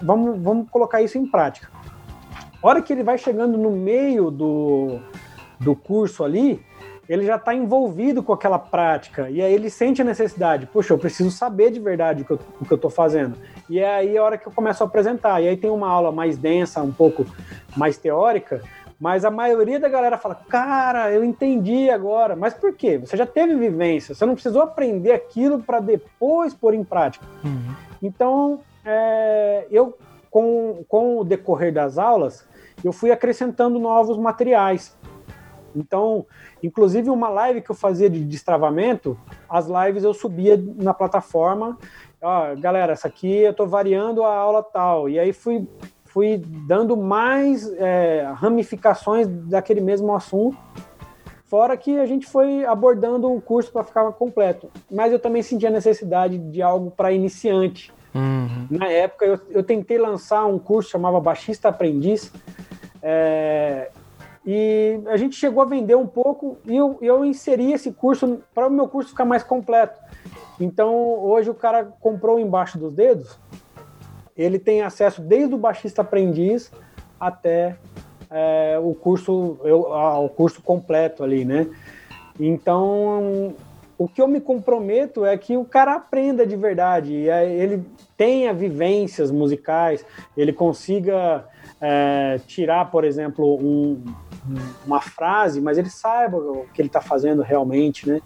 [0.00, 1.68] vamos, vamos colocar isso em prática.
[2.62, 4.98] A hora que ele vai chegando no meio do,
[5.58, 6.62] do curso ali,
[7.10, 10.98] ele já está envolvido com aquela prática e aí ele sente a necessidade, puxa, eu
[10.98, 13.36] preciso saber de verdade o que eu, o que eu tô fazendo.
[13.68, 15.40] E é aí a hora que eu começo a apresentar.
[15.40, 17.26] E aí tem uma aula mais densa, um pouco
[17.76, 18.62] mais teórica,
[19.00, 22.36] mas a maioria da galera fala, cara, eu entendi agora.
[22.36, 22.98] Mas por quê?
[22.98, 27.26] Você já teve vivência, você não precisou aprender aquilo para depois pôr em prática.
[27.42, 27.74] Uhum.
[28.00, 29.98] Então, é, eu,
[30.30, 32.46] com, com o decorrer das aulas,
[32.84, 34.96] eu fui acrescentando novos materiais.
[35.74, 36.26] Então,
[36.62, 39.18] Inclusive, uma live que eu fazia de destravamento,
[39.48, 41.78] as lives eu subia na plataforma.
[42.20, 45.08] Ó, galera, essa aqui eu estou variando a aula tal.
[45.08, 45.66] E aí fui,
[46.04, 50.58] fui dando mais é, ramificações daquele mesmo assunto.
[51.46, 54.70] Fora que a gente foi abordando o curso para ficar completo.
[54.90, 57.92] Mas eu também senti a necessidade de algo para iniciante.
[58.14, 58.66] Uhum.
[58.70, 62.30] Na época, eu, eu, tentei lançar um curso chamava Baixista Aprendiz.
[63.02, 63.90] É,
[64.44, 68.66] e a gente chegou a vender um pouco e eu, eu inseri esse curso para
[68.66, 70.00] o meu curso ficar mais completo.
[70.58, 73.38] Então, hoje o cara comprou embaixo dos dedos,
[74.36, 76.72] ele tem acesso desde o baixista aprendiz
[77.18, 77.76] até
[78.30, 81.66] é, o curso eu, o curso completo ali, né?
[82.38, 83.54] Então,
[83.98, 87.84] o que eu me comprometo é que o cara aprenda de verdade, ele
[88.16, 91.44] tenha vivências musicais, ele consiga
[91.80, 94.02] é, tirar, por exemplo, um,
[94.86, 98.20] uma frase, mas ele saiba o que ele está fazendo realmente, né?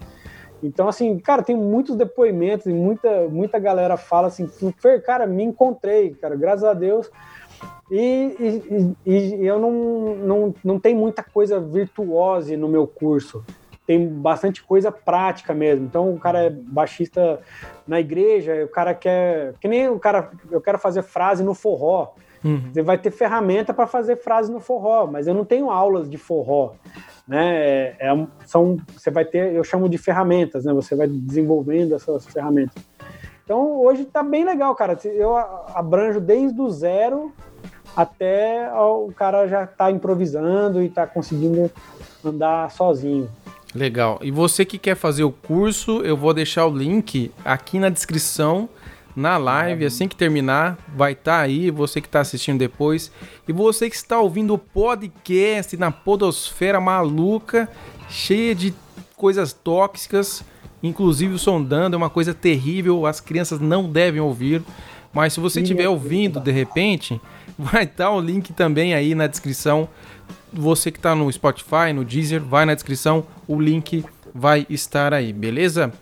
[0.62, 4.49] Então, assim, cara, tem muitos depoimentos e muita, muita galera fala assim,
[5.05, 7.11] cara, me encontrei, cara, graças a Deus.
[7.91, 13.45] E, e, e eu não, não, não tem muita coisa virtuose no meu curso.
[13.86, 15.85] Tem bastante coisa prática mesmo.
[15.85, 17.41] Então, o cara é baixista
[17.86, 19.53] na igreja, o cara quer.
[19.61, 20.31] Que nem o cara.
[20.51, 22.15] Eu quero fazer frase no forró.
[22.45, 22.71] Uhum.
[22.73, 26.19] Você vai ter ferramenta para fazer frase no forró, mas eu não tenho aulas de
[26.19, 26.75] forró.
[27.27, 27.57] Né?
[27.57, 30.73] É, é são, você vai ter, eu chamo de ferramentas, né?
[30.75, 32.85] Você vai desenvolvendo essas ferramentas.
[33.43, 34.99] Então hoje está bem legal, cara.
[35.05, 37.33] Eu abranjo desde o zero
[37.97, 41.71] até o cara já está improvisando e está conseguindo
[42.25, 43.31] andar sozinho.
[43.75, 44.19] Legal.
[44.23, 48.69] E você que quer fazer o curso, eu vou deixar o link aqui na descrição
[49.15, 49.85] na live.
[49.85, 51.70] Assim que terminar, vai estar tá aí.
[51.70, 53.11] Você que está assistindo depois.
[53.47, 57.69] E você que está ouvindo o podcast na Podosfera Maluca,
[58.09, 58.74] cheia de
[59.16, 60.43] coisas tóxicas,
[60.82, 63.07] inclusive o sondando, é uma coisa terrível.
[63.07, 64.62] As crianças não devem ouvir.
[65.12, 67.20] Mas se você estiver ouvindo de repente,
[67.57, 69.89] vai estar tá o link também aí na descrição.
[70.53, 74.05] Você que está no Spotify, no Deezer, vai na descrição, o link
[74.35, 75.93] vai estar aí, beleza?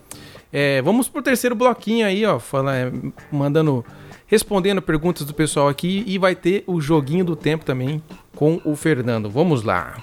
[0.53, 2.93] É, vamos pro terceiro bloquinho aí, ó, fala, é,
[3.31, 3.83] mandando,
[4.27, 8.03] respondendo perguntas do pessoal aqui e vai ter o joguinho do tempo também
[8.37, 9.31] com o Fernando.
[9.31, 9.97] Vamos lá.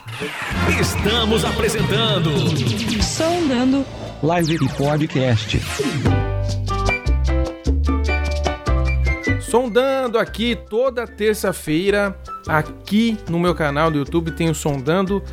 [0.80, 2.32] Estamos apresentando
[3.04, 3.86] Sondando
[4.24, 5.62] live e podcast.
[9.40, 12.18] Sondando aqui toda terça-feira,
[12.48, 15.24] aqui no meu canal do YouTube tem o Sondando.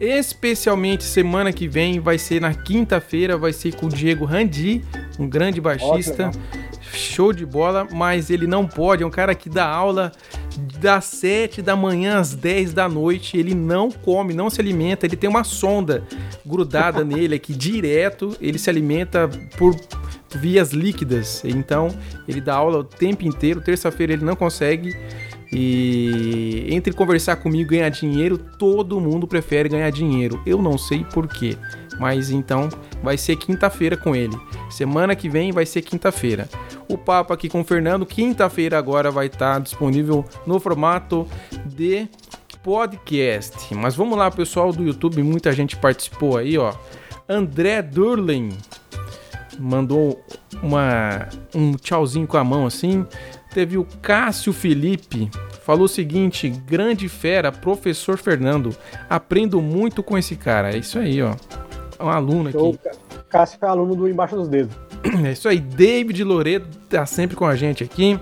[0.00, 4.82] Especialmente semana que vem, vai ser na quinta-feira, vai ser com o Diego Randi,
[5.18, 6.30] um grande baixista.
[6.92, 10.12] Show de bola, mas ele não pode, é um cara que dá aula
[10.78, 15.16] das 7 da manhã às 10 da noite, ele não come, não se alimenta, ele
[15.16, 16.04] tem uma sonda
[16.46, 19.74] grudada nele aqui direto, ele se alimenta por
[20.36, 21.42] vias líquidas.
[21.44, 21.88] Então,
[22.28, 23.60] ele dá aula o tempo inteiro.
[23.60, 24.96] Terça-feira ele não consegue.
[25.54, 30.42] E entre conversar comigo e ganhar dinheiro, todo mundo prefere ganhar dinheiro.
[30.44, 31.56] Eu não sei porquê.
[31.98, 32.68] Mas então
[33.02, 34.36] vai ser quinta-feira com ele.
[34.68, 36.48] Semana que vem vai ser quinta-feira.
[36.88, 41.26] O papo aqui com o Fernando, quinta-feira agora vai estar disponível no formato
[41.64, 42.08] de
[42.62, 43.72] podcast.
[43.74, 46.74] Mas vamos lá, pessoal do YouTube, muita gente participou aí, ó.
[47.28, 48.50] André Durlin
[49.58, 50.22] mandou
[50.62, 53.06] uma, um tchauzinho com a mão assim.
[53.54, 55.30] Teve o Cássio Felipe,
[55.62, 58.76] falou o seguinte: grande fera, professor Fernando.
[59.08, 60.74] Aprendo muito com esse cara.
[60.74, 61.36] É isso aí, ó.
[61.96, 62.58] É um aluno aqui.
[62.58, 62.78] O
[63.28, 64.76] Cássio é aluno do Embaixo dos Dedos.
[65.24, 65.60] É isso aí.
[65.60, 68.18] David Loreto tá sempre com a gente aqui.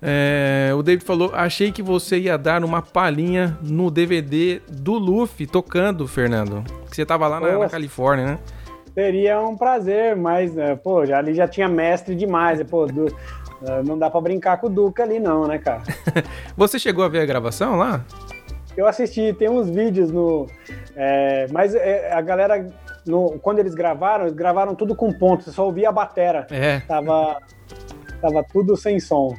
[0.00, 5.46] É, o David falou: achei que você ia dar uma palhinha no DVD do Luffy
[5.46, 6.64] tocando, Fernando.
[6.88, 8.38] Que você tava lá na, na Califórnia, né?
[8.94, 12.60] Seria um prazer, mas, né, pô, já, ali já tinha mestre demais.
[12.64, 13.06] Pô, do,
[13.84, 15.82] não dá para brincar com o Duca ali, não, né, cara?
[16.56, 18.04] Você chegou a ver a gravação lá?
[18.76, 20.46] Eu assisti, tem uns vídeos no.
[20.94, 22.64] É, mas é, a galera,
[23.04, 26.46] no, quando eles gravaram, eles gravaram tudo com pontos, só ouvia a batera.
[26.50, 26.80] É.
[26.80, 27.38] Tava,
[28.20, 29.36] tava tudo sem som.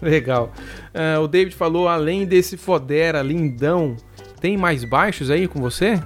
[0.00, 0.52] Legal.
[0.94, 3.96] Uh, o David falou: além desse Fodera lindão,
[4.40, 6.00] tem mais baixos aí com você?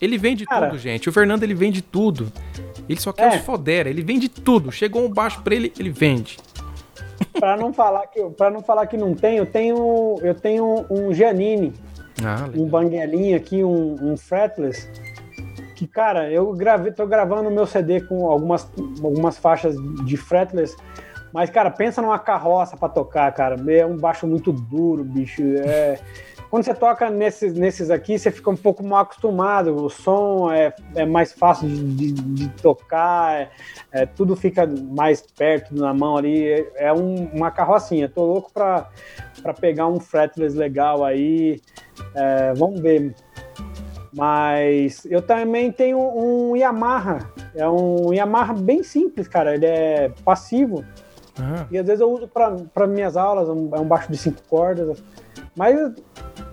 [0.00, 1.08] Ele vende Cara, tudo, gente.
[1.08, 2.32] O Fernando ele vende tudo.
[2.88, 3.36] Ele só quer é.
[3.36, 4.70] os fodera, ele vende tudo.
[4.70, 6.38] Chegou um baixo para ele, ele vende.
[7.38, 11.12] Para não falar que para não falar que não tem, eu tenho eu tenho um
[11.12, 11.72] Janine,
[12.24, 14.88] ah, um banguelinho aqui, um, um fretless.
[15.74, 18.68] Que cara, eu gravei, tô gravando o meu CD com algumas
[19.02, 20.76] algumas faixas de fretless.
[21.32, 23.56] Mas, cara, pensa numa carroça para tocar, cara.
[23.70, 25.42] É um baixo muito duro, bicho.
[25.42, 25.98] É,
[26.50, 29.74] quando você toca nesses, nesses aqui, você fica um pouco mal acostumado.
[29.74, 33.50] O som é, é mais fácil de, de, de tocar, é,
[33.92, 36.46] é, tudo fica mais perto na mão ali.
[36.46, 38.08] É, é um, uma carrocinha.
[38.08, 38.88] Tô louco para
[39.60, 41.60] pegar um fretless legal aí.
[42.14, 43.14] É, vamos ver.
[44.12, 47.30] Mas eu também tenho um Yamaha.
[47.54, 49.54] É um Yamaha bem simples, cara.
[49.54, 50.84] Ele é passivo.
[51.38, 51.66] Uhum.
[51.70, 55.02] E às vezes eu uso para minhas aulas, é um baixo de cinco cordas.
[55.54, 55.94] Mas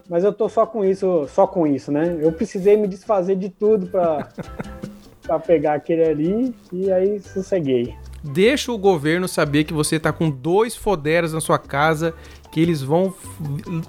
[0.09, 2.17] mas eu tô só com isso, só com isso, né?
[2.19, 4.29] Eu precisei me desfazer de tudo para
[5.23, 7.95] para pegar aquele ali e aí sosseguei.
[8.23, 12.13] Deixa o governo saber que você tá com dois foderas na sua casa,
[12.51, 13.13] que eles vão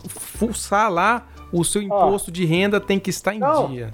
[0.09, 3.93] fuçar lá o seu imposto de renda tem que estar em não, dia.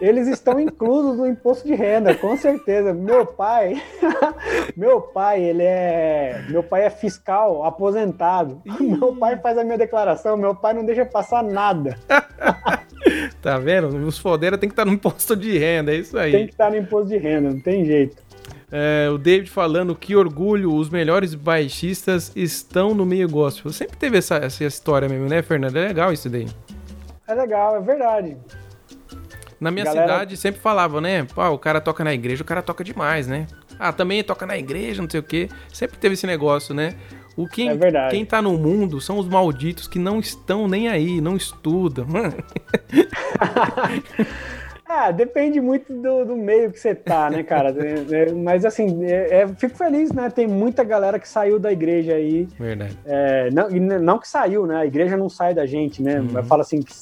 [0.00, 2.92] Eles estão inclusos no imposto de renda, com certeza.
[2.92, 3.82] Meu pai,
[4.76, 8.60] meu pai, ele é, meu pai é fiscal aposentado.
[8.80, 11.98] Meu pai faz a minha declaração, meu pai não deixa passar nada.
[13.40, 13.88] tá vendo?
[14.06, 16.32] Os fodeiros tem que estar no imposto de renda, é isso aí.
[16.32, 18.26] Tem que estar no imposto de renda, não tem jeito.
[18.70, 23.72] É, o David falando que orgulho, os melhores baixistas estão no meio gospel.
[23.72, 25.76] Sempre teve essa, essa história mesmo, né, Fernando?
[25.76, 26.48] É legal isso daí.
[27.28, 28.36] É legal, é verdade.
[29.60, 30.06] Na minha Galera...
[30.06, 31.24] cidade sempre falava, né?
[31.34, 33.46] Pô, o cara toca na igreja, o cara toca demais, né?
[33.78, 35.48] Ah, também toca na igreja, não sei o quê.
[35.72, 36.94] Sempre teve esse negócio, né?
[37.36, 38.14] O quem, é verdade.
[38.14, 42.06] quem tá no mundo são os malditos que não estão nem aí, não estudam.
[44.88, 47.74] ah, depende muito do, do, meio que você tá, né, cara?
[47.76, 50.30] É, é, mas assim, é, é, fico feliz, né?
[50.30, 52.48] Tem muita galera que saiu da igreja aí.
[52.58, 52.98] Verdade.
[53.04, 53.68] É, não,
[54.00, 54.76] não que saiu, né?
[54.76, 56.20] A igreja não sai da gente, né?
[56.20, 56.42] Uhum.
[56.44, 56.94] Fala assim, que,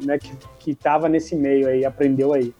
[0.00, 2.52] né, que, que tava nesse meio aí, aprendeu aí.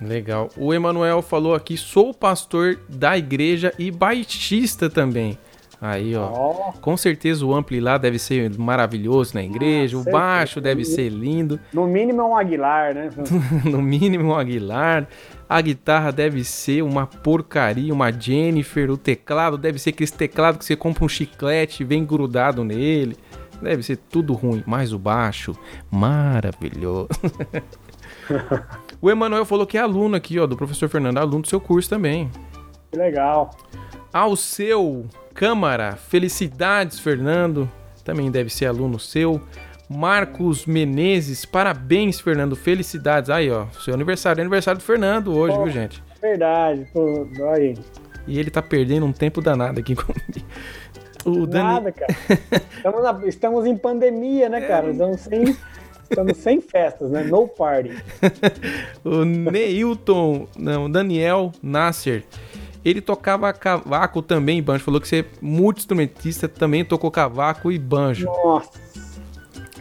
[0.00, 0.48] Legal.
[0.56, 5.36] O Emanuel falou aqui: sou pastor da igreja e baixista também.
[5.80, 6.32] Aí, ó.
[6.32, 6.72] Oh.
[6.80, 11.08] Com certeza o ampli lá deve ser maravilhoso na igreja, ah, o baixo deve ser
[11.08, 11.58] lindo.
[11.72, 13.10] No mínimo é um Aguilar, né?
[13.64, 15.06] no mínimo um Aguilar.
[15.48, 18.90] A guitarra deve ser uma porcaria, uma Jennifer.
[18.90, 23.16] O teclado deve ser aquele teclado que você compra um chiclete e vem grudado nele.
[23.60, 25.56] Deve ser tudo ruim, mas o baixo,
[25.90, 27.08] maravilhoso.
[29.00, 31.90] o Emanuel falou que é aluno aqui, ó, do professor Fernando, aluno do seu curso
[31.90, 32.30] também.
[32.90, 33.50] Que legal.
[34.12, 35.06] Ao seu
[35.38, 37.70] Câmara, felicidades, Fernando.
[38.04, 39.40] Também deve ser aluno seu.
[39.88, 42.56] Marcos Menezes, parabéns, Fernando.
[42.56, 43.30] Felicidades.
[43.30, 44.40] Aí, ó, seu aniversário.
[44.40, 45.62] É aniversário do Fernando hoje, Pô.
[45.62, 46.02] viu, gente?
[46.20, 47.76] Verdade, pô, aí.
[48.26, 50.44] E ele tá perdendo um tempo danado aqui comigo.
[51.30, 51.64] O Dani...
[51.64, 52.14] Nada, cara.
[52.76, 54.90] Estamos, na- estamos em pandemia, né, cara?
[54.90, 55.56] Estamos sem,
[56.10, 57.24] estamos sem festas, né?
[57.24, 57.90] No party.
[59.04, 62.24] o Neilton, não, Daniel Nasser.
[62.84, 64.84] Ele tocava cavaco também, banjo.
[64.84, 68.26] Falou que você é multi-instrumentista, também tocou cavaco e banjo.
[68.26, 68.70] Nossa.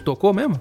[0.03, 0.59] Tocou mesmo?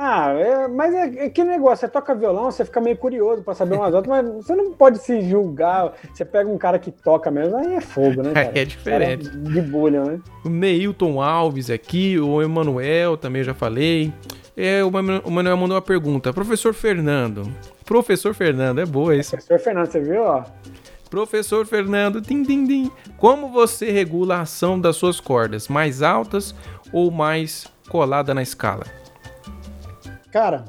[0.00, 3.52] Ah, é, mas é, é que negócio, você toca violão, você fica meio curioso pra
[3.52, 5.92] saber umas outras, mas você não pode se julgar.
[6.14, 8.52] Você pega um cara que toca mesmo, aí é fogo, né, cara?
[8.54, 9.28] É diferente.
[9.28, 10.20] Cara De bolha, né?
[10.44, 14.12] O Neilton Alves aqui, o Emanuel também já falei.
[14.56, 16.32] É, o Manu- o Manuel mandou uma pergunta.
[16.32, 17.52] Professor Fernando.
[17.84, 19.32] Professor Fernando, é boa isso.
[19.32, 20.44] Professor Fernando, você viu, ó?
[21.10, 22.90] Professor Fernando, tim, tim, tim.
[23.16, 25.66] Como você regula a ação das suas cordas?
[25.66, 26.54] Mais altas
[26.92, 28.84] ou mais colada na escala?
[30.30, 30.64] Cara,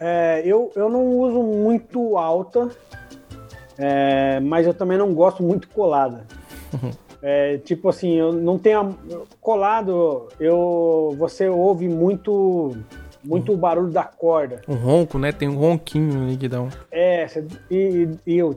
[0.00, 2.70] é, eu, eu não uso muito alta,
[3.78, 6.24] é, mas eu também não gosto muito colada.
[7.26, 8.98] É, tipo assim, eu não tenho.
[9.40, 12.76] Colado, eu, você ouve muito
[13.24, 14.60] muito o barulho da corda.
[14.68, 15.32] Um ronco, né?
[15.32, 16.68] Tem um ronquinho ali que dá um.
[16.92, 17.26] É,
[17.70, 18.56] e, e eu.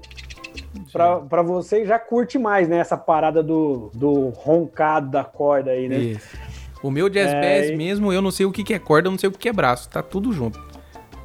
[0.92, 2.80] Pra, pra você já curte mais, né?
[2.80, 5.98] Essa parada do, do roncado da corda aí, né?
[5.98, 6.38] Isso.
[6.84, 9.08] O meu jazz É, bass e- mesmo, eu não sei o que que é corda,
[9.08, 9.90] eu não sei o que que é braço.
[9.90, 10.60] Tá tudo junto.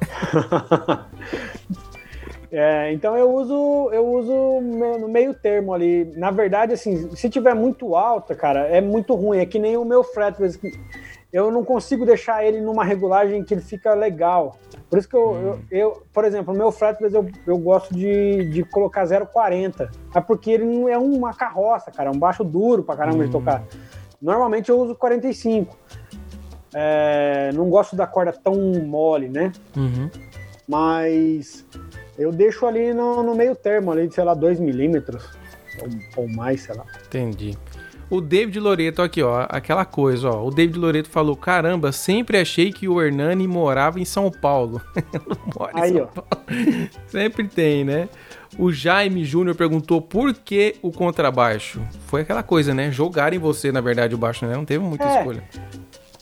[2.55, 6.05] É, então eu uso eu uso no meio termo ali.
[6.15, 9.39] Na verdade, assim, se tiver muito alta, cara, é muito ruim.
[9.39, 10.59] É que nem o meu fretless.
[11.31, 14.55] Eu não consigo deixar ele numa regulagem que ele fica legal.
[14.87, 18.45] Por isso que eu, eu, eu- por exemplo, o meu fretless eu, eu gosto de,
[18.49, 19.89] de colocar 0,40.
[20.13, 23.31] É porque ele não é uma carroça, cara, é um baixo duro pra caramba de
[23.31, 23.63] tocar.
[24.23, 25.77] Normalmente eu uso 45.
[26.73, 29.51] É, não gosto da corda tão mole, né?
[29.77, 30.09] Uhum.
[30.67, 31.63] mas
[32.17, 35.23] eu deixo ali no, no meio termo, ali de, sei lá, 2 milímetros
[35.81, 36.85] ou, ou mais, sei lá.
[37.05, 37.55] Entendi.
[38.09, 40.45] O David Loreto aqui, ó, aquela coisa, ó.
[40.45, 44.81] O David Loreto falou: "Caramba, sempre achei que o Hernani morava em São Paulo".
[45.57, 46.05] Mora em Aí, São ó.
[46.21, 46.45] Paulo.
[47.07, 48.07] Sempre tem, né?
[48.57, 51.81] O Jaime Júnior perguntou por que o contrabaixo.
[52.07, 52.91] Foi aquela coisa, né?
[52.91, 54.55] Jogaram em você, na verdade, o baixo, né?
[54.55, 55.17] Não teve muita É.
[55.19, 55.43] escolha.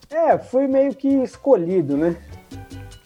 [0.10, 2.16] É, foi meio que escolhido, né?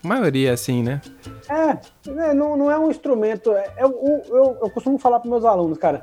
[0.04, 1.02] A maioria é assim, né?
[1.50, 3.52] É, né, não, não é um instrumento.
[3.54, 6.02] é- é o- eu, eu costumo falar para meus alunos, cara,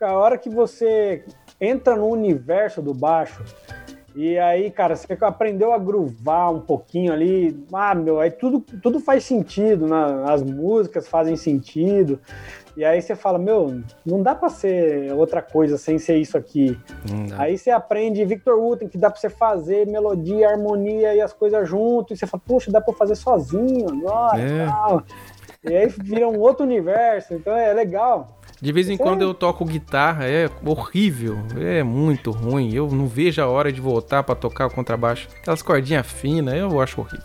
[0.00, 1.24] a hora que você
[1.60, 3.42] entra no universo do baixo,
[4.20, 8.98] e aí, cara, você aprendeu a groovar um pouquinho ali, ah, meu, aí tudo, tudo
[8.98, 10.24] faz sentido, né?
[10.26, 12.18] as músicas fazem sentido,
[12.76, 16.76] e aí você fala, meu, não dá para ser outra coisa sem ser isso aqui.
[17.38, 21.68] Aí você aprende Victor Wooten, que dá pra você fazer melodia, harmonia e as coisas
[21.68, 24.64] junto, e você fala, poxa, dá pra eu fazer sozinho agora É.
[24.64, 25.02] e tal.
[25.62, 28.37] E aí vira um outro universo, então é legal.
[28.60, 32.72] De vez em quando é- eu toco guitarra, é horrível, é muito ruim.
[32.74, 35.28] Eu não vejo a hora de voltar pra tocar o contrabaixo.
[35.40, 37.24] Aquelas cordinhas finas, eu acho horrível.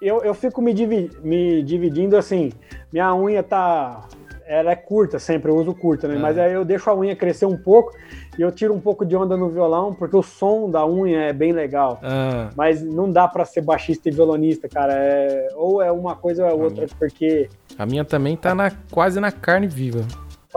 [0.00, 2.52] Eu, eu fico me, divi- me dividindo assim,
[2.92, 4.02] minha unha tá.
[4.50, 6.14] Ela é curta sempre, eu uso curta, né?
[6.16, 6.20] Ah.
[6.20, 7.92] Mas aí eu deixo a unha crescer um pouco
[8.38, 11.32] e eu tiro um pouco de onda no violão, porque o som da unha é
[11.34, 12.00] bem legal.
[12.02, 14.94] Ah, Mas não dá pra ser baixista e violonista, cara.
[14.94, 17.48] É- ou é uma coisa ou é outra, porque
[17.78, 20.00] a minha também tá na, quase na carne viva.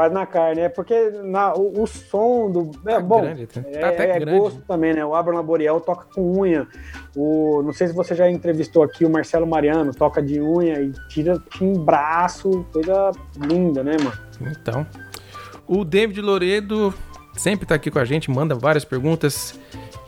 [0.01, 0.61] Quase na carne.
[0.61, 2.71] É porque na- o, o som do.
[2.85, 5.05] É, Tá bom, grande, tá- é, tá é gosto também, né?
[5.05, 6.67] O Abraham Laboriel toca com unha.
[7.15, 10.91] O, não sei se você já entrevistou aqui o Marcelo Mariano, toca de unha e
[11.09, 14.17] tira timbraço, coisa linda, né, mano?
[14.59, 14.85] Então,
[15.67, 16.93] o David Loredo
[17.35, 19.59] sempre tá aqui com a gente, manda várias perguntas.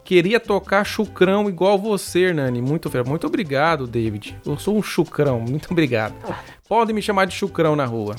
[0.03, 2.61] Queria tocar chucrão igual você, Hernani.
[2.61, 4.37] Muito, muito obrigado, David.
[4.45, 6.13] Eu sou um chucrão, muito obrigado.
[6.67, 8.15] Podem me chamar de chucrão na rua.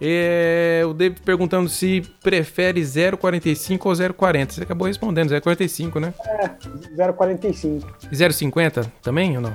[0.00, 4.52] É, o David perguntando se prefere 0,45 ou 0,40.
[4.52, 6.14] Você acabou respondendo, 0,45, né?
[6.96, 7.84] 0,45.
[8.10, 9.54] 0,50 também ou não?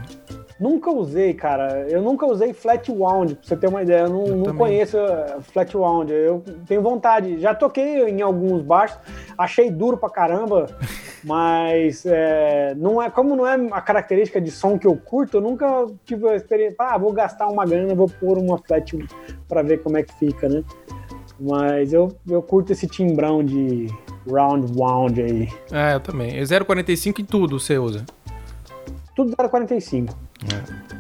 [0.60, 1.86] Nunca usei, cara.
[1.90, 4.04] Eu nunca usei flat wound, pra você ter uma ideia.
[4.04, 6.12] Eu não, Eu não conheço uh, flat wound.
[6.14, 7.40] Eu tenho vontade.
[7.40, 8.98] Já toquei em alguns baixos,
[9.38, 10.68] achei duro pra caramba,
[11.24, 15.42] mas é, não é, como não é a característica de som que eu curto, eu
[15.42, 16.78] nunca tive a experiência.
[16.80, 18.98] Ah, vou gastar uma grana, vou pôr uma flat
[19.50, 20.64] pra ver como é que fica, né?
[21.38, 23.88] Mas eu, eu curto esse timbrão de
[24.26, 25.50] round wound aí.
[25.70, 26.38] Ah, eu também.
[26.38, 28.06] É 0,45 em tudo você usa.
[29.14, 30.25] Tudo 0,45.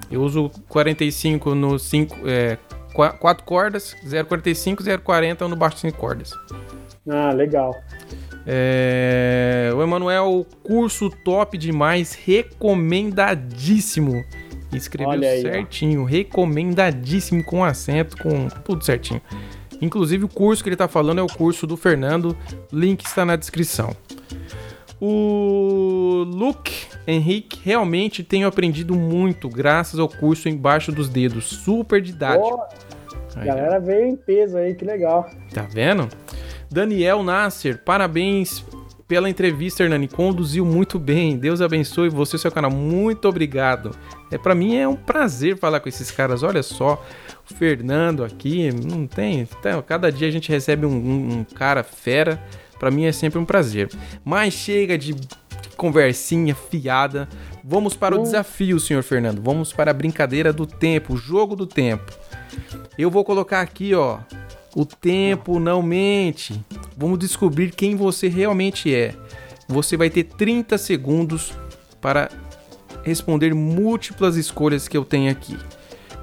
[0.10, 2.58] Eu uso 45 no 5, é,
[2.94, 6.32] 4 cordas, 0,45, 0,40 no baixo 5 cordas.
[7.08, 7.76] Ah, legal.
[8.48, 9.72] É...
[9.76, 14.24] O Emanuel, curso top demais, recomendadíssimo.
[14.72, 15.52] Escreveu aí, ó.
[15.52, 19.22] certinho, recomendadíssimo, com acento, com tudo certinho.
[19.82, 22.38] Inclusive, o curso que ele tá falando é o curso do Fernando,
[22.72, 23.96] link está na descrição.
[25.00, 32.58] O Luke Henrique, realmente tenho aprendido muito graças ao curso embaixo dos dedos, super didático.
[32.58, 32.64] Pô,
[33.40, 35.30] a galera veio em peso aí, que legal.
[35.54, 36.08] Tá vendo?
[36.72, 38.64] Daniel Nasser, parabéns
[39.08, 40.08] pela entrevista, Hernani.
[40.08, 41.38] Conduziu muito bem.
[41.38, 42.72] Deus abençoe você e seu canal.
[42.72, 43.92] Muito obrigado.
[44.32, 46.42] É para mim é um prazer falar com esses caras.
[46.42, 47.04] Olha só,
[47.50, 51.84] o Fernando aqui, não tem, tá, cada dia a gente recebe um, um- um cara
[51.84, 52.42] fera.
[52.80, 53.90] Para mim é sempre um prazer.
[54.24, 55.16] Mas chega de
[55.76, 57.28] conversinha fiada.
[57.64, 59.42] Vamos para o desafio, senhor Fernando.
[59.42, 62.12] Vamos para a brincadeira do tempo, o jogo do tempo.
[62.98, 64.20] Eu vou colocar aqui, ó.
[64.76, 66.60] O tempo não mente.
[66.98, 69.16] Vamos descobrir quem você realmente é.
[69.68, 71.54] Você vai ter 30 segundos
[72.00, 72.30] para
[73.04, 75.58] responder múltiplas escolhas que eu tenho aqui.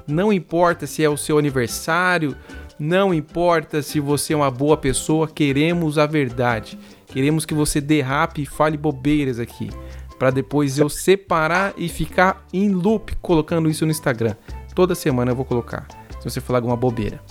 [0.07, 2.35] Não importa se é o seu aniversário,
[2.83, 6.77] não importa se você é uma boa pessoa, queremos a verdade.
[7.05, 9.69] Queremos que você derrape e fale bobeiras aqui,
[10.19, 14.35] para depois eu separar e ficar em loop colocando isso no Instagram.
[14.75, 15.87] Toda semana eu vou colocar,
[16.19, 17.21] se você falar alguma bobeira.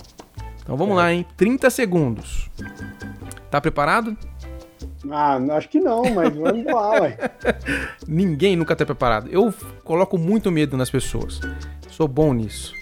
[0.63, 1.23] Então vamos lá, hein?
[1.37, 2.49] 30 segundos.
[3.51, 4.17] Tá preparado?
[5.11, 7.17] Ah, acho que não, mas vamos lá, ué.
[8.07, 9.29] Ninguém nunca tá preparado.
[9.29, 9.53] Eu
[9.83, 11.39] coloco muito medo nas pessoas.
[11.89, 12.73] Sou bom nisso.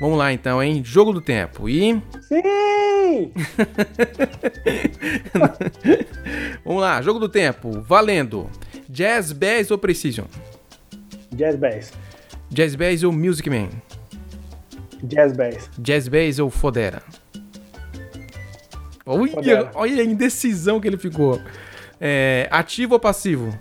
[0.00, 0.82] Vamos lá então, hein?
[0.84, 1.68] Jogo do tempo.
[1.68, 3.32] E Sim!
[6.64, 7.80] vamos lá, jogo do tempo.
[7.82, 8.50] Valendo.
[8.88, 10.26] Jazz Bass ou Precision?
[11.32, 11.92] Jazz Bass.
[12.50, 13.68] Jazz Bass ou Music Man?
[15.04, 15.70] Jazz Bass.
[15.78, 17.02] Jazz Bass ou Fodera?
[19.06, 19.70] Olha, Fodera.
[19.74, 21.40] olha a indecisão que ele ficou.
[22.00, 23.56] É, ativo ou passivo?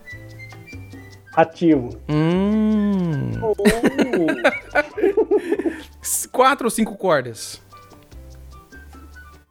[1.35, 1.89] Ativo.
[2.09, 3.31] Hum.
[3.41, 3.53] Oh,
[6.31, 7.61] Quatro ou cinco cordas?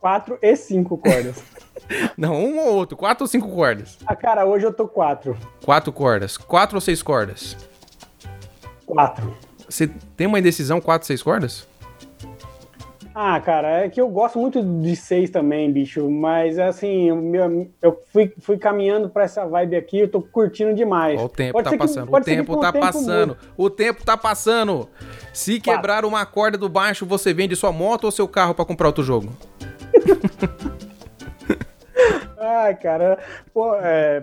[0.02, 1.40] quatro e cinco cordas.
[2.18, 2.96] Não, um ou outro.
[2.96, 3.96] Quatro ou cinco cordas?
[4.04, 5.36] Ah, cara, hoje eu tô quatro.
[5.64, 6.36] Quatro cordas.
[6.36, 7.56] Quatro ou seis cordas?
[8.84, 9.36] Quatro.
[9.68, 11.66] Você tem uma indecisão quatro, seis cordas?
[13.14, 16.08] Ah, cara, é que eu gosto muito de seis também, bicho.
[16.10, 20.72] Mas assim, o meu- eu fui, fui caminhando pra essa vibe aqui, eu tô curtindo
[20.74, 21.20] demais.
[21.20, 22.08] Ó, o tempo Pode tá ser que- passando.
[22.14, 23.36] O tempo tá tempo passando.
[23.56, 24.88] O tempo tá passando.
[25.32, 28.86] Se quebrar uma corda do baixo, você vende sua moto ou seu carro pra comprar
[28.86, 29.28] outro jogo?
[32.38, 33.18] Ai, cara,
[33.54, 34.22] pô, é,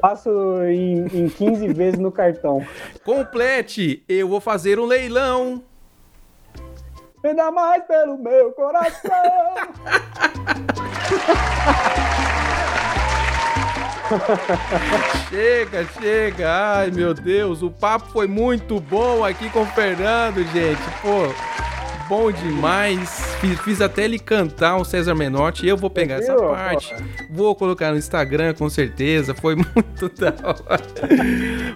[0.00, 0.28] passo
[0.68, 2.64] em, em 15 vezes no cartão.
[3.04, 4.02] Complete!
[4.08, 5.62] Eu vou fazer um leilão.
[7.26, 9.10] Ainda mais pelo meu coração.
[15.28, 16.48] Chega, chega.
[16.48, 17.62] Ai, meu Deus.
[17.62, 20.80] O papo foi muito bom aqui com o Fernando, gente.
[21.02, 21.26] Pô,
[22.08, 23.36] bom demais.
[23.40, 25.66] Fiz, fiz até ele cantar o César Menotti.
[25.66, 26.48] Eu vou pegar essa Viu?
[26.48, 26.94] parte.
[27.30, 29.34] Vou colocar no Instagram, com certeza.
[29.34, 30.82] Foi muito da hora.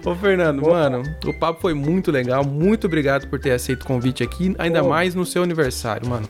[0.05, 2.43] Ô, Fernando, mano, o papo foi muito legal.
[2.43, 4.55] Muito obrigado por ter aceito o convite aqui.
[4.57, 4.89] Ainda Pô.
[4.89, 6.27] mais no seu aniversário, mano.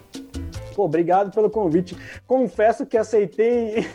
[0.74, 1.96] Pô, obrigado pelo convite.
[2.26, 3.86] Confesso que aceitei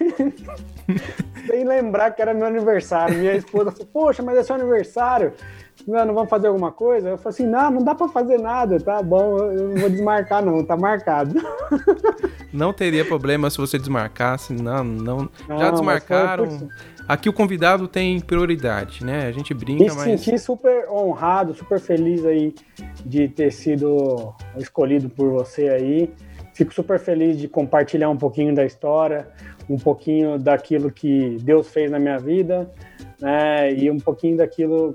[1.47, 3.17] sem lembrar que era meu aniversário.
[3.17, 5.33] Minha esposa falou, poxa, mas é seu aniversário.
[5.85, 7.09] Não, não vamos fazer alguma coisa?
[7.09, 10.43] Eu falei assim, não, não dá pra fazer nada, tá bom, eu não vou desmarcar
[10.43, 11.35] não, tá marcado.
[12.53, 14.53] Não teria problema se você desmarcasse.
[14.53, 15.29] Não, não.
[15.47, 16.49] Não, Já desmarcaram.
[16.49, 16.67] foi
[17.07, 19.27] Aqui o convidado tem prioridade, né?
[19.27, 20.21] A gente brinca, Me mas.
[20.21, 22.53] senti super honrado, super feliz aí
[23.05, 26.11] de ter sido escolhido por você aí.
[26.53, 29.29] Fico super feliz de compartilhar um pouquinho da história,
[29.69, 32.69] um pouquinho daquilo que Deus fez na minha vida,
[33.21, 33.71] né?
[33.73, 34.93] E um pouquinho daquilo,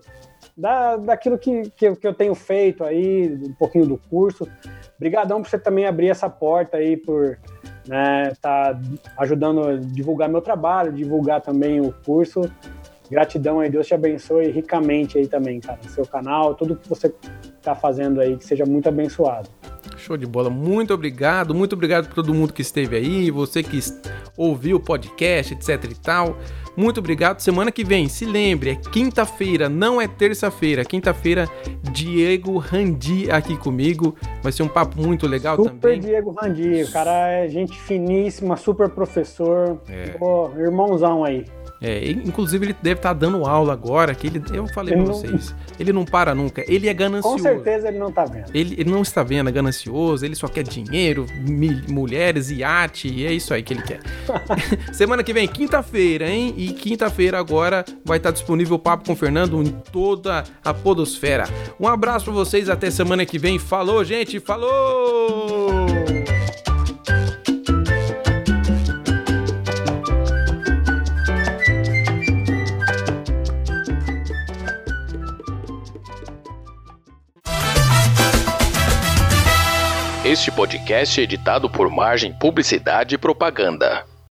[0.63, 4.47] da, daquilo que, que, eu, que eu tenho feito aí, um pouquinho do curso.
[4.97, 7.37] Obrigadão por você também abrir essa porta aí, por
[7.89, 8.79] né, tá
[9.19, 12.43] ajudando a divulgar meu trabalho, divulgar também o curso.
[13.11, 15.81] Gratidão aí, Deus te abençoe ricamente aí também, cara.
[15.89, 17.13] Seu canal, tudo que você
[17.61, 19.49] tá fazendo aí, que seja muito abençoado.
[19.97, 20.49] Show de bola.
[20.49, 21.53] Muito obrigado.
[21.53, 23.33] Muito obrigado por todo mundo que esteve aí.
[23.33, 23.81] Você que
[24.37, 26.37] ouviu o podcast, etc e tal.
[26.77, 27.41] Muito obrigado.
[27.41, 30.85] Semana que vem, se lembre, é quinta-feira, não é terça-feira.
[30.85, 31.49] Quinta-feira,
[31.93, 34.15] Diego Randi aqui comigo.
[34.43, 36.01] Vai ser um papo muito legal Super também.
[36.01, 40.09] Diego Randi, o cara é gente finíssima, super professor, É.
[40.19, 41.45] pô, irmãozão aí.
[41.83, 45.13] É, inclusive, ele deve estar tá dando aula agora, que ele, eu falei ele pra
[45.13, 45.21] não...
[45.21, 46.65] vocês, ele não para nunca.
[46.69, 47.39] Ele é ganancioso.
[47.39, 48.51] Com certeza ele não tá vendo.
[48.55, 53.27] Ele, ele não está vendo, é ganancioso, ele só quer dinheiro, mil, mulheres, iate, e
[53.27, 54.01] é isso aí que ele quer.
[54.95, 56.55] Semana que vem, quinta-feira, hein?
[56.57, 61.49] E quinta-feira agora vai estar disponível o Papo com o Fernando em toda a podosfera.
[61.81, 63.59] Um abraço pra vocês, até semana que vem.
[63.59, 65.87] Falou, gente, falou!
[80.33, 84.07] Este podcast é editado por Margem Publicidade e Propaganda.